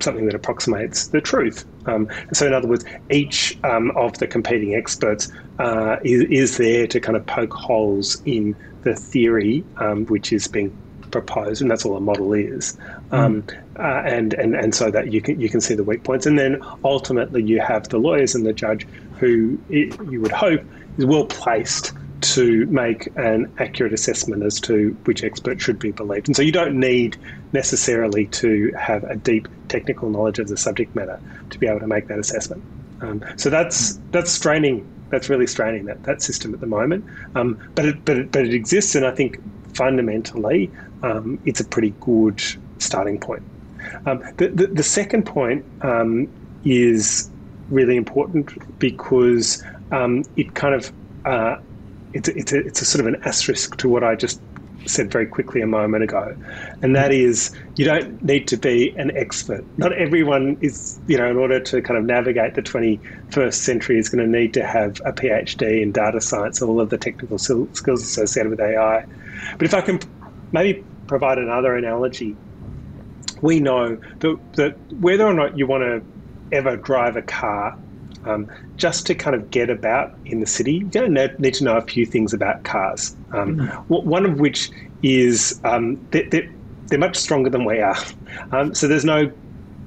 something 0.00 0.26
that 0.26 0.34
approximates 0.34 1.08
the 1.08 1.20
truth. 1.20 1.64
Um, 1.86 2.08
so 2.32 2.46
in 2.46 2.52
other 2.52 2.68
words, 2.68 2.84
each 3.10 3.58
um, 3.64 3.90
of 3.96 4.18
the 4.18 4.26
competing 4.26 4.74
experts 4.74 5.30
uh, 5.58 5.96
is, 6.04 6.22
is 6.24 6.58
there 6.58 6.86
to 6.86 7.00
kind 7.00 7.16
of 7.16 7.24
poke 7.26 7.52
holes 7.52 8.20
in 8.26 8.56
the 8.82 8.94
theory 8.94 9.60
which 10.08 10.30
is 10.32 10.46
being 10.46 10.76
proposed, 11.14 11.62
and 11.62 11.70
that's 11.70 11.84
all 11.86 11.96
a 11.96 12.00
model 12.00 12.32
is. 12.32 12.76
Um, 13.12 13.44
uh, 13.78 14.02
and, 14.04 14.34
and 14.34 14.56
and 14.56 14.74
so 14.74 14.90
that 14.90 15.12
you 15.12 15.22
can 15.22 15.40
you 15.40 15.48
can 15.48 15.60
see 15.60 15.74
the 15.76 15.84
weak 15.84 16.02
points, 16.02 16.26
and 16.26 16.36
then 16.36 16.60
ultimately 16.84 17.40
you 17.42 17.60
have 17.60 17.88
the 17.88 17.98
lawyers 17.98 18.34
and 18.34 18.44
the 18.44 18.52
judge 18.52 18.86
who 19.20 19.56
it, 19.70 19.96
you 20.10 20.20
would 20.20 20.32
hope 20.32 20.60
is 20.98 21.06
well 21.06 21.26
placed 21.26 21.92
to 22.20 22.66
make 22.66 23.06
an 23.16 23.52
accurate 23.58 23.92
assessment 23.92 24.42
as 24.42 24.58
to 24.58 24.96
which 25.04 25.22
expert 25.22 25.60
should 25.60 25.78
be 25.78 25.92
believed. 25.92 26.26
And 26.26 26.34
so 26.34 26.42
you 26.42 26.52
don't 26.52 26.80
need 26.80 27.16
necessarily 27.52 28.26
to 28.42 28.72
have 28.78 29.04
a 29.04 29.14
deep 29.14 29.46
technical 29.68 30.10
knowledge 30.10 30.40
of 30.40 30.48
the 30.48 30.56
subject 30.56 30.96
matter 30.96 31.20
to 31.50 31.58
be 31.58 31.68
able 31.68 31.80
to 31.80 31.86
make 31.86 32.08
that 32.08 32.18
assessment. 32.18 32.62
Um, 33.02 33.22
so 33.36 33.50
that's 33.50 34.00
that's 34.10 34.32
straining. 34.32 34.84
That's 35.10 35.28
really 35.28 35.46
straining 35.46 35.84
that, 35.84 36.02
that 36.04 36.22
system 36.22 36.54
at 36.54 36.60
the 36.60 36.66
moment. 36.66 37.04
Um, 37.36 37.60
but 37.76 37.84
it, 37.84 38.04
but 38.04 38.16
it, 38.18 38.32
but 38.32 38.44
it 38.46 38.54
exists, 38.54 38.96
and 38.96 39.06
I 39.06 39.12
think 39.12 39.38
fundamentally 39.74 40.70
um, 41.04 41.38
it's 41.44 41.60
a 41.60 41.64
pretty 41.64 41.94
good 42.00 42.42
starting 42.78 43.20
point. 43.20 43.42
Um, 44.06 44.22
the, 44.38 44.48
the, 44.48 44.66
the 44.68 44.82
second 44.82 45.26
point 45.26 45.64
um, 45.82 46.28
is 46.64 47.30
really 47.68 47.96
important 47.96 48.78
because 48.78 49.62
um, 49.92 50.24
it 50.36 50.54
kind 50.54 50.74
of 50.74 50.92
uh, 51.26 51.56
it's 52.14 52.28
it's 52.28 52.52
a, 52.52 52.58
it's 52.66 52.82
a 52.82 52.84
sort 52.84 53.06
of 53.06 53.12
an 53.12 53.22
asterisk 53.24 53.76
to 53.78 53.88
what 53.88 54.02
I 54.02 54.14
just 54.14 54.40
said 54.86 55.10
very 55.10 55.26
quickly 55.26 55.60
a 55.60 55.66
moment 55.66 56.04
ago, 56.04 56.34
and 56.82 56.96
that 56.96 57.12
is 57.12 57.54
you 57.76 57.84
don't 57.84 58.22
need 58.22 58.48
to 58.48 58.56
be 58.56 58.94
an 58.96 59.14
expert. 59.14 59.64
Not 59.76 59.92
everyone 59.92 60.56
is, 60.62 60.98
you 61.06 61.18
know, 61.18 61.30
in 61.30 61.36
order 61.36 61.60
to 61.60 61.82
kind 61.82 61.98
of 61.98 62.04
navigate 62.04 62.54
the 62.54 62.62
21st 62.62 63.54
century, 63.54 63.98
is 63.98 64.08
going 64.08 64.24
to 64.24 64.38
need 64.38 64.54
to 64.54 64.64
have 64.64 65.00
a 65.04 65.12
PhD 65.12 65.82
in 65.82 65.92
data 65.92 66.20
science, 66.20 66.62
all 66.62 66.80
of 66.80 66.88
the 66.88 66.98
technical 66.98 67.38
skills 67.38 68.02
associated 68.02 68.50
with 68.50 68.60
AI. 68.60 69.04
But 69.58 69.66
if 69.66 69.74
I 69.74 69.80
can 69.82 70.00
maybe 70.52 70.84
provide 71.06 71.38
another 71.38 71.74
analogy, 71.74 72.36
we 73.42 73.60
know 73.60 73.96
that, 74.20 74.38
that 74.54 74.92
whether 74.94 75.24
or 75.24 75.34
not 75.34 75.58
you 75.58 75.66
want 75.66 75.82
to 75.82 76.02
ever 76.56 76.76
drive 76.76 77.16
a 77.16 77.22
car 77.22 77.78
um, 78.24 78.50
just 78.76 79.06
to 79.06 79.14
kind 79.14 79.36
of 79.36 79.50
get 79.50 79.70
about 79.70 80.16
in 80.24 80.40
the 80.40 80.46
city, 80.46 80.74
you 80.74 80.84
don't 80.84 81.12
need 81.12 81.54
to 81.54 81.64
know 81.64 81.76
a 81.76 81.82
few 81.82 82.06
things 82.06 82.32
about 82.32 82.64
cars. 82.64 83.14
Um, 83.32 83.56
mm. 83.56 83.88
One 83.88 84.24
of 84.24 84.40
which 84.40 84.70
is 85.02 85.60
um, 85.64 86.04
they're, 86.10 86.28
they're, 86.30 86.98
much 86.98 87.16
stronger 87.16 87.50
than 87.50 87.64
we 87.64 87.80
are. 87.80 87.96
Um, 88.52 88.74
so 88.74 88.86
there's 88.86 89.04
no 89.04 89.30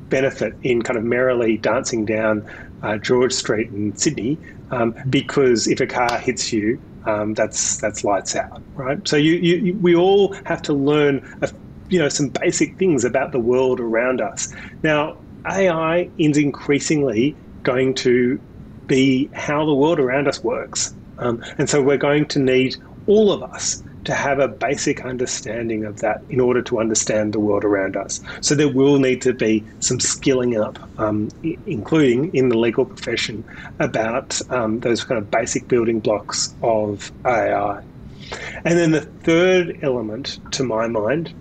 benefit 0.10 0.54
in 0.64 0.82
kind 0.82 0.98
of 0.98 1.04
merrily 1.04 1.58
dancing 1.58 2.06
down 2.06 2.48
uh, 2.84 2.98
George 2.98 3.34
Street 3.34 3.70
in 3.70 3.96
Sydney 3.96 4.38
um, 4.72 4.96
because 5.10 5.68
if 5.68 5.80
a 5.80 5.88
car 5.88 6.18
hits 6.20 6.52
you, 6.52 6.82
um, 7.08 7.36
that's 7.36 7.80
that's 7.80 8.06
lights 8.06 8.36
out, 8.36 8.64
right? 8.76 9.00
So 9.08 9.18
you, 9.18 9.34
you, 9.36 9.78
we 9.82 9.96
all 9.96 10.36
have 10.46 10.62
to 10.64 10.74
learn, 10.74 11.22
a, 11.42 11.52
you 11.90 12.00
know, 12.00 12.10
some 12.10 12.30
basic 12.42 12.78
things 12.80 13.06
about 13.06 13.34
the 13.34 13.42
world 13.42 13.82
around 13.82 14.22
us. 14.22 14.50
Now, 14.84 15.16
AI 15.50 16.12
is 16.20 16.38
increasingly 16.38 17.40
going 17.64 17.96
to 17.98 18.40
be 18.88 19.32
how 19.36 19.66
the 19.66 19.76
world 19.76 20.00
around 20.00 20.30
us 20.30 20.44
works. 20.44 20.94
Um, 21.20 21.42
and 21.60 21.70
so 21.70 21.84
we're 21.84 21.98
going 21.98 22.28
to 22.28 22.40
need 22.40 22.76
all 23.08 23.32
of 23.34 23.44
us 23.44 23.84
to 24.08 24.16
have 24.16 24.40
a 24.40 24.48
basic 24.48 25.04
understanding 25.04 25.84
of 25.84 26.00
that 26.00 26.24
in 26.30 26.40
order 26.40 26.62
to 26.62 26.80
understand 26.80 27.34
the 27.34 27.42
world 27.42 27.66
around 27.66 27.98
us. 27.98 28.22
So 28.40 28.56
there 28.56 28.72
will 28.72 29.00
need 29.00 29.22
to 29.24 29.34
be 29.34 29.68
some 29.80 30.00
skilling 30.00 30.58
up, 30.58 30.90
um, 30.98 31.28
including 31.66 32.34
in 32.34 32.48
the 32.48 32.58
legal 32.58 32.86
profession, 32.86 33.46
about 33.80 34.40
um, 34.50 34.80
those 34.80 35.04
kind 35.04 35.22
of 35.22 35.30
basic 35.30 35.68
building 35.68 36.00
blocks 36.00 36.56
of 36.62 37.12
AI. 37.26 37.82
And 38.64 38.80
then 38.80 38.92
the 38.92 39.02
third 39.02 39.78
element, 39.82 40.40
to 40.52 40.64
my 40.64 40.88
mind, 40.88 41.34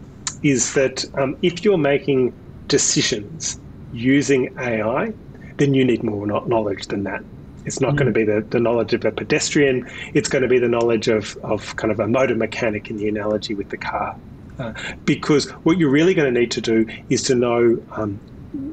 is 0.43 0.75
that 0.75 1.05
um, 1.15 1.37
if 1.43 1.65
you're 1.65 1.79
making 1.79 2.35
decisions 2.67 3.61
using 3.93 4.53
AI, 4.59 5.13
then 5.59 5.73
you 5.73 5.85
need 5.85 6.03
more 6.03 6.27
knowledge 6.27 6.89
than 6.89 7.05
that. 7.05 7.23
It's 7.67 7.81
not 7.81 7.95
mm. 7.95 7.99
going 7.99 8.07
to 8.07 8.13
be 8.13 8.25
the, 8.25 8.41
the 8.49 8.61
knowledge 8.61 8.95
of 8.95 9.05
a 9.05 9.11
pedestrian. 9.11 9.89
It's 10.15 10.29
going 10.29 10.43
to 10.43 10.49
be 10.49 10.59
the 10.59 10.69
knowledge 10.69 11.09
of, 11.09 11.37
of 11.39 11.77
kind 11.77 11.93
of 11.93 12.01
a 12.01 12.07
motor 12.07 12.35
mechanic 12.35 12.89
in 12.89 12.97
the 12.97 13.09
analogy 13.09 13.55
with 13.55 13.69
the 13.71 13.77
car. 13.77 14.17
Uh, 14.59 14.73
because 15.05 15.51
what 15.65 15.77
you're 15.77 15.91
really 15.91 16.15
going 16.15 16.33
to 16.33 16.41
need 16.41 16.51
to 16.53 16.61
do 16.63 16.87
is 17.11 17.23
to 17.25 17.35
know 17.35 17.83
um, 17.93 18.15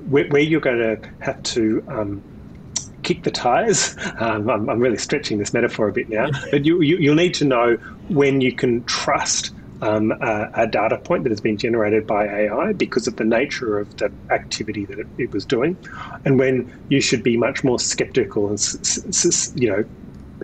where, 0.10 0.26
where, 0.30 0.42
you're 0.42 0.62
going 0.62 0.78
to 0.78 1.10
have 1.20 1.44
to 1.44 1.84
um, 1.90 2.24
kick 3.02 3.24
the 3.24 3.32
tires. 3.32 3.96
Um, 4.20 4.50
I'm, 4.50 4.70
I'm, 4.70 4.80
really 4.80 4.98
stretching 4.98 5.40
this 5.40 5.54
metaphor 5.54 5.90
a 5.90 5.92
bit 5.92 6.08
now, 6.08 6.30
but 6.52 6.66
you, 6.66 6.82
you, 6.82 6.98
you'll 6.98 7.16
need 7.16 7.34
to 7.36 7.46
know 7.46 7.76
when 8.08 8.40
you 8.40 8.54
can 8.54 8.84
trust 8.86 9.52
um, 9.84 10.12
a, 10.12 10.50
a, 10.54 10.68
data 10.68 10.98
point 10.98 11.24
that 11.24 11.30
has 11.30 11.42
been 11.42 11.58
generated 11.58 12.08
by 12.08 12.26
AI 12.26 12.72
because 12.72 13.06
of 13.06 13.18
the 13.18 13.26
nature 13.26 13.78
of 13.78 13.96
the 13.98 14.12
activity 14.30 14.86
that 14.86 14.98
it, 14.98 15.08
it 15.18 15.34
was 15.34 15.46
doing, 15.46 15.76
and 16.24 16.40
when 16.40 16.72
you 16.88 17.02
should 17.02 17.22
be 17.22 17.36
much 17.36 17.64
more 17.64 17.80
skeptical 17.80 18.48
and 18.48 18.60
you 19.56 19.70
know 19.70 19.84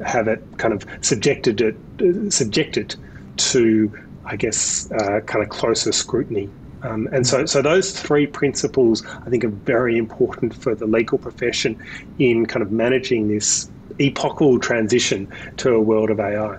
have 0.05 0.27
it 0.27 0.43
kind 0.57 0.73
of 0.73 0.85
subjected 1.01 1.61
uh, 1.61 2.29
subjected 2.29 2.95
to 3.37 3.91
I 4.25 4.35
guess 4.35 4.91
uh, 4.91 5.21
kind 5.21 5.43
of 5.43 5.49
closer 5.49 5.91
scrutiny. 5.91 6.49
Um, 6.81 7.09
and 7.11 7.27
so, 7.27 7.45
so 7.45 7.61
those 7.61 7.91
three 7.91 8.25
principles 8.25 9.05
I 9.05 9.29
think 9.29 9.43
are 9.43 9.49
very 9.49 9.97
important 9.97 10.53
for 10.53 10.75
the 10.75 10.85
legal 10.85 11.17
profession 11.17 11.81
in 12.19 12.45
kind 12.45 12.61
of 12.61 12.71
managing 12.71 13.27
this 13.27 13.69
epochal 13.99 14.59
transition 14.59 15.31
to 15.57 15.73
a 15.73 15.81
world 15.81 16.09
of 16.09 16.19
AI. 16.19 16.57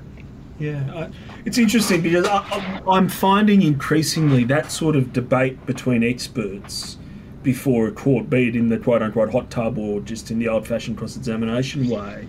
Yeah, 0.59 1.09
it's 1.45 1.59
interesting 1.59 2.03
because 2.03 2.27
I, 2.27 2.83
I'm 2.89 3.09
finding 3.09 3.63
increasingly 3.63 4.45
that 4.45 4.71
sort 4.71 4.97
of 4.97 5.13
debate 5.13 5.65
between 5.67 6.03
experts 6.03 6.99
before 7.43 7.89
a 7.89 7.93
court, 7.93 8.29
be 8.29 8.49
it 8.49 8.57
in 8.57 8.69
the 8.69 8.79
quote 8.79 9.03
unquote 9.03 9.33
hot 9.33 9.51
tub 9.51 9.79
or 9.79 10.01
just 10.01 10.31
in 10.31 10.39
the 10.39 10.49
old 10.49 10.67
fashioned 10.67 10.99
cross 10.99 11.17
examination 11.17 11.89
way, 11.89 12.29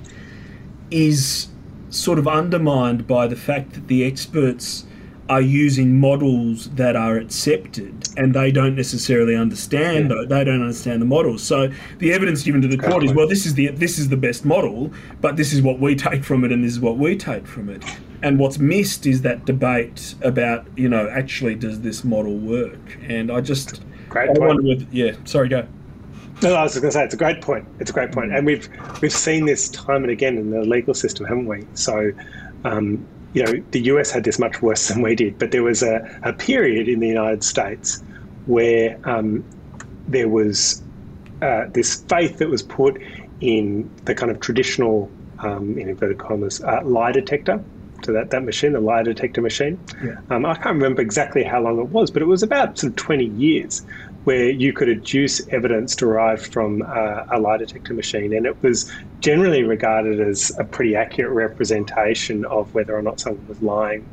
is 0.89 1.49
sort 1.89 2.17
of 2.17 2.27
undermined 2.27 3.07
by 3.07 3.27
the 3.27 3.35
fact 3.35 3.73
that 3.73 3.87
the 3.87 4.05
experts 4.05 4.85
are 5.29 5.41
using 5.41 5.99
models 5.99 6.69
that 6.71 6.95
are 6.95 7.17
accepted 7.17 8.07
and 8.17 8.33
they 8.33 8.51
don't 8.51 8.75
necessarily 8.75 9.35
understand 9.35 10.09
yeah. 10.09 10.25
they 10.27 10.43
don't 10.43 10.61
understand 10.61 11.01
the 11.01 11.05
models 11.05 11.41
so 11.41 11.71
the 11.99 12.11
evidence 12.11 12.43
given 12.43 12.61
to 12.61 12.67
the 12.67 12.77
court 12.77 13.01
is 13.01 13.13
well 13.13 13.27
this 13.27 13.45
is 13.45 13.53
the 13.53 13.67
this 13.69 13.97
is 13.97 14.09
the 14.09 14.17
best 14.17 14.43
model 14.43 14.91
but 15.21 15.37
this 15.37 15.53
is 15.53 15.61
what 15.61 15.79
we 15.79 15.95
take 15.95 16.23
from 16.23 16.43
it 16.43 16.51
and 16.51 16.63
this 16.63 16.73
is 16.73 16.81
what 16.81 16.97
we 16.97 17.15
take 17.15 17.47
from 17.47 17.69
it 17.69 17.81
and 18.23 18.39
what's 18.39 18.59
missed 18.59 19.05
is 19.05 19.21
that 19.21 19.45
debate 19.45 20.15
about 20.21 20.65
you 20.75 20.87
know 20.87 21.09
actually 21.09 21.55
does 21.55 21.81
this 21.81 22.03
model 22.03 22.37
work 22.37 22.97
and 23.07 23.31
i 23.31 23.41
just 23.41 23.81
great 24.09 24.29
I 24.29 24.33
point. 24.33 24.63
Whether, 24.63 24.85
yeah 24.91 25.13
sorry 25.25 25.49
go 25.49 25.67
no, 26.41 26.55
I 26.55 26.63
was 26.63 26.73
going 26.73 26.85
to 26.85 26.91
say 26.91 27.03
it's 27.03 27.13
a 27.13 27.17
great 27.17 27.39
point. 27.41 27.67
It's 27.79 27.91
a 27.91 27.93
great 27.93 28.11
point, 28.11 28.33
and 28.33 28.47
we've 28.47 28.67
we've 28.99 29.13
seen 29.13 29.45
this 29.45 29.69
time 29.69 30.03
and 30.03 30.11
again 30.11 30.37
in 30.39 30.49
the 30.49 30.61
legal 30.61 30.95
system, 30.95 31.27
haven't 31.27 31.45
we? 31.45 31.67
So, 31.75 32.11
um, 32.63 33.05
you 33.33 33.43
know, 33.43 33.63
the 33.69 33.81
US 33.81 34.09
had 34.09 34.23
this 34.23 34.39
much 34.39 34.59
worse 34.59 34.87
than 34.89 35.03
we 35.03 35.13
did, 35.13 35.37
but 35.37 35.51
there 35.51 35.61
was 35.61 35.83
a, 35.83 36.19
a 36.23 36.33
period 36.33 36.87
in 36.87 36.99
the 36.99 37.07
United 37.07 37.43
States 37.43 38.03
where 38.47 38.97
um, 39.07 39.43
there 40.07 40.27
was 40.27 40.81
uh, 41.43 41.65
this 41.73 42.03
faith 42.09 42.39
that 42.39 42.49
was 42.49 42.63
put 42.63 42.99
in 43.41 43.87
the 44.05 44.15
kind 44.15 44.31
of 44.31 44.39
traditional, 44.39 45.11
um, 45.39 45.77
in 45.77 45.89
inverted 45.89 46.17
commas, 46.17 46.59
uh, 46.63 46.81
lie 46.83 47.11
detector 47.11 47.63
to 48.03 48.11
that, 48.13 48.29
that 48.31 48.43
machine, 48.43 48.73
the 48.73 48.79
lie 48.79 49.03
detector 49.03 49.41
machine. 49.41 49.79
Yeah. 50.03 50.17
Um, 50.29 50.45
I 50.45 50.55
can't 50.55 50.75
remember 50.75 51.01
exactly 51.01 51.43
how 51.43 51.61
long 51.61 51.79
it 51.79 51.89
was, 51.89 52.11
but 52.11 52.21
it 52.21 52.25
was 52.25 52.43
about 52.43 52.77
sort 52.77 52.91
of 52.91 52.97
20 52.97 53.25
years 53.25 53.85
where 54.23 54.49
you 54.49 54.71
could 54.71 54.87
adduce 54.87 55.47
evidence 55.49 55.95
derived 55.95 56.45
from 56.53 56.83
uh, 56.83 57.25
a 57.31 57.39
lie 57.39 57.57
detector 57.57 57.93
machine. 57.93 58.33
And 58.33 58.45
it 58.45 58.61
was 58.61 58.91
generally 59.19 59.63
regarded 59.63 60.19
as 60.19 60.51
a 60.59 60.63
pretty 60.63 60.95
accurate 60.95 61.33
representation 61.33 62.45
of 62.45 62.73
whether 62.73 62.95
or 62.95 63.01
not 63.01 63.19
someone 63.19 63.47
was 63.47 63.61
lying. 63.61 64.07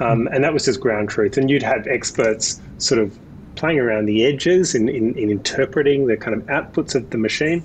Um, 0.00 0.26
and 0.32 0.42
that 0.42 0.52
was 0.52 0.64
just 0.64 0.80
ground 0.80 1.10
truth. 1.10 1.36
And 1.36 1.50
you'd 1.50 1.62
have 1.62 1.86
experts 1.86 2.60
sort 2.78 3.00
of 3.00 3.18
playing 3.56 3.78
around 3.78 4.06
the 4.06 4.24
edges 4.24 4.74
in, 4.74 4.88
in, 4.88 5.14
in 5.18 5.30
interpreting 5.30 6.06
the 6.06 6.16
kind 6.16 6.34
of 6.34 6.46
outputs 6.46 6.94
of 6.94 7.10
the 7.10 7.18
machine 7.18 7.62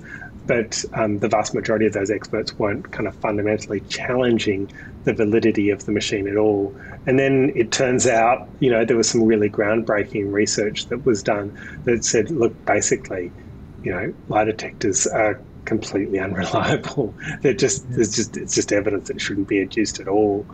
but 0.48 0.82
um, 0.94 1.18
the 1.18 1.28
vast 1.28 1.54
majority 1.54 1.86
of 1.86 1.92
those 1.92 2.10
experts 2.10 2.58
weren't 2.58 2.90
kind 2.90 3.06
of 3.06 3.14
fundamentally 3.16 3.80
challenging 3.90 4.68
the 5.04 5.12
validity 5.12 5.68
of 5.68 5.84
the 5.84 5.92
machine 5.92 6.26
at 6.26 6.36
all. 6.36 6.74
And 7.06 7.18
then 7.18 7.52
it 7.54 7.70
turns 7.70 8.06
out, 8.06 8.48
you 8.58 8.70
know, 8.70 8.84
there 8.84 8.96
was 8.96 9.08
some 9.08 9.22
really 9.22 9.50
groundbreaking 9.50 10.32
research 10.32 10.86
that 10.86 11.04
was 11.04 11.22
done 11.22 11.56
that 11.84 12.02
said, 12.02 12.30
look, 12.30 12.64
basically, 12.64 13.30
you 13.82 13.92
know, 13.92 14.12
lie 14.28 14.44
detectors 14.44 15.06
are 15.06 15.38
completely 15.66 16.18
unreliable. 16.18 17.14
They're 17.42 17.52
just, 17.52 17.84
it's 17.90 18.16
just, 18.16 18.38
it's 18.38 18.54
just 18.54 18.72
evidence 18.72 19.08
that 19.08 19.20
shouldn't 19.20 19.48
be 19.48 19.58
adduced 19.58 20.00
at 20.00 20.08
all. 20.08 20.46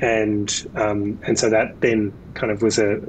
And 0.00 0.66
um, 0.76 1.18
and 1.26 1.38
so 1.38 1.50
that 1.50 1.80
then 1.80 2.14
kind 2.34 2.50
of 2.50 2.62
was 2.62 2.78
a, 2.78 3.02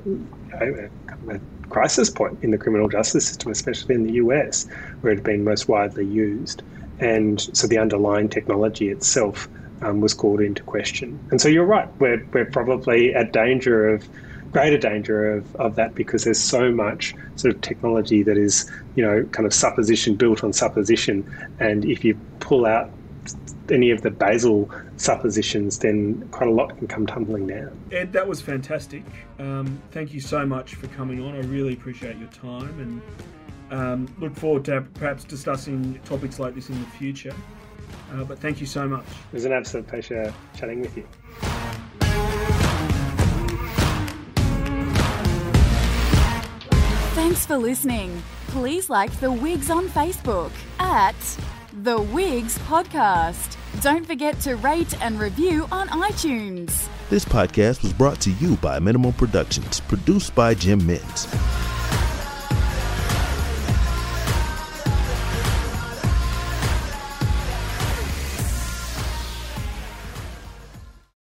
a, 0.60 0.90
a 1.30 1.40
crisis 1.72 2.10
point 2.10 2.38
in 2.44 2.52
the 2.52 2.58
criminal 2.58 2.88
justice 2.88 3.26
system, 3.26 3.52
especially 3.52 3.96
in 3.96 4.04
the 4.04 4.14
US, 4.14 4.68
where 5.02 5.14
it 5.14 5.18
had 5.18 5.24
been 5.24 5.44
most 5.44 5.68
widely 5.68 6.06
used. 6.06 6.62
And 7.00 7.42
so 7.56 7.68
the 7.68 7.78
underlying 7.78 8.30
technology 8.30 8.90
itself 8.90 9.50
um, 9.82 10.02
was 10.02 10.14
called 10.14 10.42
into 10.42 10.62
question. 10.64 11.20
And 11.32 11.42
so 11.42 11.48
you're 11.48 11.66
right, 11.66 11.90
we're, 12.00 12.24
we're 12.34 12.46
probably 12.46 13.14
at 13.16 13.34
danger 13.34 13.88
of 13.90 14.08
greater 14.52 14.78
danger 14.78 15.34
of, 15.34 15.56
of 15.56 15.76
that 15.76 15.96
because 15.96 16.26
there's 16.26 16.40
so 16.40 16.72
much 16.72 17.16
sort 17.38 17.56
of 17.56 17.62
technology 17.62 18.22
that 18.24 18.38
is, 18.38 18.70
you 18.96 19.04
know, 19.04 19.24
kind 19.32 19.46
of 19.46 19.54
supposition 19.54 20.16
built 20.16 20.44
on 20.44 20.54
supposition. 20.54 21.26
And 21.60 21.86
if 21.86 22.04
you 22.04 22.20
pull 22.40 22.66
out 22.66 22.92
any 23.70 23.92
of 23.92 24.02
the 24.02 24.12
basal 24.12 24.70
suppositions, 24.98 25.80
then 25.80 26.28
quite 26.32 26.50
a 26.50 26.52
lot 26.52 26.78
can 26.78 26.88
come 26.88 27.06
tumbling 27.06 27.48
down. 27.48 27.78
Ed, 27.92 28.12
that 28.14 28.28
was 28.28 28.42
fantastic. 28.42 29.04
Um, 29.40 29.82
thank 29.92 30.14
you 30.14 30.20
so 30.20 30.46
much 30.46 30.76
for 30.76 30.88
coming 30.88 31.24
on. 31.24 31.36
I 31.36 31.42
really 31.42 31.74
appreciate 31.74 32.18
your 32.18 32.30
time 32.30 32.80
and 32.80 33.02
um, 33.72 34.16
look 34.20 34.36
forward 34.36 34.66
to 34.66 34.82
perhaps 34.96 35.24
discussing 35.24 36.00
topics 36.06 36.40
like 36.40 36.56
this 36.56 36.70
in 36.70 36.80
the 36.80 36.90
future. 36.90 37.34
Uh, 38.14 38.24
but 38.26 38.40
thank 38.40 38.60
you 38.60 38.68
so 38.68 38.88
much. 38.88 39.06
It 39.06 39.34
was 39.34 39.46
an 39.46 39.54
absolute 39.54 39.88
pleasure 39.88 40.34
chatting 40.58 40.82
with 40.82 40.98
you. 40.98 41.08
Thanks 47.14 47.46
for 47.46 47.58
listening. 47.58 48.22
Please 48.48 48.90
like 48.90 49.12
The 49.22 49.32
Wigs 49.32 49.70
on 49.70 49.88
Facebook 49.88 50.52
at 50.80 51.16
The 51.84 52.00
Wigs 52.00 52.60
Podcast. 52.60 53.58
Don't 53.82 54.06
forget 54.06 54.40
to 54.42 54.56
rate 54.58 55.02
and 55.02 55.20
review 55.20 55.68
on 55.72 55.88
iTunes. 55.88 56.88
This 57.10 57.26
podcast 57.26 57.82
was 57.82 57.92
brought 57.92 58.20
to 58.22 58.30
you 58.34 58.56
by 58.58 58.78
Minimal 58.78 59.14
Productions, 59.14 59.80
produced 59.80 60.36
by 60.36 60.54
Jim 60.54 60.80
Mintz. 60.82 61.71